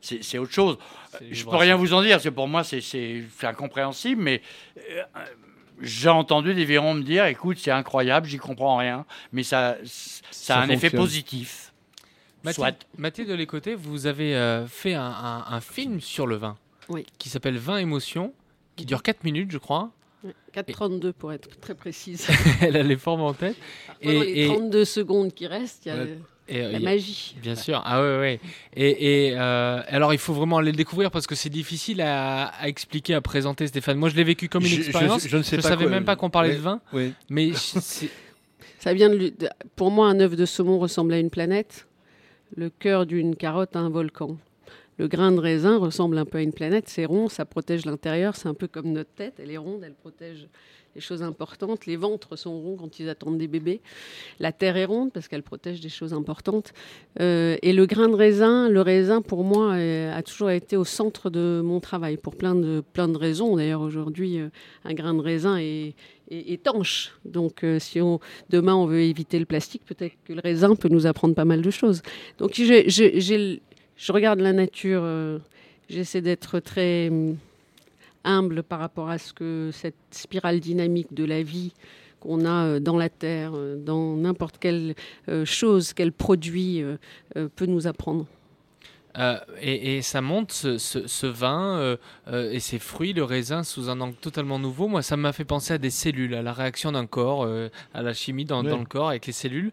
C'est 0.00 0.22
c'est 0.22 0.38
autre 0.38 0.52
chose. 0.52 0.78
C'est 1.18 1.32
Je 1.32 1.44
peux 1.44 1.56
rien 1.56 1.76
vous 1.76 1.92
en 1.92 2.02
dire, 2.02 2.12
parce 2.12 2.24
que 2.24 2.28
pour 2.30 2.48
moi, 2.48 2.64
c'est- 2.64 2.80
c'est 2.80 3.24
c'est 3.38 3.46
incompréhensible, 3.46 4.22
mais 4.22 4.40
euh, 4.90 5.02
j'ai 5.80 6.08
entendu 6.08 6.54
des 6.54 6.64
vignerons 6.64 6.94
me 6.94 7.02
dire, 7.02 7.26
écoute, 7.26 7.58
c'est 7.60 7.70
incroyable, 7.70 8.26
j'y 8.26 8.38
comprends 8.38 8.76
rien, 8.76 9.04
mais 9.32 9.42
ça, 9.42 9.76
ça, 10.30 10.56
a 10.58 10.62
un 10.62 10.68
effet 10.68 10.90
positif. 10.90 11.72
Mathilde. 12.44 12.74
Mathilde 12.98 13.28
de 13.28 13.34
l'écoté, 13.34 13.74
vous 13.76 14.06
avez 14.06 14.34
euh, 14.34 14.66
fait 14.66 14.94
un, 14.94 15.02
un- 15.02 15.44
un 15.48 15.60
film 15.60 16.00
sur 16.00 16.26
le 16.26 16.36
vin 16.36 16.56
Oui. 16.88 17.06
qui 17.18 17.28
s'appelle 17.28 17.56
Vin 17.56 17.76
Émotion, 17.76 18.32
qui 18.74 18.84
dure 18.84 19.02
4 19.02 19.22
minutes, 19.22 19.50
je 19.52 19.58
crois. 19.58 19.90
Ouais, 20.24 20.32
4,32 20.54 21.12
pour 21.12 21.32
être 21.32 21.58
très 21.60 21.74
précise. 21.74 22.28
Elle 22.60 22.76
a 22.76 22.82
les 22.82 22.96
formes 22.96 23.22
en 23.22 23.34
tête. 23.34 23.56
Parfois, 23.86 24.12
dans 24.14 24.20
les 24.22 24.46
32 24.46 24.84
secondes 24.84 25.32
qui 25.34 25.46
restent, 25.46 25.86
il 25.86 25.88
y 25.88 25.92
a 25.92 26.04
le- 26.04 26.18
Et, 26.48 26.62
la 26.72 26.78
magie. 26.80 27.36
Bien 27.40 27.54
sûr. 27.54 27.80
Ah 27.84 28.00
ouais, 28.02 28.18
ouais. 28.18 28.40
Et, 28.76 29.28
et, 29.28 29.34
euh, 29.38 29.80
alors, 29.86 30.12
il 30.12 30.18
faut 30.18 30.32
vraiment 30.34 30.58
aller 30.58 30.70
le 30.72 30.76
découvrir 30.76 31.10
parce 31.10 31.26
que 31.26 31.34
c'est 31.34 31.48
difficile 31.50 32.00
à, 32.02 32.46
à 32.46 32.68
expliquer, 32.68 33.14
à 33.14 33.20
présenter, 33.20 33.66
Stéphane. 33.66 33.96
Moi, 33.98 34.08
je 34.10 34.16
l'ai 34.16 34.24
vécu 34.24 34.48
comme 34.48 34.62
une 34.64 34.68
Je- 34.68 34.76
expérience. 34.82 35.26
je 35.26 35.36
ne 35.36 35.42
sais 35.42 35.56
pas 35.56 35.62
savais 35.62 35.84
quoi- 35.84 35.90
même 35.90 36.04
pas 36.04 36.16
qu'on 36.16 36.30
parlait 36.30 36.54
de 36.54 36.60
vin. 36.60 36.80
Mais 37.30 37.52
Ça 38.78 38.92
vient 38.94 39.08
de, 39.10 39.14
lui- 39.16 39.30
de- 39.32 39.48
pour 39.76 39.90
moi, 39.90 40.08
un 40.08 40.18
œuf 40.20 40.34
de 40.36 40.44
saumon 40.44 40.78
ressemble 40.78 41.14
à 41.14 41.18
une 41.18 41.30
planète. 41.30 41.86
Le 42.56 42.68
cœur 42.70 43.06
d'une 43.06 43.34
carotte 43.36 43.76
à 43.76 43.78
un 43.78 43.88
volcan. 43.90 44.36
Le 44.98 45.08
grain 45.08 45.32
de 45.32 45.40
raisin 45.40 45.78
ressemble 45.78 46.18
un 46.18 46.24
peu 46.24 46.38
à 46.38 46.42
une 46.42 46.52
planète. 46.52 46.88
C'est 46.88 47.06
rond, 47.06 47.28
ça 47.28 47.44
protège 47.44 47.86
l'intérieur. 47.86 48.36
C'est 48.36 48.48
un 48.48 48.54
peu 48.54 48.68
comme 48.68 48.92
notre 48.92 49.10
tête. 49.10 49.34
Elle 49.38 49.50
est 49.50 49.56
ronde, 49.56 49.82
elle 49.84 49.94
protège 49.94 50.48
les 50.94 51.00
choses 51.00 51.22
importantes. 51.22 51.86
Les 51.86 51.96
ventres 51.96 52.36
sont 52.36 52.60
ronds 52.60 52.76
quand 52.76 52.98
ils 52.98 53.08
attendent 53.08 53.38
des 53.38 53.48
bébés. 53.48 53.80
La 54.40 54.52
terre 54.52 54.76
est 54.76 54.84
ronde 54.84 55.10
parce 55.12 55.28
qu'elle 55.28 55.42
protège 55.42 55.80
des 55.80 55.88
choses 55.88 56.12
importantes. 56.12 56.72
Euh, 57.20 57.56
et 57.62 57.72
le 57.72 57.86
grain 57.86 58.08
de 58.08 58.14
raisin, 58.14 58.68
le 58.68 58.80
raisin, 58.80 59.22
pour 59.22 59.44
moi, 59.44 59.72
euh, 59.72 60.14
a 60.14 60.22
toujours 60.22 60.50
été 60.50 60.76
au 60.76 60.84
centre 60.84 61.30
de 61.30 61.62
mon 61.64 61.80
travail 61.80 62.16
pour 62.16 62.36
plein 62.36 62.54
de, 62.54 62.82
plein 62.92 63.08
de 63.08 63.16
raisons. 63.16 63.56
D'ailleurs, 63.56 63.80
aujourd'hui, 63.80 64.38
euh, 64.38 64.48
un 64.84 64.94
grain 64.94 65.14
de 65.14 65.20
raisin 65.22 65.56
est, 65.58 65.94
étanche. 66.30 67.12
Donc, 67.26 67.62
si 67.78 67.98
demain 68.48 68.74
on 68.74 68.86
veut 68.86 69.02
éviter 69.02 69.38
le 69.38 69.44
plastique, 69.44 69.82
peut-être 69.84 70.14
que 70.24 70.32
le 70.32 70.40
raisin 70.40 70.74
peut 70.76 70.88
nous 70.88 71.06
apprendre 71.06 71.34
pas 71.34 71.44
mal 71.44 71.60
de 71.60 71.70
choses. 71.70 72.00
Donc, 72.38 72.52
j'ai- 72.54 73.60
je 74.04 74.12
regarde 74.12 74.40
la 74.40 74.52
nature, 74.52 75.02
euh, 75.04 75.38
j'essaie 75.88 76.20
d'être 76.20 76.58
très 76.60 77.08
hum, 77.08 77.36
humble 78.24 78.62
par 78.62 78.78
rapport 78.80 79.08
à 79.10 79.18
ce 79.18 79.32
que 79.32 79.70
cette 79.72 79.94
spirale 80.10 80.60
dynamique 80.60 81.12
de 81.14 81.24
la 81.24 81.42
vie 81.42 81.72
qu'on 82.20 82.44
a 82.44 82.66
euh, 82.66 82.80
dans 82.80 82.96
la 82.96 83.08
terre, 83.08 83.52
euh, 83.54 83.76
dans 83.76 84.16
n'importe 84.16 84.58
quelle 84.58 84.94
chose 85.44 85.92
qu'elle 85.92 86.12
produit, 86.12 86.82
peut 87.56 87.66
nous 87.66 87.86
apprendre. 87.86 88.26
Euh, 89.18 89.36
et, 89.60 89.96
et 89.98 90.02
ça 90.02 90.22
monte 90.22 90.52
ce, 90.52 90.78
ce- 90.78 91.06
ce 91.06 91.26
vin 91.26 91.76
euh, 91.78 91.96
euh, 92.28 92.50
et 92.50 92.60
ces 92.60 92.78
fruits, 92.78 93.12
le 93.12 93.24
raisin, 93.24 93.62
sous 93.62 93.90
un 93.90 94.00
angle 94.00 94.14
totalement 94.16 94.58
nouveau. 94.58 94.88
Moi, 94.88 95.02
ça 95.02 95.18
m'a 95.18 95.34
fait 95.34 95.44
penser 95.44 95.74
à 95.74 95.78
des 95.78 95.90
cellules, 95.90 96.34
à 96.34 96.40
la 96.40 96.54
réaction 96.54 96.92
d'un 96.92 97.04
corps, 97.06 97.42
euh, 97.44 97.68
à 97.92 98.00
la 98.02 98.14
chimie 98.14 98.46
dans, 98.46 98.64
Ouais. 98.64 98.70
dans 98.70 98.78
le 98.78 98.86
corps 98.86 99.10
avec 99.10 99.26
les 99.26 99.34
cellules. 99.34 99.70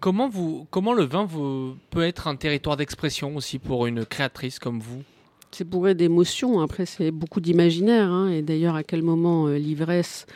Comment, 0.00 0.28
vous, 0.30 0.66
comment 0.70 0.94
le 0.94 1.04
vin 1.04 1.24
vous, 1.24 1.76
peut 1.90 2.02
être 2.02 2.26
un 2.26 2.36
territoire 2.36 2.76
d'expression 2.76 3.36
aussi 3.36 3.58
pour 3.58 3.86
une 3.86 4.06
créatrice 4.06 4.58
comme 4.58 4.80
vous? 4.80 5.02
C'est 5.50 5.68
bourré 5.68 5.94
d'émotions. 5.94 6.60
Après, 6.60 6.86
c'est 6.86 7.10
beaucoup 7.10 7.40
d'imaginaire. 7.40 8.08
hein. 8.10 8.30
Et 8.30 8.40
d'ailleurs, 8.40 8.76
à 8.76 8.82
quel 8.82 9.02
moment 9.02 9.46
euh, 9.46 9.58
l'ivresse 9.58 10.26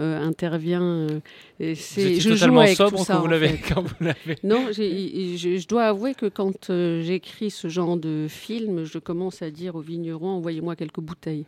intervient 0.00 0.82
euh, 0.82 1.20
et 1.60 1.74
Vous 1.74 1.80
c'est- 1.80 2.14
Je 2.14 2.20
joue 2.20 2.34
totalement 2.34 2.60
avec 2.60 2.76
sobre 2.76 2.98
tout 2.98 3.04
ça, 3.04 3.14
quand 3.14 3.20
vous 3.20 3.26
l'avez- 3.26 3.48
fait. 3.48 3.68
quand 3.74 3.82
vous 3.82 3.94
l'avez. 4.00 4.36
Non, 4.44 4.66
j'ai- 4.72 5.36
je, 5.36 5.56
je 5.56 5.68
dois 5.68 5.84
avouer 5.86 6.14
que 6.14 6.26
quand 6.26 6.70
euh, 6.70 7.02
j'écris 7.02 7.50
ce 7.50 7.68
genre 7.68 7.96
de 7.96 8.26
film, 8.28 8.84
je 8.84 8.98
commence 8.98 9.42
à 9.42 9.50
dire 9.50 9.74
aux 9.76 9.80
vignerons 9.80 10.28
envoyez-moi 10.30 10.76
quelques 10.76 11.00
bouteilles. 11.00 11.44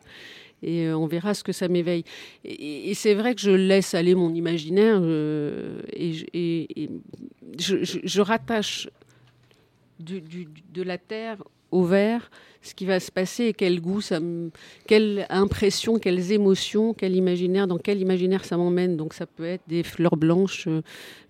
Et 0.63 0.87
euh, 0.87 0.97
on 0.99 1.07
verra 1.07 1.33
ce 1.33 1.43
que 1.43 1.53
ça 1.53 1.69
m'éveille. 1.69 2.05
Et, 2.45 2.91
et 2.91 2.95
c'est 2.95 3.15
vrai 3.15 3.35
que 3.35 3.41
je 3.41 3.51
laisse 3.51 3.95
aller 3.95 4.15
mon 4.15 4.35
imaginaire 4.35 4.99
euh, 5.01 5.81
et, 5.95 6.13
je- 6.13 6.27
et- 6.35 6.83
et 6.85 6.91
je, 7.59 7.83
je- 7.83 8.01
je 8.05 8.21
rattache 8.21 8.89
du- 9.99 10.21
du- 10.21 10.49
de 10.73 10.83
la 10.83 10.99
terre 10.99 11.43
au 11.71 11.85
verre 11.85 12.31
ce 12.63 12.75
qui 12.75 12.85
va 12.85 13.01
se 13.01 13.11
passer 13.11 13.45
et 13.47 13.53
quel 13.55 13.81
goût, 13.81 14.03
ça 14.03 14.21
me- 14.21 14.51
quelle 14.87 15.25
impression, 15.31 15.99
quelles 15.99 16.31
émotions, 16.31 16.93
quel 16.93 17.17
imaginaire, 17.17 17.67
dans 17.67 17.79
quel 17.79 17.99
imaginaire 18.03 18.45
ça 18.45 18.59
m'emmène. 18.59 18.99
Donc 18.99 19.15
ça 19.15 19.25
peut 19.25 19.47
être 19.47 19.63
des 19.67 19.83
fleurs 19.83 20.19
blanches, 20.19 20.67
euh, 20.67 20.83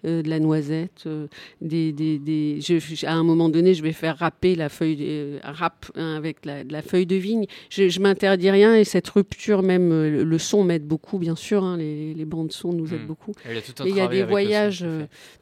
euh, 0.05 0.23
de 0.23 0.29
la 0.29 0.41
noisette, 0.41 1.05
euh, 1.07 1.29
des, 1.61 1.93
des, 1.93 2.19
des- 2.19 2.61
je- 2.61 2.81
je- 2.81 3.07
à 3.07 3.13
un 3.13 3.23
moment 3.23 3.49
donné, 3.49 3.75
je 3.75 3.83
vais 3.85 3.93
faire 3.93 4.19
râper 4.19 4.57
la 4.57 4.69
feuille, 4.69 4.97
de- 4.97 5.05
euh, 5.07 5.39
râpe 5.45 5.87
hein, 5.95 6.17
avec 6.17 6.45
la, 6.45 6.65
de 6.65 6.73
la 6.73 6.83
feuille 6.83 7.07
de 7.07 7.15
vigne. 7.15 7.47
Je, 7.69 7.89
je 7.89 8.01
m'interdis 8.01 8.51
rien 8.51 8.75
et 8.75 8.83
cette 8.83 9.09
rupture, 9.09 9.63
même 9.63 9.91
le, 9.91 10.25
le 10.25 10.39
son 10.39 10.65
m'aide 10.65 10.85
beaucoup, 10.85 11.19
bien 11.19 11.37
sûr. 11.37 11.63
hein, 11.63 11.77
les, 11.77 12.13
les 12.13 12.25
bandes 12.25 12.51
son 12.51 12.73
nous 12.73 12.93
aident 12.93 13.05
Hmm. 13.05 13.07
beaucoup. 13.07 13.35
Et 13.47 13.89
il 13.91 13.95
y 13.95 14.01
a 14.01 14.07
y 14.07 14.09
des 14.09 14.23
son, 14.23 14.27
voyages, 14.27 14.85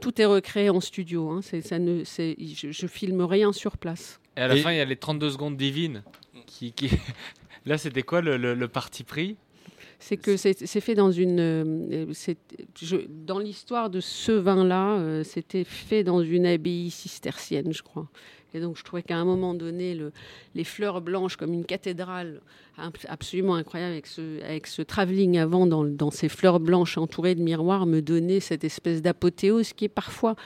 tout 0.02 0.20
est 0.20 0.26
recréé 0.26 0.68
en 0.68 0.80
studio. 0.80 1.30
hein, 1.30 1.40
c'est, 1.42 1.62
ça 1.62 1.78
ne, 1.78 2.02
je 2.04 2.86
filme 2.86 3.22
rien 3.22 3.54
sur 3.54 3.78
place. 3.78 4.20
Et 4.38 4.42
à 4.42 4.48
la 4.48 4.56
Et- 4.56 4.60
fin, 4.60 4.72
il 4.72 4.78
y 4.78 4.80
a 4.80 4.84
les 4.84 4.96
32 4.96 5.30
secondes 5.30 5.56
divines. 5.56 6.02
Qui, 6.46 6.72
qui... 6.72 6.88
Là, 7.66 7.76
c'était 7.76 8.02
quoi 8.02 8.20
le, 8.20 8.36
le- 8.36 8.54
le 8.54 8.68
parti 8.68 9.04
pris? 9.04 9.36
C'est 10.00 10.16
que 10.16 10.36
c'est 10.36 10.80
fait 10.80 10.94
dans 10.94 11.10
une. 11.10 11.40
euh, 11.40 12.06
je- 12.80 12.96
dans 13.26 13.40
l'histoire 13.40 13.90
de 13.90 13.98
ce 13.98 14.30
vin-là, 14.30 14.92
euh, 14.98 15.24
c'était 15.24 15.64
fait 15.64 16.04
dans 16.04 16.22
une 16.22 16.46
abbaye 16.46 16.88
cistercienne, 16.90 17.72
je 17.72 17.82
crois. 17.82 18.08
Et 18.54 18.60
donc, 18.60 18.76
je 18.78 18.84
trouvais 18.84 19.02
qu'à 19.02 19.16
un 19.16 19.24
moment 19.24 19.54
donné, 19.54 19.94
le- 19.96 20.12
les 20.54 20.62
fleurs 20.62 21.00
blanches, 21.00 21.36
comme 21.36 21.52
une 21.52 21.64
cathédrale 21.64 22.40
ab- 22.78 22.96
absolument 23.08 23.56
incroyable, 23.56 23.92
avec 23.94 24.06
ce, 24.06 24.40
avec 24.44 24.68
ce 24.68 24.82
travelling 24.82 25.36
avant 25.36 25.66
dans, 25.66 25.82
dans 25.84 26.12
ces 26.12 26.28
fleurs 26.28 26.60
blanches 26.60 26.96
entourées 26.96 27.34
de 27.34 27.42
miroirs, 27.42 27.84
me 27.84 28.00
donnait 28.00 28.40
cette 28.40 28.62
espèce 28.62 29.02
d'apothéose 29.02 29.72
qui 29.72 29.86
est 29.86 29.88
parfois 29.90 30.36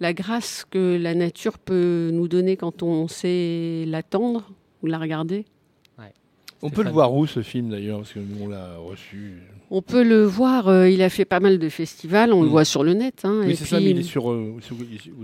la 0.00 0.12
grâce 0.12 0.64
que 0.64 0.96
la 0.96 1.14
nature 1.14 1.58
peut 1.58 2.10
nous 2.12 2.28
donner 2.28 2.56
quand 2.56 2.82
on 2.82 3.08
sait 3.08 3.84
l'attendre 3.86 4.50
ou 4.82 4.86
la 4.86 4.98
regarder. 4.98 5.44
On 6.62 6.70
peut 6.70 6.82
le 6.82 6.90
voir 6.90 7.12
où 7.14 7.26
ce 7.26 7.42
film 7.42 7.68
d'ailleurs 7.70 7.98
Parce 7.98 8.12
que 8.12 8.18
nous 8.18 8.44
on 8.44 8.48
l'a 8.48 8.76
reçu. 8.78 9.34
On 9.68 9.82
peut 9.82 10.04
le 10.04 10.22
voir, 10.22 10.68
euh, 10.68 10.88
il 10.88 11.02
a 11.02 11.08
fait 11.10 11.24
pas 11.24 11.40
mal 11.40 11.58
de 11.58 11.68
festivals, 11.68 12.32
on 12.32 12.40
le 12.42 12.46
Mm. 12.46 12.50
voit 12.52 12.64
sur 12.64 12.84
le 12.84 12.94
net. 12.94 13.22
hein, 13.24 13.42
Oui, 13.44 13.56
c'est 13.56 13.64
ça, 13.64 13.80
mais 13.80 13.90
il 13.90 13.98
est 13.98 14.02
sur. 14.04 14.30
euh, 14.30 14.54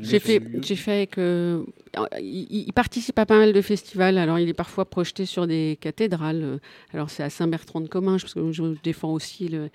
J'ai 0.00 0.18
fait, 0.18 0.40
sur- 0.40 0.62
j'ai 0.62 0.74
fait 0.76 0.92
avec. 0.92 1.16
euh, 1.18 1.62
il, 2.20 2.64
il 2.66 2.72
participe 2.72 3.16
à 3.20 3.24
pas 3.24 3.38
mal 3.38 3.52
de 3.52 3.60
festivals. 3.62 4.18
Alors, 4.18 4.40
il 4.40 4.48
est 4.48 4.52
parfois 4.54 4.84
projeté 4.84 5.26
sur 5.26 5.46
des 5.46 5.78
cathédrales. 5.80 6.42
euh, 6.42 6.58
Alors, 6.92 7.08
c'est 7.08 7.22
à 7.22 7.30
Saint-Bertrand-de-Comminges, 7.30 8.22
parce 8.22 8.34
que 8.34 8.50
je 8.50 8.74
défends 8.82 9.12
aussi. 9.12 9.48
Le, 9.48 9.70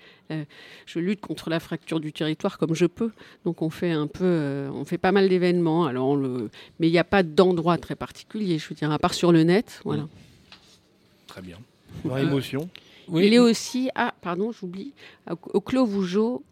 je 0.84 0.98
lutte 0.98 1.22
contre 1.22 1.48
la 1.48 1.60
fracture 1.60 1.98
du 1.98 2.12
territoire 2.12 2.58
comme 2.58 2.74
je 2.74 2.84
peux. 2.84 3.10
Donc, 3.46 3.62
on 3.62 3.70
fait 3.70 3.92
un 3.92 4.06
peu. 4.06 4.24
euh, 4.24 4.70
on 4.74 4.84
fait 4.84 4.98
pas 4.98 5.12
mal 5.12 5.30
d'événements. 5.30 5.86
Alors, 5.86 6.08
on 6.08 6.16
le, 6.16 6.50
mais 6.78 6.88
il 6.88 6.92
n'y 6.92 6.98
a 6.98 7.04
pas 7.04 7.22
d'endroit 7.22 7.78
très 7.78 7.96
particulier, 7.96 8.58
je 8.58 8.68
veux 8.68 8.74
dire, 8.74 8.92
à 8.92 8.98
part 8.98 9.14
sur 9.14 9.32
le 9.32 9.44
net. 9.44 9.80
Voilà. 9.86 10.06
Très 11.28 11.40
bien. 11.42 11.58
Dans 12.04 12.16
émotion. 12.16 12.68
Il 13.14 13.32
est 13.32 13.38
aussi, 13.38 13.88
ah, 13.94 14.12
pardon, 14.20 14.50
j'oublie, 14.52 14.92
au, 15.30 15.36
au 15.54 15.60
Clos 15.62 15.86
Vougeot. 15.86 16.42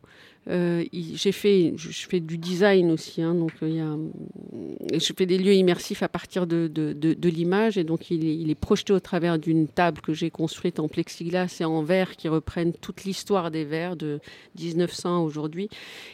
euh, 0.48 0.84
j'ai 0.92 1.32
fait, 1.32 1.74
je, 1.76 2.06
fais 2.08 2.20
du 2.20 2.38
design 2.38 2.90
aussi, 2.92 3.20
hein, 3.20 3.34
donc 3.34 3.52
euh, 3.62 3.68
il 3.68 3.74
y 3.74 3.80
a, 3.80 4.98
je 4.98 5.12
fais 5.12 5.26
des 5.26 5.36
lieux 5.38 5.52
immersifs 5.54 6.02
à 6.02 6.08
partir 6.08 6.46
de, 6.46 6.68
de, 6.68 6.92
de- 6.94 7.12
de 7.14 7.28
l'image, 7.28 7.76
et 7.76 7.84
donc 7.84 8.10
il 8.10 8.24
est, 8.24 8.34
il 8.36 8.48
est 8.48 8.54
projeté 8.54 8.92
au 8.94 9.00
travers 9.00 9.38
d'une 9.38 9.66
table 9.68 10.00
que 10.00 10.14
j'ai 10.14 10.30
construite 10.30 10.78
en 10.80 10.88
plexiglas 10.88 11.54
et 11.60 11.64
en 11.64 11.82
verre 11.82 12.16
qui 12.16 12.28
reprennent 12.28 12.72
toute 12.72 13.04
l'histoire 13.04 13.50
des 13.50 13.64
verres 13.64 13.96
de 13.96 14.20
1900 14.58 15.24
aujourd'hui, 15.24 15.68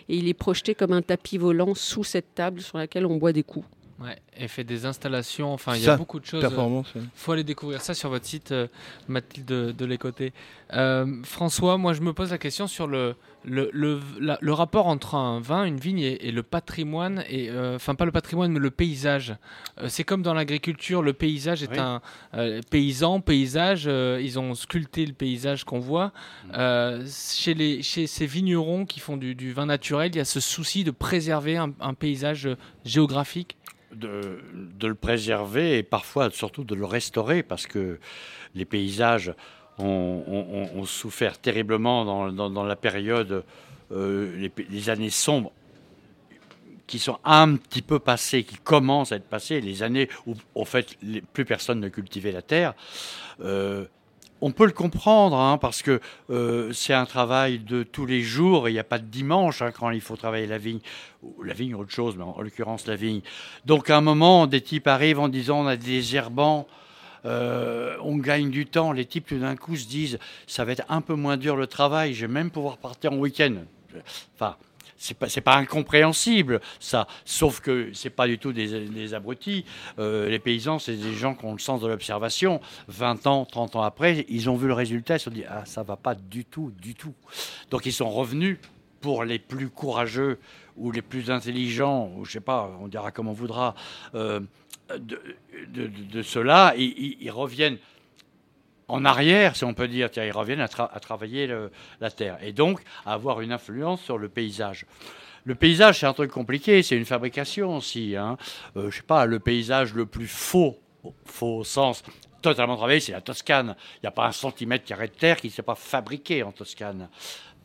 et 0.08 0.16
il 0.16 0.26
est 0.28 0.34
projeté 0.34 0.74
comme 0.74 0.92
un 0.92 1.02
tapis 1.02 1.36
volant 1.38 1.74
sous 1.76 2.02
cette 2.04 2.34
table 2.34 2.62
sur 2.62 2.78
laquelle 2.78 3.06
on 3.06 3.18
boit 3.18 3.32
des 3.34 3.42
coups. 3.44 3.66
Ouais, 4.03 4.18
et 4.36 4.48
fait 4.48 4.64
des 4.64 4.86
installations. 4.86 5.53
Enfin, 5.53 5.76
il 5.76 5.82
y 5.82 5.88
a 5.88 5.96
beaucoup 5.96 6.18
de 6.20 6.24
choses. 6.26 6.40
performance, 6.40 6.88
Il 6.94 7.00
ouais. 7.03 7.07
faut 7.14 7.32
aller 7.32 7.44
découvrir 7.44 7.80
ça 7.80 7.94
sur 7.94 8.09
votre 8.11 8.26
site, 8.26 8.53
euh, 8.53 8.66
Mathilde 9.09 9.46
de, 9.46 9.72
de 9.72 9.84
les 9.84 9.98
côtés. 9.98 10.32
Euh, 10.74 11.07
François, 11.24 11.76
moi, 11.78 11.92
je 11.92 12.00
me 12.00 12.12
pose 12.12 12.30
la 12.30 12.38
question 12.38 12.66
sur 12.66 12.86
le, 12.86 13.14
le, 13.44 13.68
le, 13.72 14.00
la- 14.20 14.38
le 14.40 14.53
rapport 14.53 14.86
entre 14.86 15.14
un 15.14 15.40
vin, 15.40 15.64
une 15.64 15.76
vigne 15.78 15.98
et, 15.98 16.26
et 16.26 16.32
le 16.32 16.42
patrimoine. 16.42 17.24
Et, 17.28 17.50
euh, 17.50 17.76
enfin, 17.76 17.94
pas 17.94 18.05
le 18.07 18.12
patrimoine, 18.12 18.50
mais 18.53 18.59
le 18.59 18.70
paysage. 18.70 19.34
Euh, 19.78 19.86
C'est 19.88 20.05
comme 20.05 20.22
dans 20.22 20.34
l'agriculture, 20.34 21.03
le 21.03 21.12
paysage 21.12 21.62
est 21.62 21.70
Oui. 21.70 21.78
un 21.78 22.00
euh, 22.34 22.61
paysan, 22.70 23.20
paysage. 23.20 23.84
euh, 23.86 24.20
ils 24.22 24.38
ont 24.38 24.55
sculpté 24.55 25.05
le 25.07 25.12
paysage 25.12 25.64
qu'on 25.64 25.80
voit. 25.80 26.12
Euh, 26.55 27.07
chez, 27.07 27.55
les, 27.55 27.82
chez 27.82 28.07
ces 28.07 28.26
vignerons 28.26 28.86
qui 28.86 28.98
font 29.00 29.16
du, 29.16 29.34
du 29.34 29.53
vin 29.53 29.66
naturel, 29.66 30.11
il 30.14 30.16
y 30.16 30.20
a 30.20 30.24
ce 30.24 30.40
souci 30.40 30.84
de 30.84 30.90
préserver 30.90 31.57
un, 31.59 31.72
un 31.80 31.94
paysage 31.94 32.46
euh, 32.46 32.57
géographique. 32.84 33.57
De, 33.95 34.86
le 34.86 34.95
préserver 34.95 35.78
et 35.78 35.82
parfois 35.82 36.30
surtout 36.30 36.64
de 36.64 36.74
le 36.74 36.84
restaurer 36.84 37.43
parce 37.43 37.66
que 37.66 37.99
les 38.55 38.64
paysages 38.64 39.34
ont, 39.78 40.84
souffert 40.84 41.38
terriblement 41.38 42.05
dans, 42.32 42.64
la 42.64 42.76
période, 42.76 43.45
euh, 43.93 44.49
les, 44.70 44.90
années 44.90 45.11
sombres 45.11 45.53
qui 46.86 46.99
sont 46.99 47.18
un 47.24 47.57
petit 47.57 47.82
peu 47.82 47.99
passées, 47.99 48.45
qui 48.45 48.57
commencent 48.57 49.12
à 49.12 49.16
être 49.16 49.28
passées, 49.28 49.61
les 49.61 49.82
années 49.82 50.09
où 50.26 50.34
en 50.55 50.64
fait 50.64 50.99
plus 51.32 51.45
personne 51.45 51.80
ne 51.80 51.88
cultivait 51.88 52.32
la 52.32 52.43
terre. 52.43 52.74
euh, 53.40 53.86
on 54.43 54.51
peut 54.51 54.66
le 54.66 54.72
comprendre, 54.72 55.38
hein, 55.38 55.57
parce 55.57 55.82
que 55.82 56.01
euh, 56.28 56.72
c'est 56.72 56.93
un 56.93 57.07
travail 57.07 57.61
de 57.61 57.84
tous 57.84 58.05
les 58.05 58.20
jours, 58.20 58.68
il 58.68 58.72
n'y 58.72 58.78
a 58.78 58.84
pas 58.84 58.99
de 58.99 59.07
dimanche 59.07 59.62
hein, 59.62 59.70
quand 59.70 59.88
il 59.90 60.01
faut 60.01 60.16
travailler 60.16 60.47
la 60.47 60.59
vigne, 60.59 60.80
la 61.43 61.55
vigne 61.55 61.74
autre 61.74 61.93
chose, 61.93 62.16
mais 62.16 62.24
en, 62.24 62.34
en 62.36 62.43
l'occurrence 62.43 62.86
la 62.86 62.97
vigne. 62.97 63.22
Donc 63.64 63.88
à 63.88 63.97
un 63.97 64.01
moment, 64.01 64.47
des 64.47 64.61
types 64.61 64.88
arrivent 64.88 65.20
en 65.20 65.28
disant 65.28 65.61
on 65.61 65.66
a 65.66 65.76
des 65.76 66.16
herbants, 66.16 66.66
euh, 67.24 67.97
on 68.03 68.16
gagne 68.16 68.51
du 68.51 68.66
temps. 68.66 68.90
Les 68.90 69.05
types 69.07 69.26
tout 69.28 69.38
d'un 69.38 69.57
coup 69.57 69.76
se 69.76 69.86
disent 69.86 70.18
ça 70.47 70.64
va 70.64 70.72
être 70.72 70.84
un 70.88 71.01
peu 71.01 71.14
moins 71.14 71.36
dur 71.36 71.57
le 71.57 71.68
travail, 71.68 72.12
je 72.12 72.26
vais 72.26 72.32
même 72.32 72.51
pouvoir 72.51 72.78
partir 72.78 73.12
en 73.12 73.16
week-end. 73.16 73.55
Enfin, 74.34 74.57
c'est 75.03 75.14
pas, 75.14 75.26
pas 75.44 75.57
incompréhensible, 75.57 76.61
ça. 76.78 77.09
Sauf 77.24 77.61
que 77.61 77.90
c'est 77.92 78.11
pas 78.11 78.28
du 78.28 78.38
tout 78.38 78.53
des, 78.53 78.86
des 78.86 79.14
abrutis. 79.14 79.64
Euh, 79.98 80.28
les 80.28 80.38
paysans, 80.38 80.78
c'est 80.78 80.94
des 80.94 81.12
gens 81.12 81.34
qui 81.34 81.44
ont 81.44 81.53
le 81.53 81.59
sens 81.59 81.80
de 81.80 81.88
l'observation. 81.88 82.61
20 82.86 83.26
ans, 83.26 83.44
30 83.44 83.74
ans 83.76 83.82
après, 83.82 84.24
ils 84.28 84.48
ont 84.48 84.55
vu 84.57 84.68
le 84.68 84.74
résultat, 84.74 85.16
ils 85.16 85.18
se 85.18 85.24
sont 85.24 85.30
dit, 85.30 85.44
ah, 85.48 85.64
ça 85.64 85.82
va 85.82 85.96
pas 85.96 86.14
du 86.14 86.44
tout, 86.44 86.72
du 86.80 86.94
tout. 86.94 87.14
Donc 87.70 87.84
ils 87.84 87.92
sont 87.92 88.11
revenus 88.11 88.59
pour 89.00 89.24
les 89.24 89.40
plus 89.40 89.68
courageux 89.68 90.38
ou 90.76 90.92
les 90.92 91.03
plus 91.03 91.32
intelligents, 91.32 92.12
ou 92.16 92.24
je 92.24 92.30
sais 92.32 92.40
pas, 92.40 92.70
on 92.80 92.86
dira 92.86 93.11
comme 93.11 93.26
on 93.26 93.32
voudra, 93.32 93.74
euh, 94.14 94.38
de, 94.96 95.20
de, 95.68 95.86
de- 95.88 96.74
ils- 96.78 97.16
ils 97.20 97.30
reviennent 97.30 97.78
en 98.93 99.05
arrière, 99.05 99.57
si 99.57 99.64
on 99.64 99.74
peut 99.74 99.88
dire, 99.88 100.11
Tiens, 100.11 100.24
ils 100.24 100.32
reviennent 100.32 100.61
à, 100.61 100.66
tra- 100.66 100.90
à 100.93 101.01
travailler 101.01 101.47
le- 101.47 101.70
la 102.01 102.11
terre 102.11 102.36
et 102.43 102.53
donc 102.53 102.80
à 103.07 103.14
avoir 103.14 103.40
une 103.40 103.51
influence 103.53 104.03
sur 104.03 104.18
le 104.18 104.28
paysage. 104.28 104.84
Le 105.45 105.55
paysage, 105.55 106.01
c'est 106.01 106.07
un 106.07 106.12
truc 106.12 106.30
compliqué, 106.30 106.82
c'est 106.82 106.97
une 106.97 107.07
fabrication 107.07 107.76
aussi. 107.78 108.16
Hein. 108.16 108.36
Euh, 108.76 108.90
je 108.90 108.97
sais 108.99 109.03
pas, 109.03 109.24
le 109.26 109.40
paysage 109.40 109.95
le 109.95 110.07
plus 110.07 110.28
faux, 110.28 110.78
faux 111.24 111.59
au 111.59 111.64
sens 111.64 112.03
totalement 112.43 112.76
travaillé, 112.76 113.01
c'est 113.01 113.12
la 113.12 113.20
Toscane. 113.20 113.74
Il 113.97 114.01
n'y 114.05 114.09
a 114.09 114.11
pas 114.12 114.26
un 114.26 114.32
centimètre 114.32 114.84
carré 114.84 115.07
de 115.09 115.12
terre 115.14 115.38
qui 115.40 115.47
ne 115.47 115.53
s'est 115.53 115.62
pas 115.62 115.74
fabriqué 115.76 116.43
en 116.43 116.53
Toscane 116.53 117.09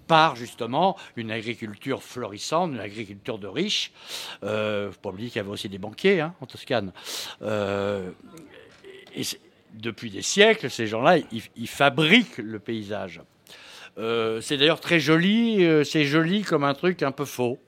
par 0.08 0.36
justement 0.38 0.96
une 1.18 1.32
agriculture 1.32 2.02
florissante, 2.02 2.72
une 2.72 2.80
agriculture 2.80 3.38
de 3.40 3.48
riches. 3.48 3.92
Euh, 4.44 4.92
faut 4.92 5.00
pas 5.02 5.10
oublier 5.10 5.30
qu'il 5.30 5.38
y 5.38 5.40
avait 5.42 5.50
aussi 5.50 5.68
des 5.68 5.80
banquiers 5.80 6.22
hein, 6.22 6.34
en 6.42 6.46
Toscane. 6.46 6.94
Euh, 7.42 8.12
et 9.16 9.24
depuis 9.74 10.10
des 10.10 10.22
siècles, 10.22 10.70
ces 10.70 10.88
gens-là, 10.88 11.18
ils, 11.56 11.68
fabriquent 11.68 12.38
le 12.38 12.60
paysage. 12.60 13.22
Euh, 13.98 14.42
c'est 14.42 14.58
d'ailleurs 14.58 14.80
très 14.80 15.00
joli, 15.00 15.66
euh, 15.66 15.84
c'est 15.84 16.04
joli 16.04 16.44
comme 16.44 16.64
un 16.64 16.74
truc 16.74 17.02
un 17.04 17.12
peu 17.12 17.26
faux. 17.26 17.60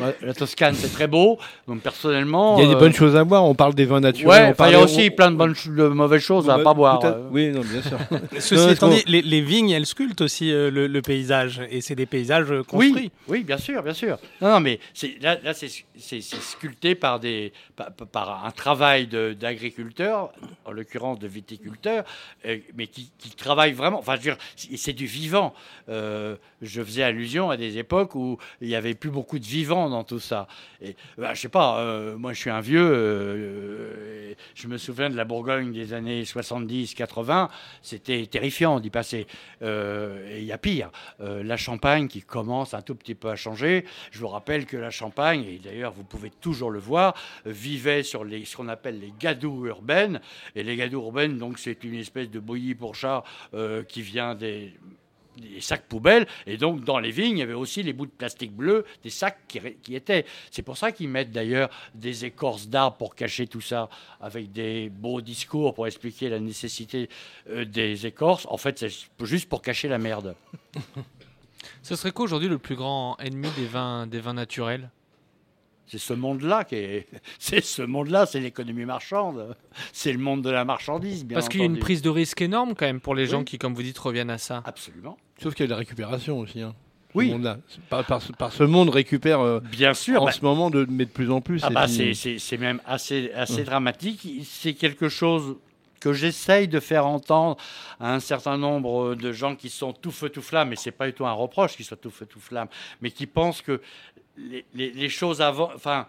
Ouais, 0.00 0.16
La 0.22 0.34
Toscane, 0.34 0.74
c'est 0.74 0.92
très 0.92 1.06
beau. 1.06 1.38
Donc 1.66 1.80
personnellement, 1.80 2.56
Il 2.58 2.62
y 2.62 2.66
a 2.66 2.68
des 2.68 2.74
euh, 2.74 2.78
bonnes 2.78 2.92
choses 2.92 3.16
à 3.16 3.22
voir. 3.22 3.44
On 3.44 3.54
parle 3.54 3.74
des 3.74 3.84
vins 3.84 4.00
naturels. 4.00 4.28
Ouais, 4.28 4.48
on 4.48 4.50
enfin, 4.52 4.68
il 4.68 4.72
y 4.72 4.74
a 4.74 4.80
aussi 4.80 5.10
plein 5.10 5.30
de 5.30 5.36
bonnes, 5.36 5.54
ch- 5.54 5.74
de 5.74 5.88
mauvaises 5.88 6.22
choses 6.22 6.48
à 6.50 6.56
Ouais, 6.58 6.62
pas 6.62 6.74
boire. 6.74 7.00
euh. 7.04 7.28
Oui, 7.30 7.48
non, 7.50 7.60
bien 7.62 7.82
sûr. 7.82 7.98
Ceci 8.38 8.54
Non, 8.54 8.68
étant 8.70 8.88
dit, 8.88 9.02
les, 9.06 9.22
les 9.22 9.40
vignes, 9.40 9.70
elles 9.70 9.86
sculptent 9.86 10.20
aussi 10.20 10.52
euh, 10.52 10.70
le, 10.70 10.86
le 10.86 11.02
paysage, 11.02 11.60
et 11.70 11.80
c'est 11.80 11.94
des 11.94 12.06
paysages 12.06 12.50
euh, 12.50 12.62
Oui, 12.72 12.88
construits. 12.90 13.10
oui, 13.28 13.44
bien 13.44 13.58
sûr, 13.58 13.82
bien 13.82 13.94
sûr. 13.94 14.18
Non, 14.40 14.50
non, 14.50 14.60
mais 14.60 14.78
là, 15.20 15.36
là 15.42 15.52
c'est 15.54 16.20
sculpté 16.20 16.94
par, 16.94 17.20
des, 17.20 17.52
par, 17.76 17.90
par 17.92 18.44
un 18.46 18.50
travail 18.50 19.06
d'agriculteurs, 19.52 20.30
en 20.64 20.72
l'occurrence 20.72 21.18
de 21.18 21.26
viticulteurs, 21.26 22.04
euh, 22.46 22.58
mais 22.76 22.86
qui, 22.86 23.10
qui 23.18 23.30
travaillent 23.30 23.72
vraiment. 23.72 23.98
Enfin, 23.98 24.12
je 24.12 24.18
veux 24.18 24.22
dire, 24.24 24.36
c'est 24.56 24.76
c'est 24.76 24.92
du 24.92 25.06
vivant. 25.06 25.54
Euh, 25.88 26.36
je 26.62 26.82
faisais 26.82 27.02
allusion 27.02 27.50
à 27.50 27.56
des 27.56 27.78
époques 27.78 28.14
où 28.14 28.38
il 28.60 28.68
n'y 28.68 28.74
avait 28.74 28.94
plus 28.94 29.10
beaucoup 29.10 29.38
de 29.38 29.44
vivants 29.44 29.87
dans 29.88 30.04
tout 30.04 30.20
ça. 30.20 30.46
Et 30.80 30.96
bah, 31.16 31.34
je 31.34 31.40
sais 31.40 31.48
pas, 31.48 31.80
euh, 31.80 32.16
moi 32.16 32.32
je 32.32 32.40
suis 32.40 32.50
un 32.50 32.60
vieux, 32.60 32.88
euh, 32.90 34.34
je 34.54 34.68
me 34.68 34.78
souviens 34.78 35.10
de 35.10 35.16
la 35.16 35.24
Bourgogne 35.24 35.72
des 35.72 35.92
années 35.92 36.22
70-80, 36.22 37.48
c'était 37.82 38.26
terrifiant 38.26 38.80
d'y 38.80 38.90
passer. 38.90 39.26
Euh, 39.62 40.28
et 40.30 40.40
il 40.40 40.44
y 40.44 40.52
a 40.52 40.58
pire, 40.58 40.90
euh, 41.20 41.42
la 41.42 41.56
Champagne 41.56 42.08
qui 42.08 42.22
commence 42.22 42.74
un 42.74 42.82
tout 42.82 42.94
petit 42.94 43.14
peu 43.14 43.30
à 43.30 43.36
changer. 43.36 43.84
Je 44.10 44.18
vous 44.18 44.28
rappelle 44.28 44.66
que 44.66 44.76
la 44.76 44.90
Champagne, 44.90 45.44
et 45.44 45.58
d'ailleurs 45.58 45.92
vous 45.92 46.04
pouvez 46.04 46.30
toujours 46.30 46.70
le 46.70 46.78
voir, 46.78 47.14
vivait 47.46 48.02
sur 48.02 48.24
les, 48.24 48.44
ce 48.44 48.56
qu'on 48.56 48.68
appelle 48.68 49.00
les 49.00 49.12
gadous 49.18 49.66
urbaines. 49.66 50.20
Et 50.54 50.62
les 50.62 50.76
gadous 50.76 51.02
urbaines, 51.02 51.38
donc 51.38 51.58
c'est 51.58 51.84
une 51.84 51.94
espèce 51.94 52.30
de 52.30 52.38
bouillie 52.38 52.74
pour 52.74 52.94
chat 52.94 53.24
qui 53.88 54.02
vient 54.02 54.34
des 54.34 54.72
des 55.40 55.60
sacs 55.60 55.86
poubelles. 55.88 56.26
Et 56.46 56.56
donc, 56.56 56.84
dans 56.84 56.98
les 56.98 57.10
vignes, 57.10 57.38
il 57.38 57.40
y 57.40 57.42
avait 57.42 57.54
aussi 57.54 57.82
les 57.82 57.92
bouts 57.92 58.06
de 58.06 58.10
plastique 58.10 58.52
bleu, 58.52 58.84
des 59.02 59.10
sacs 59.10 59.38
qui, 59.48 59.60
qui 59.82 59.94
étaient. 59.94 60.24
C'est 60.50 60.62
pour 60.62 60.76
ça 60.76 60.92
qu'ils 60.92 61.08
mettent 61.08 61.32
d'ailleurs 61.32 61.70
des 61.94 62.24
écorces 62.24 62.68
d'arbres 62.68 62.96
pour 62.96 63.14
cacher 63.14 63.46
tout 63.46 63.60
ça, 63.60 63.88
avec 64.20 64.52
des 64.52 64.88
beaux 64.88 65.20
discours 65.20 65.74
pour 65.74 65.86
expliquer 65.86 66.28
la 66.28 66.40
nécessité 66.40 67.08
euh, 67.50 67.64
des 67.64 68.06
écorces. 68.06 68.46
En 68.50 68.56
fait, 68.56 68.78
c'est 68.78 69.26
juste 69.26 69.48
pour 69.48 69.62
cacher 69.62 69.88
la 69.88 69.98
merde. 69.98 70.34
Ce 71.82 71.96
serait 71.96 72.12
quoi 72.12 72.24
aujourd'hui 72.24 72.48
le 72.48 72.58
plus 72.58 72.76
grand 72.76 73.16
ennemi 73.18 73.48
des 73.56 73.66
vins, 73.66 74.06
des 74.06 74.20
vins 74.20 74.34
naturels? 74.34 74.90
C'est 75.90 75.98
ce 75.98 76.12
monde-là 76.12 76.64
qui 76.64 76.74
est. 76.76 77.06
C'est 77.38 77.64
ce 77.64 77.82
monde-là, 77.82 78.26
c'est 78.26 78.40
l'économie 78.40 78.84
marchande. 78.84 79.56
C'est 79.92 80.12
le 80.12 80.18
monde 80.18 80.42
de 80.42 80.50
la 80.50 80.64
marchandise, 80.64 81.24
bien 81.24 81.36
Parce 81.36 81.48
qu'il 81.48 81.60
y 81.60 81.62
a 81.62 81.66
une 81.66 81.78
prise 81.78 82.02
de 82.02 82.10
risque 82.10 82.42
énorme 82.42 82.74
quand 82.74 82.86
même 82.86 83.00
pour 83.00 83.14
les 83.14 83.26
gens 83.26 83.42
qui, 83.42 83.58
comme 83.58 83.74
vous 83.74 83.82
dites, 83.82 83.98
reviennent 83.98 84.30
à 84.30 84.38
ça. 84.38 84.62
Absolument. 84.66 85.16
Sauf 85.42 85.54
qu'il 85.54 85.64
y 85.64 85.64
a 85.64 85.68
de 85.68 85.72
la 85.72 85.78
récupération 85.78 86.38
aussi. 86.38 86.60
Hein. 86.60 86.74
Ce 87.12 87.18
Oui. 87.18 87.34
Par, 87.88 88.04
par 88.04 88.20
ce- 88.20 88.32
par 88.32 88.52
ce 88.52 88.64
monde 88.64 88.90
récupère 88.90 89.40
euh, 89.40 89.60
Bien 89.60 89.94
sûr. 89.94 90.20
en 90.22 90.26
bah- 90.26 90.32
ce 90.32 90.42
moment, 90.42 90.68
de, 90.68 90.86
mais 90.90 91.06
de 91.06 91.10
plus 91.10 91.30
en 91.30 91.40
plus. 91.40 91.62
Ah 91.64 91.70
bah 91.70 91.88
c'est- 91.88 92.12
c'est 92.12 92.38
c'est 92.38 92.58
même 92.58 92.80
assez, 92.84 93.32
assez 93.34 93.64
dramatique. 93.64 94.28
C'est 94.44 94.74
quelque 94.74 95.08
chose 95.08 95.56
que 96.00 96.12
j'essaye 96.12 96.68
de 96.68 96.80
faire 96.80 97.06
entendre 97.06 97.56
à 98.00 98.14
un 98.14 98.20
certain 98.20 98.56
nombre 98.56 99.14
de 99.14 99.32
gens 99.32 99.56
qui 99.56 99.70
sont 99.70 99.92
tout 99.92 100.10
feu 100.10 100.28
tout 100.28 100.42
flamme, 100.42 100.72
et 100.72 100.76
c'est 100.76 100.92
pas 100.92 101.06
du 101.06 101.12
tout 101.12 101.26
un 101.26 101.32
reproche 101.32 101.76
qu'ils 101.76 101.84
soient 101.84 101.96
tout 101.96 102.10
feu 102.10 102.26
tout 102.26 102.40
flamme, 102.40 102.68
mais 103.00 103.10
qui 103.10 103.26
pensent 103.26 103.62
que 103.62 103.80
les, 104.74 105.08
choses 105.08 105.40
avant, 105.40 105.70
enfin, 105.74 106.06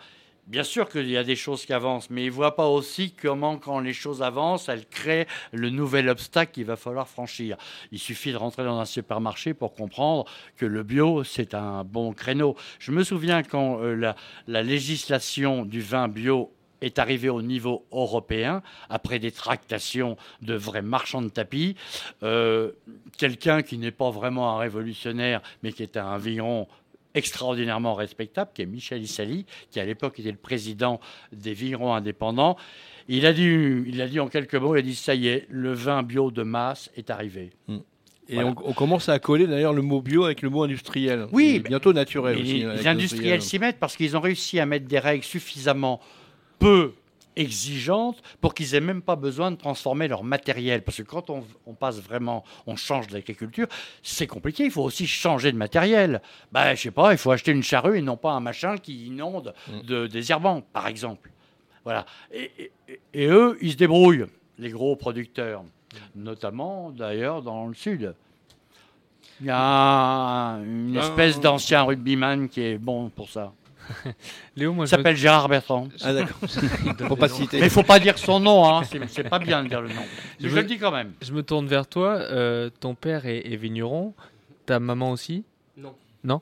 Bien 0.49 0.63
sûr 0.63 0.89
qu'il 0.89 1.07
y 1.07 1.15
a 1.15 1.23
des 1.23 1.35
choses 1.35 1.63
qui 1.63 1.73
avancent, 1.73 2.09
mais 2.09 2.23
il 2.23 2.29
ne 2.29 2.31
voit 2.31 2.55
pas 2.55 2.67
aussi 2.67 3.11
comment, 3.11 3.59
quand 3.59 3.79
les 3.81 3.93
choses 3.93 4.23
avancent, 4.23 4.67
elles 4.67 4.87
créent 4.87 5.27
le 5.51 5.69
nouvel 5.69 6.09
obstacle 6.09 6.53
qu'il 6.53 6.65
va 6.65 6.75
falloir 6.75 7.07
franchir. 7.07 7.55
Il 7.91 7.99
suffit 7.99 8.31
de 8.31 8.37
rentrer 8.37 8.63
dans 8.63 8.79
un 8.79 8.85
supermarché 8.85 9.53
pour 9.53 9.75
comprendre 9.75 10.25
que 10.57 10.65
le 10.65 10.81
bio, 10.81 11.23
c'est 11.23 11.53
un 11.53 11.83
bon 11.83 12.13
créneau. 12.13 12.55
Je 12.79 12.91
me 12.91 13.03
souviens 13.03 13.43
quand 13.43 13.83
euh, 13.83 13.93
la, 13.93 14.15
la 14.47 14.63
législation 14.63 15.65
du 15.65 15.81
vin 15.81 16.07
bio 16.07 16.51
est 16.81 16.99
arrivée 16.99 17.29
au 17.29 17.41
niveau 17.41 17.85
européen, 17.91 18.61
après 18.89 19.19
des 19.19 19.31
tractations 19.31 20.17
de 20.41 20.53
vrais 20.55 20.81
marchands 20.81 21.21
de 21.21 21.29
tapis, 21.29 21.75
euh, 22.23 22.71
quelqu'un 23.17 23.61
qui 23.61 23.77
n'est 23.77 23.91
pas 23.91 24.09
vraiment 24.11 24.55
un 24.55 24.57
révolutionnaire, 24.59 25.41
mais 25.63 25.71
qui 25.73 25.83
est 25.83 25.97
un 25.97 26.17
vigneron 26.17 26.67
extraordinairement 27.15 27.95
respectable, 27.95 28.51
qui 28.53 28.61
est 28.61 28.65
Michel 28.65 29.01
Issali, 29.01 29.45
qui 29.71 29.79
à 29.79 29.85
l'époque 29.85 30.19
était 30.19 30.31
le 30.31 30.37
président 30.37 30.99
des 31.33 31.53
vignerons 31.53 31.93
indépendants. 31.93 32.55
Il 33.07 33.25
a, 33.25 33.33
dit, 33.33 33.83
il 33.87 33.99
a 34.01 34.07
dit 34.07 34.19
en 34.19 34.27
quelques 34.27 34.55
mots, 34.55 34.75
il 34.75 34.79
a 34.79 34.81
dit, 34.83 34.95
ça 34.95 35.15
y 35.15 35.27
est, 35.27 35.47
le 35.49 35.73
vin 35.73 36.03
bio 36.03 36.29
de 36.29 36.43
masse 36.43 36.91
est 36.95 37.09
arrivé. 37.09 37.49
Et 38.31 38.35
Voilà. 38.35 38.49
on, 38.49 38.55
on 38.69 38.73
commence 38.73 39.09
à 39.09 39.17
coller 39.17 39.47
d'ailleurs 39.47 39.73
le 39.73 39.81
mot 39.81 40.01
bio 40.01 40.25
avec 40.25 40.43
le 40.43 40.49
mot 40.51 40.61
industriel. 40.61 41.25
Oui, 41.31 41.55
Et 41.55 41.59
bientôt 41.59 41.93
naturel 41.93 42.37
aussi. 42.37 42.59
les 42.63 42.87
industriels 42.87 43.41
s'y 43.41 43.57
mettent 43.57 43.79
parce 43.79 43.95
qu'ils 43.95 44.15
ont 44.15 44.21
réussi 44.21 44.59
à 44.59 44.67
mettre 44.67 44.85
des 44.87 44.99
règles 44.99 45.23
suffisamment 45.23 45.99
peu 46.59 46.93
exigeantes 47.35 48.21
pour 48.41 48.53
qu'ils 48.53 48.75
aient 48.75 48.81
même 48.81 49.01
pas 49.01 49.15
besoin 49.15 49.49
de 49.51 49.55
transformer 49.55 50.07
leur 50.09 50.23
matériel. 50.23 50.83
Parce 50.83 50.97
que 50.97 51.03
quand 51.03 51.29
on, 51.29 51.45
on 51.65 51.73
passe 51.73 51.99
vraiment, 51.99 52.43
on 52.67 52.75
change 52.75 53.07
d'agriculture, 53.07 53.67
c'est 54.03 54.27
compliqué. 54.27 54.65
Il 54.65 54.71
faut 54.71 54.83
aussi 54.83 55.07
changer 55.07 55.51
de 55.51 55.57
matériel. 55.57 56.21
Ben, 56.51 56.75
je 56.75 56.81
sais 56.81 56.91
pas, 56.91 57.13
il 57.13 57.17
faut 57.17 57.31
acheter 57.31 57.51
une 57.51 57.63
charrue 57.63 57.97
et 57.97 58.01
non 58.01 58.17
pas 58.17 58.31
un 58.33 58.41
machin 58.41 58.77
qui 58.77 59.05
inonde 59.07 59.53
de 59.85 60.07
désherbant, 60.07 60.61
par 60.73 60.87
exemple. 60.87 61.31
Voilà. 61.85 62.05
Et, 62.33 62.51
et- 62.59 62.71
et 63.13 63.27
eux, 63.27 63.57
ils 63.61 63.71
se 63.71 63.77
débrouillent, 63.77 64.25
les 64.57 64.69
gros 64.69 64.95
producteurs, 64.97 65.63
notamment 66.15 66.89
d'ailleurs 66.89 67.41
dans 67.41 67.67
le 67.67 67.73
sud. 67.73 68.13
Il 69.39 69.47
y 69.47 69.49
a 69.51 70.57
une 70.61 70.97
Ah. 70.97 71.01
espèce 71.01 71.39
d'ancien 71.39 71.83
rugbyman 71.83 72.49
qui 72.49 72.61
est 72.61 72.77
bon 72.77 73.09
pour 73.09 73.29
ça. 73.29 73.53
Léo, 74.55 74.73
moi, 74.73 74.85
Il 74.85 74.87
je 74.87 74.91
s'appelle 74.91 75.13
me- 75.15 75.19
Gérard 75.19 75.49
Bertrand. 75.49 75.87
Ah, 76.01 76.13
d'accord. 76.13 76.37
Faut 77.07 77.15
pas 77.15 77.27
citer. 77.29 77.59
Mais 77.59 77.67
il 77.67 77.69
faut 77.71 77.83
pas 77.83 77.99
dire 77.99 78.17
son 78.17 78.39
nom, 78.39 78.67
hein. 78.67 78.83
c'est 78.83 78.99
c'est 79.09 79.23
pas 79.29 79.39
bien 79.39 79.63
de 79.63 79.69
dire 79.69 79.81
le 79.81 79.89
nom. 79.89 80.01
Je, 80.39 80.47
me- 80.47 80.55
le 80.55 80.63
dis 80.63 80.77
quand 80.77 80.91
même. 80.91 81.13
Je 81.21 81.31
me 81.33 81.43
tourne 81.43 81.67
vers 81.67 81.87
toi. 81.87 82.15
euh, 82.15 82.69
ton 82.79 82.95
père 82.95 83.25
est, 83.25 83.51
est 83.51 83.55
vigneron. 83.55 84.13
Ta 84.65 84.79
maman 84.79 85.11
aussi 85.11 85.43
Non. 85.77 85.95
Non. 86.23 86.39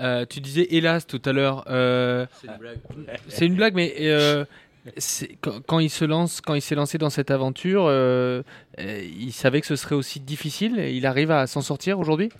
Euh, 0.00 0.24
tu 0.28 0.40
disais 0.40 0.66
hélas 0.70 1.06
tout 1.06 1.22
à 1.24 1.32
l'heure. 1.32 1.64
euh, 1.68 2.26
C'est 2.40 2.46
une 2.48 2.56
blague. 2.58 2.78
C'est 3.28 3.46
une 3.46 3.54
blague, 3.54 3.74
mais 3.74 3.94
euh, 4.00 4.44
c'est- 4.96 5.36
quand, 5.40 5.60
quand 5.66 5.78
il 5.78 5.90
se 5.90 6.04
lance, 6.04 6.40
quand 6.40 6.54
il 6.54 6.62
s'est 6.62 6.74
lancé 6.74 6.98
dans 6.98 7.10
cette 7.10 7.30
aventure, 7.30 7.84
euh, 7.86 8.42
il 8.78 9.32
savait 9.32 9.60
que 9.60 9.66
ce 9.66 9.76
serait 9.76 9.94
aussi 9.94 10.18
difficile. 10.20 10.78
et 10.78 10.94
Il 10.94 11.06
arrive 11.06 11.30
à 11.30 11.46
s'en 11.46 11.60
sortir 11.62 11.98
aujourd'hui? 11.98 12.30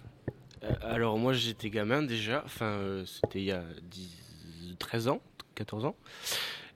Euh, 0.64 0.72
alors 0.82 1.18
moi 1.18 1.32
j'étais 1.34 1.70
gamin 1.70 2.02
déjà, 2.02 2.42
enfin 2.44 2.66
euh, 2.66 3.04
c'était 3.06 3.38
il 3.38 3.44
y 3.44 3.52
a 3.52 3.62
10, 3.90 4.08
13 4.78 5.08
ans, 5.08 5.20
14 5.54 5.84
ans. 5.84 5.96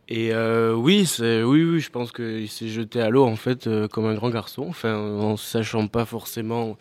Et 0.09 0.33
euh, 0.35 0.75
oui, 0.75 1.07
c'est- 1.07 1.43
oui, 1.43 1.63
oui, 1.65 1.81
je 1.81 1.89
pense 1.91 2.13
qu'il 2.13 2.49
s'est 2.49 2.69
jeté 2.69 3.01
à 3.01 3.09
l'eau 3.09 3.25
en 3.25 3.37
fait 3.37 3.67
euh, 3.67 3.89
comme 3.89 4.05
un 4.07 4.15
grand 4.15 4.31
garçon, 4.31 4.67
enfin 4.69 4.97
en 4.97 5.37
sachant 5.37 5.87
pas 5.87 6.05
forcément 6.05 6.77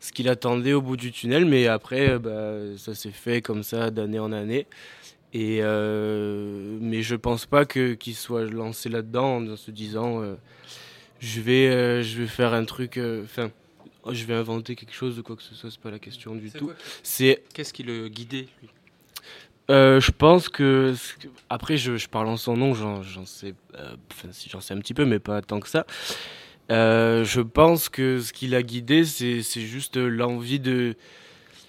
ce 0.00 0.12
qu'il 0.12 0.28
attendait 0.28 0.72
au 0.74 0.82
bout 0.82 0.96
du 0.96 1.10
tunnel, 1.12 1.44
mais 1.46 1.66
après 1.68 2.10
euh, 2.10 2.18
bah, 2.18 2.76
ça 2.78 2.94
s'est 2.94 3.10
fait 3.12 3.40
comme 3.42 3.62
ça 3.62 3.90
d'année 3.90 4.18
en 4.18 4.32
année. 4.32 4.66
Et 5.34 5.58
euh, 5.62 6.78
mais 6.80 7.02
je 7.02 7.14
pense 7.14 7.46
pas 7.46 7.64
que 7.64 7.94
qu'il 7.94 8.14
soit 8.16 8.44
lancé 8.44 8.88
là-dedans 8.88 9.42
en 9.42 9.56
se 9.56 9.70
disant 9.70 10.22
je 11.20 11.40
vais 11.40 12.02
je 12.02 12.20
vais 12.22 12.26
faire 12.26 12.54
un 12.54 12.64
truc, 12.64 12.98
enfin 13.24 13.50
je 14.10 14.24
vais 14.24 14.34
inventer 14.34 14.74
quelque 14.74 14.94
chose 14.94 15.18
ou 15.18 15.22
quoi 15.22 15.36
que 15.36 15.42
ce 15.42 15.54
soit, 15.54 15.70
c'est 15.70 15.80
pas 15.80 15.90
la 15.90 15.98
question 15.98 16.34
du 16.34 16.50
tout. 16.50 16.70
C'est 17.02 17.42
Qu'est-ce 17.54 17.72
qui 17.74 17.82
le 17.82 18.08
guidait 18.08 18.48
lui? 18.62 18.70
Euh, 19.70 20.00
je 20.00 20.10
pense 20.12 20.48
que 20.48 20.94
après 21.50 21.76
je, 21.76 22.08
parle 22.08 22.28
en 22.28 22.36
son 22.36 22.56
nom, 22.56 22.74
j'en 22.74 23.02
j'en 23.02 23.26
sais, 23.26 23.54
euh, 23.74 23.96
j'en 24.48 24.60
sais 24.60 24.74
un 24.74 24.78
petit 24.78 24.94
peu, 24.94 25.04
mais 25.04 25.18
pas 25.18 25.42
tant 25.42 25.60
que 25.60 25.68
ça. 25.68 25.86
Euh, 26.70 27.24
je 27.24 27.40
pense 27.40 27.88
que 27.88 28.20
ce 28.20 28.32
qui 28.32 28.48
l'a 28.48 28.62
guidé, 28.62 29.04
c'est 29.04 29.42
juste 29.42 29.96
l'envie 29.96 30.60
de 30.60 30.96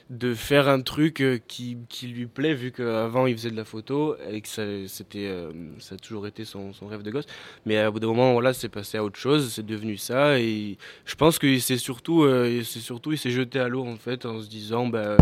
de 0.09 0.33
faire 0.33 0.67
un 0.67 0.81
truc 0.81 1.21
euh, 1.21 1.37
qui, 1.47 1.77
qui 1.87 2.07
lui 2.07 2.25
plaît, 2.25 2.55
vu 2.55 2.71
qu'avant 2.71 3.27
il 3.27 3.37
faisait 3.37 3.51
de 3.51 3.55
la 3.55 3.63
photo 3.63 4.15
et 4.31 4.41
que 4.41 4.47
ça, 4.47 4.63
c'était, 4.87 5.27
euh, 5.27 5.51
ça 5.77 5.95
a 5.95 5.97
toujours 5.99 6.25
été 6.25 6.45
son, 6.45 6.73
son 6.73 6.87
rêve 6.87 7.03
de 7.03 7.11
gosse. 7.11 7.27
Mais 7.67 7.77
à 7.77 7.91
bout 7.91 7.99
d'un 7.99 8.07
moment, 8.07 8.33
voilà, 8.33 8.53
c'est 8.53 8.69
passé 8.69 8.97
à 8.97 9.03
autre 9.03 9.19
chose, 9.19 9.51
c'est 9.53 9.65
devenu 9.65 9.97
ça. 9.97 10.39
Et 10.39 10.77
je 11.05 11.13
pense 11.13 11.37
que 11.37 11.59
c'est 11.59 11.77
surtout, 11.77 12.23
euh, 12.23 12.63
c'est 12.63 12.79
surtout, 12.79 13.11
il 13.11 13.19
s'est 13.19 13.29
jeté 13.29 13.59
à 13.59 13.67
l'eau 13.67 13.85
en 13.85 13.97
fait, 13.97 14.25
en 14.25 14.41
se 14.41 14.47
disant, 14.49 14.87
bah, 14.87 15.15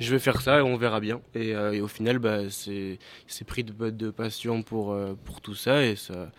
je 0.00 0.10
vais 0.10 0.18
faire 0.18 0.40
ça 0.40 0.58
et 0.58 0.62
on 0.62 0.76
verra 0.76 0.98
bien. 0.98 1.20
Et, 1.36 1.54
euh, 1.54 1.72
et 1.72 1.80
au 1.80 1.88
final, 1.88 2.18
bah, 2.18 2.50
c'est, 2.50 2.98
il 3.28 3.32
s'est 3.32 3.44
pris 3.44 3.62
de, 3.62 3.90
de 3.90 4.10
passion 4.10 4.62
pour, 4.64 4.92
euh, 4.92 5.14
pour 5.24 5.40
tout 5.40 5.54
ça 5.54 5.84
et 5.84 5.94
ça. 5.94 6.32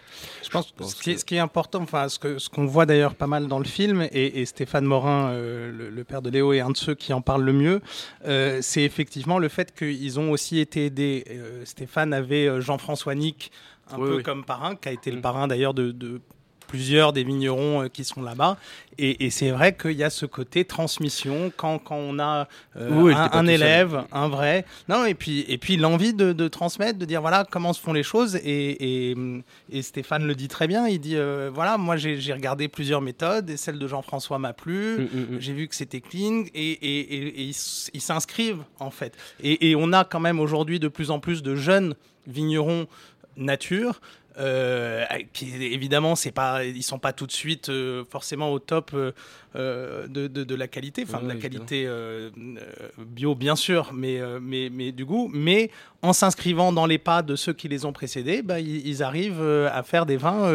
Je 0.43 0.49
pense, 0.49 0.73
ce, 0.81 1.01
qui 1.01 1.11
est, 1.11 1.17
ce 1.17 1.23
qui 1.23 1.35
est 1.35 1.39
important, 1.39 1.81
enfin, 1.81 2.09
ce 2.09 2.19
que- 2.19 2.37
ce 2.37 2.49
qu'on 2.49 2.65
voit 2.65 2.85
d'ailleurs 2.85 3.15
pas 3.15 3.27
mal 3.27 3.47
dans 3.47 3.59
le 3.59 3.65
film, 3.65 4.01
et, 4.11 4.41
et 4.41 4.45
Stéphane 4.45 4.83
Morin, 4.85 5.29
euh, 5.31 5.71
le, 5.71 5.89
le 5.89 6.03
père 6.03 6.21
de 6.21 6.29
Léo, 6.29 6.51
est 6.51 6.59
un 6.59 6.69
de 6.71 6.77
ceux 6.77 6.95
qui 6.95 7.13
en 7.13 7.21
parle 7.21 7.43
le 7.43 7.53
mieux, 7.53 7.81
euh, 8.25 8.59
c'est 8.61 8.83
effectivement 8.83 9.39
le 9.39 9.49
fait 9.49 9.73
qu'ils 9.75 10.19
ont 10.19 10.31
aussi 10.31 10.59
été 10.59 10.85
aidés. 10.85 11.23
Euh, 11.29 11.65
Stéphane 11.65 12.13
avait 12.13 12.47
euh, 12.47 12.61
Jean-François 12.61 13.15
Nick, 13.15 13.51
un 13.91 13.97
Oui, 13.97 14.09
peu 14.09 14.15
oui. 14.17 14.23
comme 14.23 14.43
parrain, 14.45 14.75
qui 14.75 14.89
a 14.89 14.91
été 14.91 15.11
le 15.11 15.21
parrain 15.21 15.47
d'ailleurs 15.47 15.73
de, 15.73 15.91
de 15.91 16.21
plusieurs 16.73 17.13
des 17.13 17.23
vignerons 17.23 17.83
euh, 17.83 17.87
qui 17.87 18.03
sont 18.03 18.23
là-bas. 18.23 18.57
Et, 18.97 19.25
et 19.25 19.29
c'est 19.29 19.51
vrai 19.51 19.77
qu'il 19.77 19.91
y 19.91 20.03
a 20.03 20.09
ce 20.09 20.25
côté 20.25 20.65
transmission 20.65 21.51
quand, 21.55 21.77
quand 21.77 21.97
on 21.97 22.17
a 22.17 22.47
euh, 22.77 22.89
Oui, 22.91 23.13
un, 23.15 23.45
élève, 23.45 24.05
un 24.11 24.27
vrai. 24.27 24.65
Non, 24.89 25.05
et 25.05 25.13
puis, 25.13 25.45
et 25.47 25.59
puis 25.59 25.77
l'envie 25.77 26.15
de, 26.15 26.33
de 26.33 26.47
transmettre, 26.47 26.97
de 26.97 27.05
dire 27.05 27.21
voilà 27.21 27.45
comment 27.47 27.73
se 27.73 27.79
font 27.79 27.93
les 27.93 28.01
choses. 28.01 28.37
Et, 28.37 29.11
et, 29.11 29.15
et 29.71 29.81
Stéphane 29.83 30.25
le 30.25 30.33
dit 30.33 30.47
très 30.47 30.65
bien. 30.65 30.87
Il 30.87 30.99
dit 30.99 31.15
euh, 31.15 31.51
voilà, 31.53 31.77
moi 31.77 31.95
j'ai 31.95 32.33
regardé 32.33 32.67
plusieurs 32.67 33.01
méthodes 33.01 33.51
et 33.51 33.57
celle 33.57 33.77
de 33.77 33.87
Jean-François 33.87 34.39
m'a 34.39 34.53
plu. 34.53 34.97
Mm, 34.97 35.01
mm, 35.01 35.35
mm. 35.35 35.39
J'ai 35.41 35.53
vu 35.53 35.67
que 35.67 35.75
c'était 35.75 36.01
clean 36.01 36.45
et, 36.55 37.49
ils 37.93 38.01
s'inscrivent 38.01 38.63
en 38.79 38.89
fait. 38.89 39.15
Et, 39.43 39.69
et 39.69 39.75
on 39.75 39.93
a 39.93 40.05
quand 40.05 40.19
même 40.19 40.39
aujourd'hui 40.39 40.79
de 40.79 40.87
plus 40.87 41.11
en 41.11 41.19
plus 41.19 41.43
de 41.43 41.55
jeunes 41.55 41.93
vignerons 42.25 42.87
nature. 43.37 44.01
Euh, 44.39 45.05
qui 45.33 45.53
évidemment 45.63 46.15
c'est 46.15 46.31
pas 46.31 46.63
ils 46.65 46.81
sont 46.83 46.97
pas 46.99 47.13
tout 47.13 47.27
de 47.27 47.31
suite 47.31 47.69
euh, 47.69 48.03
forcément 48.09 48.51
au 48.51 48.59
top 48.59 48.91
euh, 48.93 49.11
euh, 49.55 50.07
de, 50.07 50.27
de, 50.27 50.43
de 50.43 50.55
la 50.55 50.67
qualité 50.67 51.03
enfin 51.07 51.21
de 51.21 51.27
la 51.27 51.35
évidemment. 51.35 51.65
qualité 51.65 51.87
bio 52.97 53.35
bien 53.35 53.55
sûr 53.55 53.91
mais, 53.93 54.19
mais 54.41 54.69
mais 54.71 54.91
du 54.91 55.05
goût 55.05 55.29
mais 55.33 55.69
en 56.01 56.13
s'inscrivant 56.13 56.71
dans 56.73 56.85
les 56.85 56.97
pas 56.97 57.21
de 57.21 57.35
ceux 57.35 57.53
qui 57.53 57.67
les 57.67 57.85
ont 57.85 57.93
précédés 57.93 58.41
bah, 58.41 58.59
ils, 58.59 58.87
ils 58.87 59.03
arrivent 59.03 59.41
à 59.41 59.83
faire 59.83 60.05
des 60.05 60.17
vins 60.17 60.51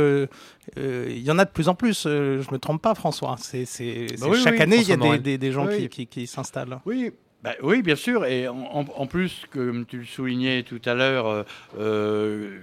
il 0.76 1.18
y 1.22 1.30
en 1.30 1.38
a 1.38 1.44
de 1.44 1.50
plus 1.50 1.68
en 1.68 1.74
plus 1.74 2.02
je 2.04 2.50
me 2.52 2.58
trompe 2.58 2.82
pas 2.82 2.94
François 2.94 3.36
c'est 3.38 3.64
c'est- 3.64 4.18
Bah 4.20 4.26
oui, 4.30 4.40
chaque 4.42 4.54
oui, 4.54 4.60
année 4.62 4.76
il 4.78 4.88
y 4.88 4.92
a 4.92 4.96
des, 4.96 5.18
des, 5.18 5.38
des 5.38 5.52
gens 5.52 5.66
Oui. 5.66 5.88
qui, 5.88 5.88
qui, 5.88 6.06
qui 6.06 6.26
s'installent 6.26 6.80
Oui, 6.84 7.12
bah 7.44 7.54
oui, 7.62 7.82
bien 7.82 7.94
sûr. 7.94 8.24
Et 8.24 8.48
en, 8.48 9.06
plus, 9.06 9.42
comme 9.52 9.86
tu 9.86 9.98
le 9.98 10.04
soulignais 10.04 10.64
tout 10.64 10.80
à 10.84 10.94
l'heure, 10.94 11.44
euh, 11.78 12.58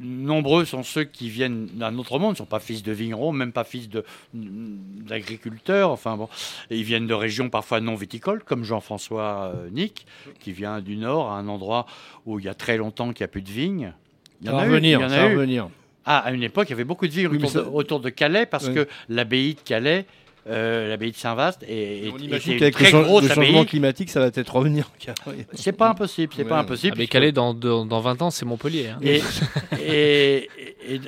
nombreux 0.00 0.64
sont 0.64 0.82
ceux 0.82 1.04
qui 1.04 1.28
viennent 1.28 1.66
d'un 1.74 1.96
autre 1.98 2.18
monde, 2.18 2.32
ne 2.32 2.36
sont 2.36 2.44
pas 2.46 2.60
fils 2.60 2.82
de 2.82 2.92
vignerons, 2.92 3.32
même 3.32 3.52
pas 3.52 3.64
fils 3.64 3.88
d'agriculteurs. 4.32 5.90
Enfin 5.90 6.16
bon, 6.16 6.28
ils 6.70 6.82
viennent 6.84 7.06
de 7.06 7.14
régions 7.14 7.50
parfois 7.50 7.80
non 7.80 7.94
viticoles, 7.94 8.42
comme 8.44 8.64
Jean-François 8.64 9.52
euh, 9.54 9.68
Nick, 9.70 10.06
qui 10.40 10.52
vient 10.52 10.80
du 10.80 10.96
Nord, 10.96 11.30
à 11.30 11.36
un 11.38 11.48
endroit 11.48 11.86
où 12.26 12.38
il 12.38 12.44
y 12.44 12.48
a 12.48 12.54
très 12.54 12.76
longtemps 12.76 13.12
qu'il 13.12 13.22
n'y 13.22 13.26
a 13.26 13.28
plus 13.28 13.42
de 13.42 13.50
vignes. 13.50 13.92
Il 14.40 14.48
y 14.48 14.50
en 14.50 14.58
a 14.58 14.66
eu, 14.66 14.70
revenir, 14.70 14.98
il 14.98 15.02
y 15.02 15.04
en 15.04 15.08
a 15.08 15.10
ça 15.10 15.28
eu. 15.28 15.34
revenir. 15.36 15.68
Ah, 16.04 16.18
à 16.18 16.32
une 16.32 16.42
époque, 16.42 16.68
il 16.68 16.70
y 16.70 16.74
avait 16.74 16.84
beaucoup 16.84 17.06
de 17.06 17.12
vignes 17.12 17.28
Oui, 17.28 17.36
autour, 17.36 17.50
ça- 17.50 17.62
de, 17.62 17.66
autour 17.68 18.00
de 18.00 18.08
Calais, 18.10 18.44
parce 18.46 18.66
Oui. 18.66 18.74
que 18.74 18.88
l'abbaye 19.08 19.54
de 19.54 19.60
Calais, 19.60 20.04
euh, 20.48 20.88
l'abbaye 20.88 21.12
de 21.12 21.16
Saint-Vaast, 21.16 21.62
est, 21.68 22.10
On 22.12 22.18
imagine 22.18 22.58
qu'avec 22.58 22.78
le, 22.80 22.86
changement 22.86 23.18
abbaye. 23.18 23.66
climatique, 23.66 24.10
ça 24.10 24.20
va 24.20 24.30
peut-être 24.30 24.54
revenir. 24.54 24.90
C'est 25.54 25.72
pas 25.72 25.88
impossible, 25.90 26.32
c'est 26.36 26.44
pas 26.44 26.58
impossible. 26.58 26.94
Ah, 26.96 26.98
mais 26.98 27.06
Calais, 27.06 27.32
dans, 27.32 27.54
dans, 27.54 27.86
dans 27.86 28.00
20 28.00 28.22
ans, 28.22 28.30
c'est 28.30 28.44
Montpellier. 28.44 28.88
hein. 28.88 28.98
Et, 29.02 29.20
et, 29.80 30.48
et- 30.88 30.94
et- 30.94 31.00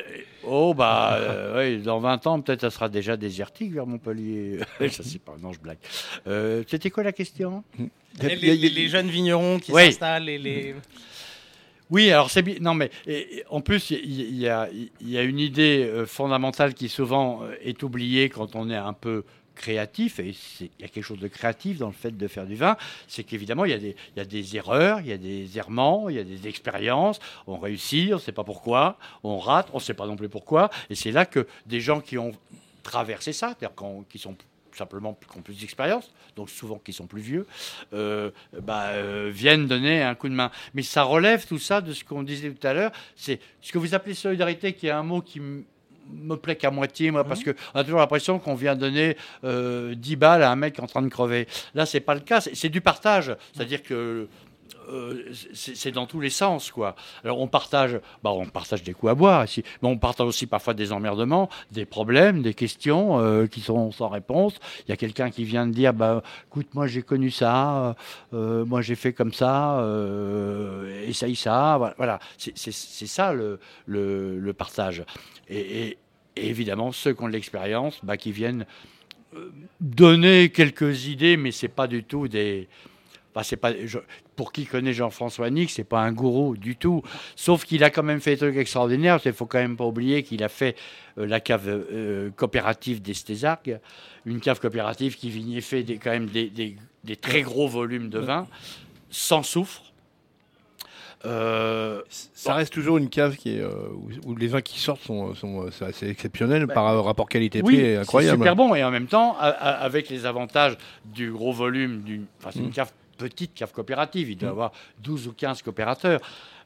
oh 0.45 0.75
bah 0.75 1.17
euh, 1.21 1.57
ouais, 1.57 1.77
dans 1.79 1.99
20 2.01 2.27
ans 2.27 2.41
peut-être 2.41 2.61
ça 2.61 2.71
sera 2.71 2.89
déjà 2.89 3.17
désertique 3.17 3.73
vers 3.73 3.87
Montpellier. 3.87 4.59
je 4.81 4.89
sais 5.03 5.19
pas, 5.19 5.35
non 5.43 5.53
je 5.53 5.59
blague. 5.61 5.79
Euh, 6.29 6.63
C'était 6.69 6.91
quoi 6.91 7.03
la 7.03 7.13
question? 7.13 7.65
Les, 8.23 8.37
les- 8.37 8.57
les 8.57 8.89
jeunes 8.89 9.09
vignerons 9.09 9.59
qui 9.59 9.73
Oui. 9.73 9.87
s'installent 9.87 10.29
et 10.29 10.39
les 10.39 10.75
Oui, 11.95 12.11
alors 12.11 12.29
c'est 12.29 12.43
bien. 12.43 12.57
Non, 12.61 12.75
mais 12.75 12.91
en 13.51 13.61
plus, 13.61 13.93
il 13.93 14.37
y, 14.37 14.49
a, 14.49 14.69
une 15.01 15.39
idée 15.39 15.89
euh, 15.89 16.07
fondamentale 16.07 16.75
qui 16.75 16.89
souvent 16.89 17.45
euh, 17.45 17.55
est 17.63 17.85
oubliée 17.85 18.31
quand 18.31 18.57
on 18.57 18.69
est 18.69 18.75
un 18.75 18.95
peu 18.95 19.23
créatif, 19.55 20.19
et 20.19 20.35
il 20.61 20.71
y 20.81 20.85
a 20.85 20.89
quelque 20.89 21.05
chose 21.05 21.21
de 21.21 21.29
créatif 21.29 21.79
dans 21.79 21.87
le 21.87 21.93
fait 21.93 22.11
de 22.11 22.27
faire 22.27 22.47
du 22.47 22.57
vin, 22.57 22.77
c'est 23.07 23.23
qu'évidemment, 23.23 23.65
il 23.65 23.81
y, 23.81 23.95
y 24.17 24.21
a 24.21 24.25
des 24.25 24.57
erreurs, 24.57 24.99
il 25.03 25.07
y 25.07 25.13
a 25.13 25.17
des 25.19 25.57
errements, 25.57 26.09
il 26.09 26.17
y 26.17 26.19
a 26.19 26.25
des 26.25 26.49
expériences, 26.49 27.21
on 27.47 27.59
réussit, 27.59 28.11
on 28.11 28.17
ne 28.17 28.21
sait 28.21 28.33
pas 28.33 28.43
pourquoi, 28.43 28.99
on 29.23 29.39
rate, 29.39 29.69
on 29.73 29.77
ne 29.77 29.83
sait 29.83 29.95
pas 29.95 30.09
non 30.09 30.17
plus 30.17 30.29
pourquoi, 30.29 30.71
et 30.91 30.97
c'est 30.97 31.13
là 31.13 31.27
que 31.27 31.47
des 31.67 31.79
gens 31.79 32.01
qui 32.01 32.19
ont 32.19 32.33
traversé 32.83 33.33
ça, 33.33 33.55
c'est-à-dire 33.57 33.77
qui 34.09 34.19
sont 34.19 34.35
simplement 34.77 35.19
qui 35.31 35.39
ont 35.39 35.43
plus 35.43 35.59
d'expérience, 35.61 36.13
donc 36.37 36.51
souvent 36.51 36.79
qui 36.79 36.93
sont 36.93 37.07
plus 37.07 37.21
vieux, 37.21 37.47
euh, 37.93 38.31
bah, 38.63 38.89
euh, 38.89 39.31
viennent 39.33 39.67
donner 39.67 40.03
un 40.03 40.15
coup 40.15 40.29
de 40.29 40.35
main. 40.35 40.51
Mais 40.75 40.83
ça 40.83 41.03
relève 41.03 41.47
tout 41.47 41.59
ça 41.59 41.81
de 41.81 41.93
ce 41.93 42.05
qu'on 42.05 42.23
disait 42.23 42.51
tout 42.51 42.67
à 42.67 42.73
l'heure, 42.73 42.93
c'est 43.17 43.41
ce 43.61 43.73
que 43.73 43.79
vous 43.79 43.95
appelez 43.95 44.15
solidarité, 44.15 44.73
qui 44.73 44.87
est 44.87 44.91
un 44.91 45.03
mot 45.03 45.21
qui 45.21 45.41
me 45.41 46.37
plaît 46.37 46.57
qu'à 46.57 46.71
moitié, 46.71 47.11
moi, 47.11 47.25
parce 47.25 47.43
qu'on 47.43 47.53
a 47.75 47.85
toujours 47.85 48.01
l'impression 48.01 48.39
qu'on 48.39 48.55
vient 48.55 48.77
donner 48.77 49.17
euh, 49.45 49.95
10 49.95 50.17
balles 50.17 50.43
à 50.43 50.51
un 50.51 50.57
mec 50.57 50.79
en 50.81 50.87
train 50.87 51.03
de 51.03 51.09
crever. 51.09 51.47
Là, 51.75 51.87
c'est 51.87 52.01
pas 52.01 52.15
le 52.15 52.21
cas, 52.21 52.41
c'est 52.41 52.55
c'est 52.55 52.69
du 52.69 52.81
partage. 52.81 53.35
C'est-à-dire 53.53 53.83
que 53.83 54.29
euh, 54.89 55.33
c'est 55.55 55.91
dans 55.93 56.07
tous 56.07 56.21
les 56.21 56.31
sens, 56.31 56.71
quoi. 56.71 56.95
Alors, 57.25 57.41
on 57.41 57.49
partage, 57.49 58.01
bah, 58.23 58.31
on 58.31 58.47
partage 58.47 58.83
des 58.83 58.93
coups 58.93 59.13
à 59.13 59.15
boire 59.15 59.45
ici, 59.45 59.63
mais 59.83 59.89
on 59.89 59.99
partage 59.99 60.27
aussi 60.27 60.47
parfois 60.47 60.75
des 60.75 60.93
emmerdements, 60.93 61.49
des 61.71 61.85
problèmes, 61.85 62.43
des 62.43 62.55
questions 62.55 63.19
euh, 63.19 63.47
qui 63.47 63.61
sont 63.61 63.93
sans 63.93 64.09
réponse. 64.09 64.55
Il 64.87 64.91
y 64.91 64.93
a 64.93 64.97
quelqu'un 64.97 65.31
qui 65.31 65.45
vient 65.45 65.67
de 65.67 65.73
dire, 65.73 65.93
bah, 65.93 66.23
écoute, 66.47 66.69
moi 66.75 66.87
j'ai 66.87 67.03
connu 67.03 67.31
ça, 67.31 67.97
euh, 68.33 68.65
moi 68.65 68.83
j'ai 68.83 68.95
fait 68.95 69.13
comme 69.13 69.33
ça, 69.33 69.85
essaye 71.07 71.37
ça. 71.37 71.95
Voilà, 71.97 72.19
c'est 72.37 73.07
ça 73.07 73.33
le, 73.33 74.53
partage. 74.57 75.05
Et, 75.49 75.99
évidemment, 76.37 76.93
ceux 76.93 77.15
qui 77.15 77.23
ont 77.23 77.29
de 77.29 77.33
l'expérience, 77.33 78.01
bah, 78.03 78.17
qui 78.17 78.33
viennent 78.33 78.67
donner 79.81 80.51
quelques 80.51 81.07
idées, 81.07 81.37
mais 81.37 81.51
c'est 81.51 81.69
pas 81.69 81.87
du 81.87 82.05
tout 82.05 82.29
des. 82.29 82.69
Enfin, 83.35 83.43
c'est 83.43 83.57
pas, 83.57 83.73
je- 83.85 83.99
pour 84.37 84.53
qui 84.53 84.65
connaît 84.65 84.93
Jean-François 84.93 85.51
Nick, 85.51 85.71
c'est 85.71 85.83
pas 85.83 86.01
un 86.01 86.13
gourou 86.13 86.57
du 86.57 86.77
tout. 86.77 87.03
Sauf 87.35 87.65
qu'il 87.65 87.83
a 87.83 87.91
quand 87.91 88.05
même 88.05 88.21
fait 88.21 88.33
des 88.33 88.37
trucs 88.39 88.57
extraordinaires. 88.57 89.19
Il 89.25 89.33
faut 89.33 89.47
quand 89.47 89.59
même 89.59 89.77
pas 89.77 89.85
oublier 89.87 90.23
qu'il 90.23 90.45
a 90.45 90.49
fait 90.49 90.77
euh, 91.19 91.27
la 91.27 91.41
cave 91.41 91.69
euh, 91.69 92.31
coopérative 92.37 93.03
d'Estésargues, 93.03 93.81
une 94.25 94.39
cave 94.41 94.61
coopérative 94.61 95.17
qui 95.17 95.31
vignait 95.31 95.61
fait 95.61 95.83
des, 95.83 95.97
quand 95.99 96.11
même 96.11 96.27
des, 96.27 96.49
des- 96.49 96.77
des 97.03 97.17
très 97.17 97.43
gros 97.43 97.67
volumes 97.69 98.09
de 98.09 98.21
vin, 98.21 98.47
sans 99.11 99.43
soufre. 99.43 99.83
Euh, 101.27 102.03
Ça 102.11 102.53
reste 102.55 102.73
toujours 102.73 102.99
une 102.99 103.09
cave 103.09 103.37
qui 103.37 103.57
est, 103.57 103.61
euh, 103.61 103.71
où, 104.27 104.31
où 104.33 104.37
les 104.37 104.47
vins 104.47 104.61
qui 104.61 104.79
sortent 104.79 105.01
sont, 105.03 105.33
assez 105.81 106.09
exceptionnel 106.09 106.67
par 106.67 106.87
euh, 106.89 107.01
rapport 107.01 107.29
qualité-prix, 107.29 107.77
Oui, 107.77 107.97
incroyable. 107.97 108.37
C'est 108.37 108.43
super 108.43 108.57
bon 108.57 108.75
et 108.75 108.85
en 108.85 108.91
même 108.91 109.07
temps, 109.07 109.35
a- 109.39 109.49
a- 109.49 109.71
avec 109.85 110.11
les 110.11 110.27
avantages 110.27 110.77
du 111.07 111.33
gros 111.33 111.53
volume, 111.53 112.03
d'une, 112.03 112.27
c'est 112.51 112.59
une 112.59 112.67
Mm. 112.69 112.73
cave, 112.73 112.93
petite 113.17 113.55
cave 113.55 113.73
coopérative, 113.73 114.31
il 114.31 114.37
doit 114.37 114.49
y 114.49 114.51
Mm. 114.51 114.55
avoir 114.55 114.73
12 115.03 115.27
ou 115.29 115.33
15 115.33 115.63
coopérateurs, 115.63 116.21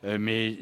Euh, 0.04 0.16
mais 0.20 0.58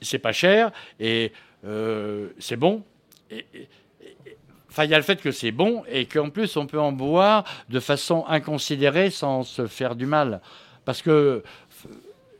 c'est- 0.00 0.18
pas 0.18 0.32
cher 0.32 0.72
et 0.98 1.30
euh, 1.66 2.28
c'est 2.38 2.56
bon. 2.56 2.82
Et- 3.30 3.44
et- 3.54 3.68
et- 4.02 4.36
Enfin, 4.70 4.84
il 4.84 4.90
y 4.90 4.94
a 4.94 4.96
le 4.96 5.02
fait 5.02 5.20
que 5.20 5.30
c'est 5.30 5.50
bon 5.52 5.82
et 5.90 6.06
qu'en 6.06 6.30
plus 6.30 6.56
on 6.56 6.66
peut 6.66 6.80
en 6.80 6.92
boire 6.92 7.44
de 7.68 7.80
façon 7.80 8.24
inconsidérée 8.28 9.10
sans 9.10 9.42
se 9.42 9.66
faire 9.66 9.94
du 9.94 10.06
mal. 10.06 10.40
Parce 10.86 11.02
que, 11.02 11.42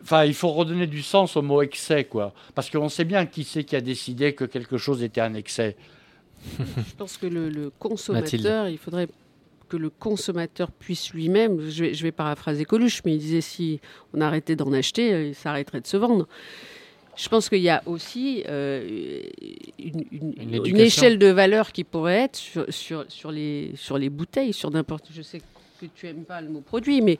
enfin, 0.02 0.24
il 0.24 0.32
faut 0.34 0.48
redonner 0.48 0.86
du 0.86 1.02
sens 1.02 1.36
au 1.36 1.42
mot 1.42 1.60
excès, 1.62 2.04
quoi. 2.04 2.32
Parce 2.54 2.70
qu'on 2.70 2.88
sait 2.88 3.04
bien 3.04 3.26
qui 3.26 3.44
c'est 3.44 3.64
qui 3.64 3.76
a 3.76 3.80
décidé 3.82 4.34
que 4.34 4.44
quelque 4.44 4.78
chose 4.78 5.02
était 5.02 5.20
un 5.20 5.34
excès. 5.34 5.76
Je 6.58 6.94
pense 6.96 7.16
que 7.18 7.26
le, 7.26 7.50
le 7.50 7.68
consommateur, 7.70 8.68
il 8.68 8.78
faudrait 8.78 9.08
que 9.68 9.76
le 9.76 9.90
consommateur 9.90 10.70
puisse 10.72 11.12
lui-même, 11.12 11.68
je 11.68 11.84
vais, 11.84 11.94
je 11.94 12.02
vais 12.02 12.12
paraphraser 12.12 12.64
Coluche, 12.64 13.02
mais 13.04 13.12
il 13.14 13.18
disait 13.18 13.40
si 13.40 13.80
on 14.14 14.20
arrêtait 14.20 14.56
d'en 14.56 14.72
acheter, 14.72 15.12
euh, 15.12 15.26
il 15.28 15.34
s'arrêterait 15.34 15.80
de 15.80 15.86
se 15.86 15.96
vendre. 15.96 16.26
Je 17.16 17.28
pense 17.28 17.48
qu'il 17.48 17.58
y 17.62 17.68
a 17.68 17.82
aussi 17.86 18.44
euh, 18.48 19.20
une, 19.78 20.04
une- 20.12 20.32
Une 20.40 20.42
une 20.42 20.54
éducation. 20.54 20.76
échelle 20.84 21.18
de 21.18 21.26
valeur 21.26 21.72
qui 21.72 21.82
pourrait 21.84 22.18
être 22.24 22.36
sur, 22.36 22.64
sur, 22.72 23.04
sur 23.08 23.30
les, 23.32 23.72
sur 23.74 23.98
les 23.98 24.08
bouteilles, 24.08 24.52
sur 24.52 24.70
n'importe. 24.70 25.06
Je 25.12 25.22
sais 25.22 25.40
que 25.80 25.86
tu 25.94 26.06
aimes 26.08 26.24
pas 26.24 26.40
le 26.40 26.48
mot 26.48 26.60
produit, 26.60 27.00
mais 27.00 27.18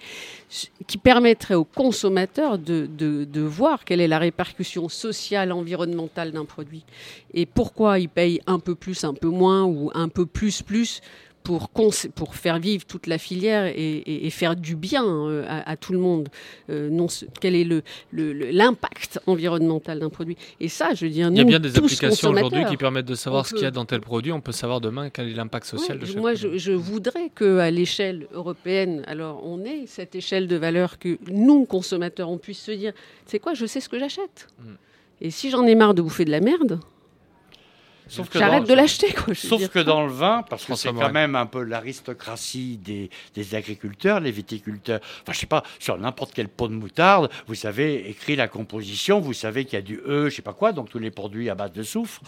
qui 0.87 0.99
permettrait 0.99 1.55
au 1.55 1.65
consommateur 1.65 2.59
de, 2.59 2.87
de, 2.87 3.25
de 3.25 3.41
voir 3.41 3.85
quelle 3.85 4.01
est 4.01 4.09
la 4.09 4.19
répercussion 4.19 4.89
sociale, 4.89 5.53
environnementale 5.53 6.33
d'un 6.33 6.45
produit 6.45 6.85
et 7.35 7.47
pourquoi 7.47 7.99
il 8.01 8.09
paye 8.09 8.41
un 8.47 8.59
peu 8.59 8.75
plus, 8.75 9.05
un 9.05 9.15
peu 9.15 9.29
moins 9.29 9.65
ou 9.65 9.91
un 9.95 10.09
peu 10.09 10.27
plus, 10.27 10.63
plus 10.63 11.01
pour, 11.43 11.70
faire 12.34 12.59
vivre 12.59 12.84
toute 12.84 13.07
la 13.07 13.16
filière 13.16 13.64
et, 13.66 13.72
et- 13.74 14.26
et 14.26 14.30
faire 14.30 14.55
du 14.55 14.76
bien 14.76 15.05
euh, 15.07 15.45
à, 15.49 15.70
à 15.70 15.76
tout 15.76 15.93
le 15.93 15.99
monde. 15.99 16.28
Euh, 16.68 16.91
non, 16.91 17.07
quel 17.41 17.55
est 17.55 17.64
le- 17.64 17.82
l'impact 18.12 19.18
environnemental 19.26 20.01
d'un 20.01 20.11
produit? 20.11 20.36
Et 20.61 20.68
ça, 20.68 20.93
je 20.95 21.07
veux 21.07 21.11
dire, 21.11 21.28
Il 21.30 21.36
y 21.36 21.41
a 21.41 21.45
nous, 21.45 21.49
bien 21.49 21.61
des 21.61 21.76
applications 21.78 22.30
aujourd'hui 22.30 22.64
qui 22.66 22.76
permettent 22.76 23.07
de 23.07 23.14
savoir 23.14 23.47
ce 23.47 23.55
qu'il 23.55 23.62
y 23.62 23.66
a 23.66 23.70
dans 23.70 23.84
tel 23.86 24.01
produit. 24.01 24.30
On 24.32 24.41
peut 24.41 24.53
savoir 24.53 24.80
demain 24.80 25.09
quel 25.11 25.28
est 25.28 25.34
l'impact 25.34 25.66
social 25.66 25.97
Ouais, 25.97 26.03
de 26.03 26.07
chaque 26.07 26.16
moi, 26.16 26.32
produit. 26.34 26.59
je, 26.59 26.70
je 26.70 26.72
voudrais 26.72 27.30
qu'à 27.34 27.70
l'échelle 27.70 28.26
européenne, 28.32 29.03
alors 29.07 29.41
on 29.45 29.64
ait 29.64 29.84
cette 29.86 30.14
échelle 30.14 30.49
de 30.49 30.57
valeur 30.57 30.99
que 30.99 31.18
nous, 31.30 31.64
consommateurs, 31.64 32.28
on 32.30 32.39
puisse 32.39 32.61
se 32.61 32.72
dire, 32.72 32.93
c'est 33.26 33.39
quoi, 33.39 33.55
je 33.55 33.64
sais 33.66 33.80
ce 33.80 33.89
que 33.89 33.99
j'achète? 33.99 34.49
Mm. 34.61 34.64
Et 35.22 35.30
si 35.30 35.51
j'en 35.51 35.64
ai 35.66 35.74
marre 35.74 35.95
de 35.95 36.03
bouffer 36.03 36.24
de 36.24 36.30
la 36.30 36.41
merde, 36.41 36.78
Sauf 38.09 38.29
que 38.31 38.39
j'arrête 38.39 38.63
dans- 38.65 38.69
de 38.69 38.75
l'acheter. 38.75 39.13
quoi, 39.13 39.35
Sauf 39.35 39.59
dire. 39.59 39.71
que 39.71 39.79
dans 39.79 40.05
le 40.07 40.13
vin, 40.13 40.43
parce 40.49 40.65
que 40.65 40.75
c'est 40.75 40.93
quand 40.93 41.13
même 41.13 41.35
un 41.35 41.47
peu 41.47 41.63
l'aristocratie 41.63 42.79
des, 42.79 43.11
des 43.35 43.55
agriculteurs, 43.55 44.21
les 44.21 44.31
viticulteurs. 44.31 45.01
Enfin, 45.23 45.33
je 45.33 45.39
sais 45.39 45.47
pas, 45.47 45.63
sur 45.79 45.99
n'importe 45.99 46.33
quel 46.35 46.49
pot 46.49 46.69
de 46.69 46.75
moutarde, 46.75 47.31
vous 47.47 47.67
avez 47.67 48.09
écrit 48.09 48.37
la 48.37 48.49
composition, 48.49 49.21
vous 49.21 49.33
savez 49.35 49.65
qu'il 49.65 49.75
y 49.75 49.77
a 49.79 49.83
du 49.83 50.01
E, 50.07 50.29
je 50.31 50.37
sais 50.37 50.43
pas 50.43 50.55
quoi, 50.55 50.73
donc 50.73 50.89
tous 50.91 50.99
les 50.99 51.11
produits 51.11 51.51
à 51.51 51.55
base 51.55 51.73
de 51.73 51.83
soufre. 51.83 52.21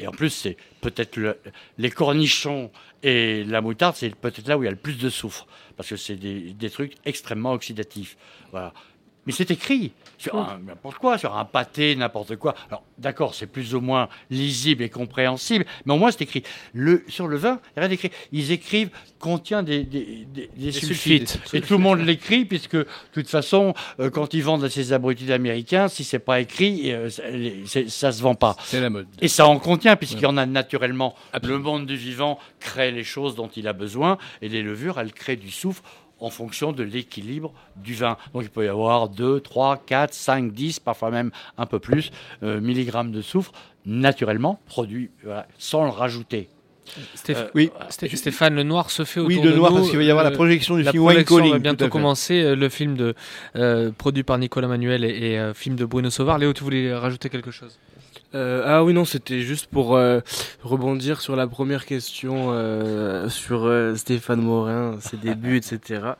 Et 0.00 0.06
en 0.06 0.12
plus, 0.12 0.30
c'est 0.30 0.56
peut-être 0.80 1.16
le- 1.16 1.38
les 1.78 1.90
cornichons 1.90 2.70
et 3.02 3.44
la 3.44 3.60
moutarde, 3.60 3.94
c'est 3.96 4.14
peut-être 4.14 4.48
là 4.48 4.56
où 4.58 4.62
il 4.62 4.66
y 4.66 4.68
a 4.68 4.72
le 4.72 4.76
plus 4.76 4.98
de 4.98 5.10
soufre, 5.10 5.46
parce 5.76 5.88
que 5.90 5.96
c'est 5.96 6.16
des, 6.16 6.52
des 6.54 6.70
trucs 6.70 6.94
extrêmement 7.04 7.52
oxydatifs. 7.52 8.16
Voilà. 8.50 8.72
Mais 9.26 9.32
c'est 9.32 9.50
écrit 9.52 9.92
sur 10.18 10.34
n'importe 10.66 10.98
quoi, 10.98 11.16
sur 11.18 11.36
un 11.36 11.44
pâté, 11.44 11.94
n'importe 11.94 12.36
quoi. 12.36 12.54
Alors, 12.68 12.82
d'accord, 12.98 13.34
c'est 13.34 13.46
plus 13.46 13.74
ou 13.74 13.80
moins 13.80 14.08
lisible 14.30 14.82
et 14.82 14.88
compréhensible, 14.88 15.64
mais 15.84 15.92
au 15.94 15.96
moins 15.96 16.10
c'est 16.10 16.22
écrit. 16.22 16.42
Le, 16.74 17.04
sur 17.08 17.28
le 17.28 17.36
vin, 17.36 17.60
il 17.76 17.80
y 17.80 17.82
a 17.82 17.86
rien 17.86 17.92
écrit. 17.94 18.10
Ils 18.32 18.50
écrivent 18.50 18.90
contient 19.20 19.62
des, 19.62 19.84
des, 19.84 20.26
des- 20.34 20.50
des 20.56 20.72
sulfites. 20.72 21.28
sulfites. 21.28 21.54
Et 21.54 21.60
tout 21.60 21.74
le 21.74 21.78
monde 21.80 22.00
l'écrit, 22.00 22.44
puisque 22.44 22.74
de 22.76 22.86
toute 23.12 23.28
façon, 23.28 23.74
euh, 24.00 24.10
quand 24.10 24.34
ils 24.34 24.42
vendent 24.42 24.64
à 24.64 24.70
ces 24.70 24.92
abrutis 24.92 25.32
américains, 25.32 25.86
si 25.86 26.02
c'est 26.02 26.18
pas 26.18 26.40
écrit, 26.40 26.90
euh, 26.92 27.08
ça, 27.08 27.80
ça 27.88 28.10
se 28.12 28.22
vend 28.22 28.34
pas. 28.34 28.56
C'est 28.64 28.80
la 28.80 28.90
mode. 28.90 29.06
Et 29.20 29.28
ça 29.28 29.46
en 29.46 29.58
contient, 29.60 29.94
puisqu'il 29.94 30.22
y 30.22 30.26
en 30.26 30.36
a 30.36 30.46
naturellement. 30.46 31.14
Le 31.42 31.58
monde 31.58 31.86
du 31.86 31.96
vivant 31.96 32.38
crée 32.58 32.90
les 32.90 33.04
choses 33.04 33.36
dont 33.36 33.48
il 33.54 33.68
a 33.68 33.72
besoin, 33.72 34.18
et 34.40 34.48
les 34.48 34.62
levures, 34.62 34.98
elles 34.98 35.12
créent 35.12 35.36
du 35.36 35.50
soufre 35.52 35.82
en 36.22 36.30
fonction 36.30 36.72
de 36.72 36.82
l'équilibre 36.82 37.52
du 37.76 37.94
vin. 37.94 38.16
Donc 38.32 38.42
il 38.44 38.50
peut 38.50 38.64
y 38.64 38.68
avoir 38.68 39.08
2, 39.08 39.40
3, 39.40 39.82
4, 39.84 40.14
5, 40.14 40.52
10, 40.52 40.80
parfois 40.80 41.10
même 41.10 41.30
un 41.58 41.66
peu 41.66 41.78
plus, 41.78 42.10
euh, 42.42 42.60
milligrammes 42.60 43.12
de 43.12 43.20
soufre, 43.22 43.52
naturellement, 43.86 44.60
produit 44.66 45.10
voilà, 45.24 45.46
sans 45.58 45.84
le 45.84 45.90
rajouter. 45.90 46.48
Stéph- 47.16 47.36
Euh, 47.36 47.48
Oui. 47.54 47.70
Sté- 47.90 48.14
Stéphane, 48.16 48.54
le 48.54 48.64
noir 48.64 48.90
se 48.90 49.04
fait 49.04 49.20
Oui, 49.20 49.34
autour 49.34 49.44
le 49.46 49.50
de 49.52 49.56
noir, 49.56 49.70
nous. 49.70 49.76
parce 49.78 49.88
qu'il 49.90 49.98
va 49.98 50.04
y 50.04 50.10
avoir 50.10 50.24
la 50.24 50.32
projection 50.32 50.76
du 50.76 50.82
la 50.82 50.90
film 50.90 51.04
Wine 51.04 51.24
Calling, 51.24 51.52
va 51.52 51.58
bientôt 51.58 51.88
commencer. 51.88 52.42
euh, 52.42 52.56
le 52.56 52.68
film 52.68 52.96
de, 52.96 53.14
euh, 53.56 53.92
produit 53.96 54.24
par 54.24 54.36
Nicolas 54.38 54.66
Manuel 54.68 55.04
et, 55.04 55.08
et, 55.32 55.38
euh, 55.38 55.54
film 55.54 55.76
de 55.76 55.84
Bruno 55.84 56.10
Sauvard. 56.10 56.38
Léo, 56.38 56.52
tu 56.52 56.64
voulais 56.64 56.92
rajouter 56.94 57.28
quelque 57.30 57.50
chose? 57.52 57.78
Euh, 58.34 58.62
ah 58.64 58.82
oui, 58.82 58.94
non, 58.94 59.04
c'était 59.04 59.40
juste 59.40 59.66
pour 59.66 59.94
euh, 59.94 60.20
rebondir 60.62 61.20
sur 61.20 61.36
la 61.36 61.46
première 61.46 61.84
question 61.84 62.48
euh, 62.52 63.28
sur 63.28 63.70
Stéphane 63.96 64.40
Morin, 64.40 64.98
ses 65.00 65.16
débuts, 65.16 65.56
etc. 65.56 66.12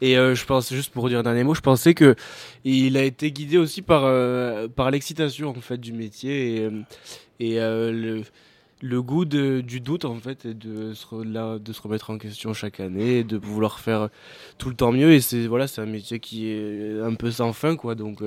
Et 0.00 0.14
je 0.14 0.44
pense, 0.44 0.72
juste 0.72 0.92
pour 0.92 1.08
dire 1.08 1.20
un 1.20 1.22
dernier 1.24 1.44
mot, 1.44 1.54
je 1.54 1.60
pensais 1.60 1.94
que 1.94 2.14
il 2.64 2.96
a 2.96 3.02
été 3.02 3.32
guidé 3.32 3.58
aussi 3.58 3.82
par, 3.82 4.02
par 4.70 4.90
l'excitation 4.90 5.50
en 5.50 5.60
fait 5.60 5.78
du 5.78 5.92
métier 5.92 6.56
et, 6.56 6.70
et 7.40 7.58
le, 7.58 8.22
le 8.82 9.02
goût 9.02 9.24
du 9.24 9.80
doute 9.80 10.04
en 10.04 10.16
fait 10.16 10.46
et 10.46 10.54
de 10.54 10.92
se, 10.92 11.06
remettre 11.06 12.10
en 12.10 12.18
question 12.18 12.52
chaque 12.52 12.80
année 12.80 13.18
et 13.18 13.24
de 13.24 13.36
vouloir 13.36 13.80
faire 13.80 14.08
tout 14.58 14.68
le 14.68 14.76
temps 14.76 14.92
mieux 14.92 15.12
et 15.12 15.20
c'est 15.20 15.46
voilà 15.46 15.66
c'est 15.66 15.80
un 15.80 15.86
métier 15.86 16.20
qui 16.20 16.48
est 16.48 17.00
un 17.00 17.14
peu 17.14 17.30
sans 17.30 17.52
fin 17.52 17.76
quoi 17.76 17.94
donc 17.94 18.22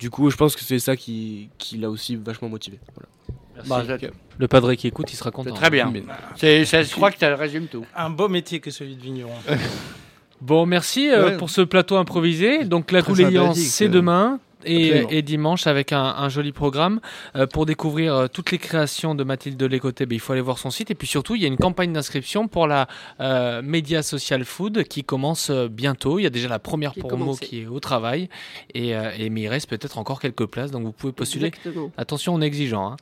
du 0.00 0.10
coup 0.10 0.30
je 0.30 0.36
pense 0.36 0.56
que 0.56 0.62
c'est 0.62 0.78
ça 0.80 0.96
qui, 0.96 1.48
qui 1.58 1.76
l'a 1.78 1.88
aussi 1.88 2.16
vachement 2.16 2.48
motivé 2.48 2.80
voilà. 2.94 3.08
Merci. 3.54 3.68
Bah, 3.68 4.08
Le 4.38 4.48
padre 4.48 4.72
qui 4.74 4.86
écoute, 4.86 5.12
il 5.12 5.16
sera 5.16 5.30
content. 5.30 5.52
Très 5.52 5.68
bien. 5.68 5.92
C'est- 6.36 6.64
c'est- 6.64 6.84
je 6.84 6.92
crois 6.94 7.10
que 7.10 7.18
tu 7.18 7.26
résumes 7.26 7.66
tout. 7.66 7.84
Un 7.94 8.08
beau 8.08 8.26
métier 8.28 8.58
que 8.58 8.70
celui 8.70 8.96
de 8.96 9.02
vigneron. 9.02 9.34
Bon, 10.40 10.64
merci 10.64 11.10
euh, 11.10 11.26
Ouais. 11.26 11.36
pour 11.36 11.50
ce 11.50 11.60
plateau 11.60 11.98
improvisé. 11.98 12.64
Donc 12.64 12.90
la 12.92 13.02
sympathique, 13.02 13.56
c'est 13.56 13.84
euh. 13.84 13.88
demain. 13.88 14.40
Et, 14.64 15.22
dimanche 15.22 15.66
avec 15.66 15.92
un, 15.92 16.02
un 16.02 16.28
joli 16.28 16.52
programme. 16.52 17.00
Euh, 17.36 17.46
pour 17.46 17.66
découvrir 17.66 18.14
euh, 18.14 18.26
toutes 18.28 18.50
les 18.50 18.58
créations 18.58 19.14
de 19.14 19.24
Mathilde 19.24 19.62
Lécoté, 19.62 20.06
ben, 20.06 20.14
il 20.16 20.20
faut 20.20 20.32
aller 20.32 20.42
voir 20.42 20.58
son 20.58 20.70
site. 20.70 20.90
Et 20.90 20.94
puis 20.94 21.06
surtout, 21.06 21.34
il 21.34 21.42
y 21.42 21.44
a 21.44 21.48
une 21.48 21.56
campagne 21.56 21.92
d'inscription 21.92 22.48
pour 22.48 22.66
la 22.66 22.86
euh, 23.20 23.62
Media 23.62 24.02
Social 24.02 24.44
Food 24.44 24.84
qui 24.84 25.04
commence 25.04 25.50
bientôt. 25.50 26.18
Il 26.18 26.22
y 26.22 26.26
a 26.26 26.30
déjà 26.30 26.48
la 26.48 26.58
première 26.58 26.92
Qui 26.92 27.00
promo 27.00 27.34
qui 27.36 27.62
est 27.62 27.66
au 27.66 27.80
travail. 27.80 28.28
Et, 28.74 28.94
euh, 28.96 29.10
et- 29.18 29.30
mais 29.30 29.42
il 29.42 29.48
reste 29.48 29.68
peut-être 29.68 29.98
encore 29.98 30.20
quelques 30.20 30.46
places, 30.46 30.70
donc 30.70 30.84
vous 30.84 30.92
pouvez 30.92 31.12
postuler. 31.12 31.48
Exactement. 31.48 31.90
Attention, 31.96 32.34
on 32.34 32.40
est 32.40 32.46
exigeant. 32.46 32.92
hein. 32.92 32.96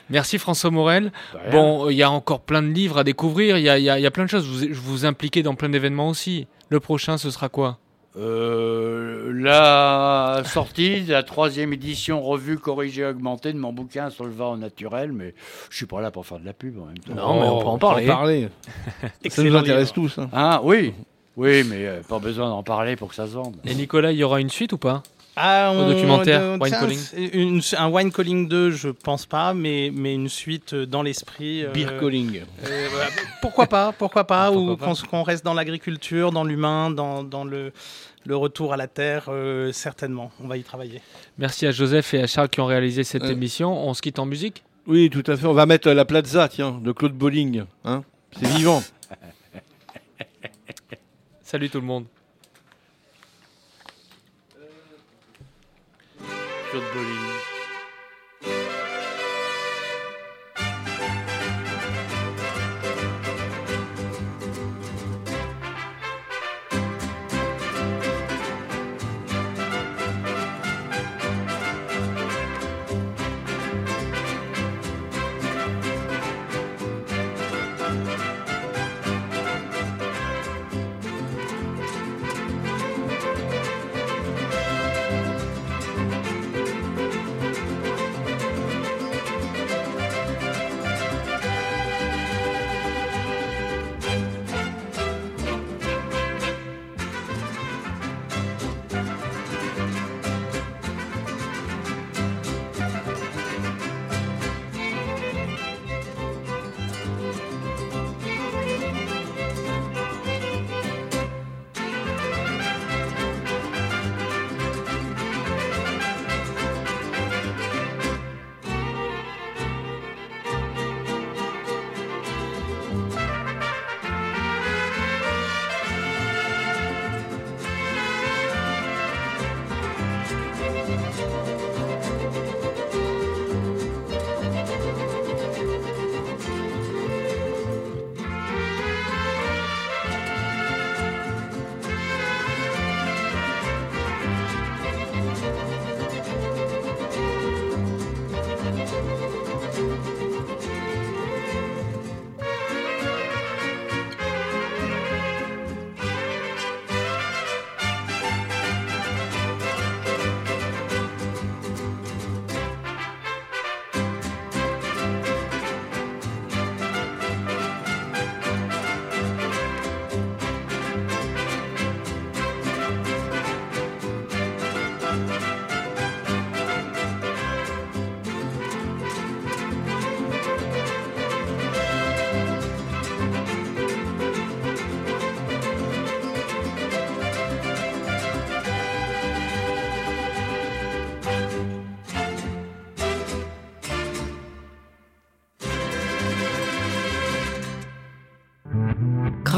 Merci 0.10 0.38
François 0.38 0.70
Morel. 0.70 1.12
Bon, 1.52 1.86
euh, 1.86 1.92
il 1.92 1.96
y 1.98 2.02
a 2.02 2.10
encore 2.10 2.40
plein 2.40 2.62
de 2.62 2.68
livres 2.68 2.98
à 2.98 3.04
découvrir. 3.04 3.58
Il 3.58 3.64
y 3.64 3.68
a, 3.68 3.78
il 3.78 3.84
y 3.84 3.90
a- 3.90 3.98
il 3.98 4.02
y 4.02 4.06
a 4.06 4.10
plein 4.10 4.24
de 4.24 4.30
choses. 4.30 4.46
Vous 4.46 4.66
vous 4.74 4.90
vous 4.98 5.04
impliquez 5.06 5.42
dans 5.42 5.54
plein 5.54 5.68
d'événements 5.68 6.08
aussi. 6.08 6.46
Le 6.68 6.80
prochain, 6.80 7.16
ce 7.18 7.30
sera 7.30 7.48
quoi? 7.48 7.78
Euh, 8.18 9.32
la 9.34 10.42
sortie 10.44 11.02
de 11.02 11.12
la 11.12 11.22
troisième 11.22 11.72
édition 11.72 12.20
revue 12.20 12.58
corrigée 12.58 13.04
augmentée 13.04 13.52
de 13.52 13.58
mon 13.58 13.72
bouquin 13.72 14.10
sur 14.10 14.24
le 14.24 14.30
vin 14.32 14.46
au 14.46 14.56
naturel, 14.56 15.12
mais 15.12 15.34
je 15.70 15.76
suis 15.76 15.86
pas 15.86 16.00
là 16.00 16.10
pour 16.10 16.26
faire 16.26 16.40
de 16.40 16.44
la 16.46 16.52
pub 16.52 16.78
en 16.80 16.86
même 16.86 16.98
temps. 16.98 17.14
Non, 17.14 17.40
mais 17.40 17.46
on 17.48 17.60
peut 17.60 17.66
en 17.66 17.78
parler. 17.78 18.48
Ça 19.28 19.42
nous 19.42 19.54
intéresse 19.54 19.94
livre. 19.94 20.08
tous. 20.08 20.18
hein. 20.20 20.28
Ah 20.32 20.60
oui, 20.64 20.94
oui, 21.36 21.62
mais 21.64 21.86
euh, 21.86 22.00
pas 22.02 22.18
besoin 22.18 22.48
d'en 22.48 22.64
parler 22.64 22.96
pour 22.96 23.08
que 23.10 23.14
ça 23.14 23.26
se 23.26 23.32
vende. 23.34 23.56
Et 23.64 23.74
Nicolas, 23.76 24.10
il 24.10 24.18
y 24.18 24.24
aura 24.24 24.40
une 24.40 24.50
suite 24.50 24.72
ou 24.72 24.78
pas? 24.78 25.02
Ah, 25.40 25.72
Au 25.72 25.76
on- 25.76 25.88
documentaire 25.90 26.40
de- 26.40 26.58
Wine 26.62 26.68
tiens, 26.68 26.80
Calling 26.80 26.98
c'est 26.98 27.24
une- 27.26 27.60
Un 27.78 27.88
Wine 27.88 28.12
Calling 28.12 28.48
2, 28.48 28.70
je 28.70 28.88
pense 28.88 29.26
pas, 29.26 29.54
mais, 29.54 29.90
mais 29.94 30.14
une 30.14 30.28
suite 30.28 30.74
euh, 30.74 30.86
dans 30.86 31.02
l'esprit. 31.02 31.64
euh, 31.64 31.70
Beer 31.72 31.88
calling. 32.00 32.40
euh, 32.66 32.88
pourquoi 33.40 33.66
pas, 33.66 33.92
pourquoi 33.92 34.24
pas, 34.24 34.46
Ah, 34.46 34.52
ou 34.52 34.76
qu'on 34.76 35.22
reste 35.22 35.44
dans 35.44 35.54
l'agriculture, 35.54 36.32
dans 36.32 36.44
l'humain, 36.44 36.90
dans, 36.90 37.22
dans 37.22 37.44
le, 37.44 37.72
le 38.26 38.36
retour 38.36 38.72
à 38.72 38.76
la 38.76 38.86
terre, 38.88 39.26
euh, 39.28 39.72
certainement. 39.72 40.30
On 40.42 40.48
va 40.48 40.56
y 40.56 40.62
travailler. 40.62 41.00
Merci 41.38 41.66
à 41.66 41.70
Joseph 41.70 42.12
et 42.14 42.22
à 42.22 42.26
Charles 42.26 42.48
qui 42.48 42.60
ont 42.60 42.66
réalisé 42.66 43.04
cette 43.04 43.24
émission. 43.24 43.86
On 43.88 43.94
se 43.94 44.02
quitte 44.02 44.18
en 44.18 44.26
musique? 44.26 44.64
Oui, 44.86 45.10
tout 45.10 45.22
à 45.26 45.36
fait. 45.36 45.46
On 45.46 45.52
va 45.54 45.66
mettre 45.66 45.90
la 45.90 46.04
Plaza, 46.04 46.48
tiens, 46.48 46.80
de 46.82 46.92
Claude 46.92 47.12
Bolling. 47.12 47.64
Hein 47.84 48.02
C'est 48.38 48.48
vivant. 48.48 48.82
Salut 51.42 51.70
tout 51.70 51.80
le 51.80 51.86
monde. 51.86 52.04
Claude 56.70 56.84
Bolling. 56.92 57.27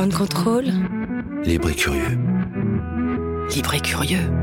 Grand 0.01 0.17
contrôle. 0.17 0.65
Libre 1.45 1.69
et 1.69 1.75
curieux. 1.75 2.19
Libre 3.55 3.75
et 3.75 3.81
curieux. 3.81 4.40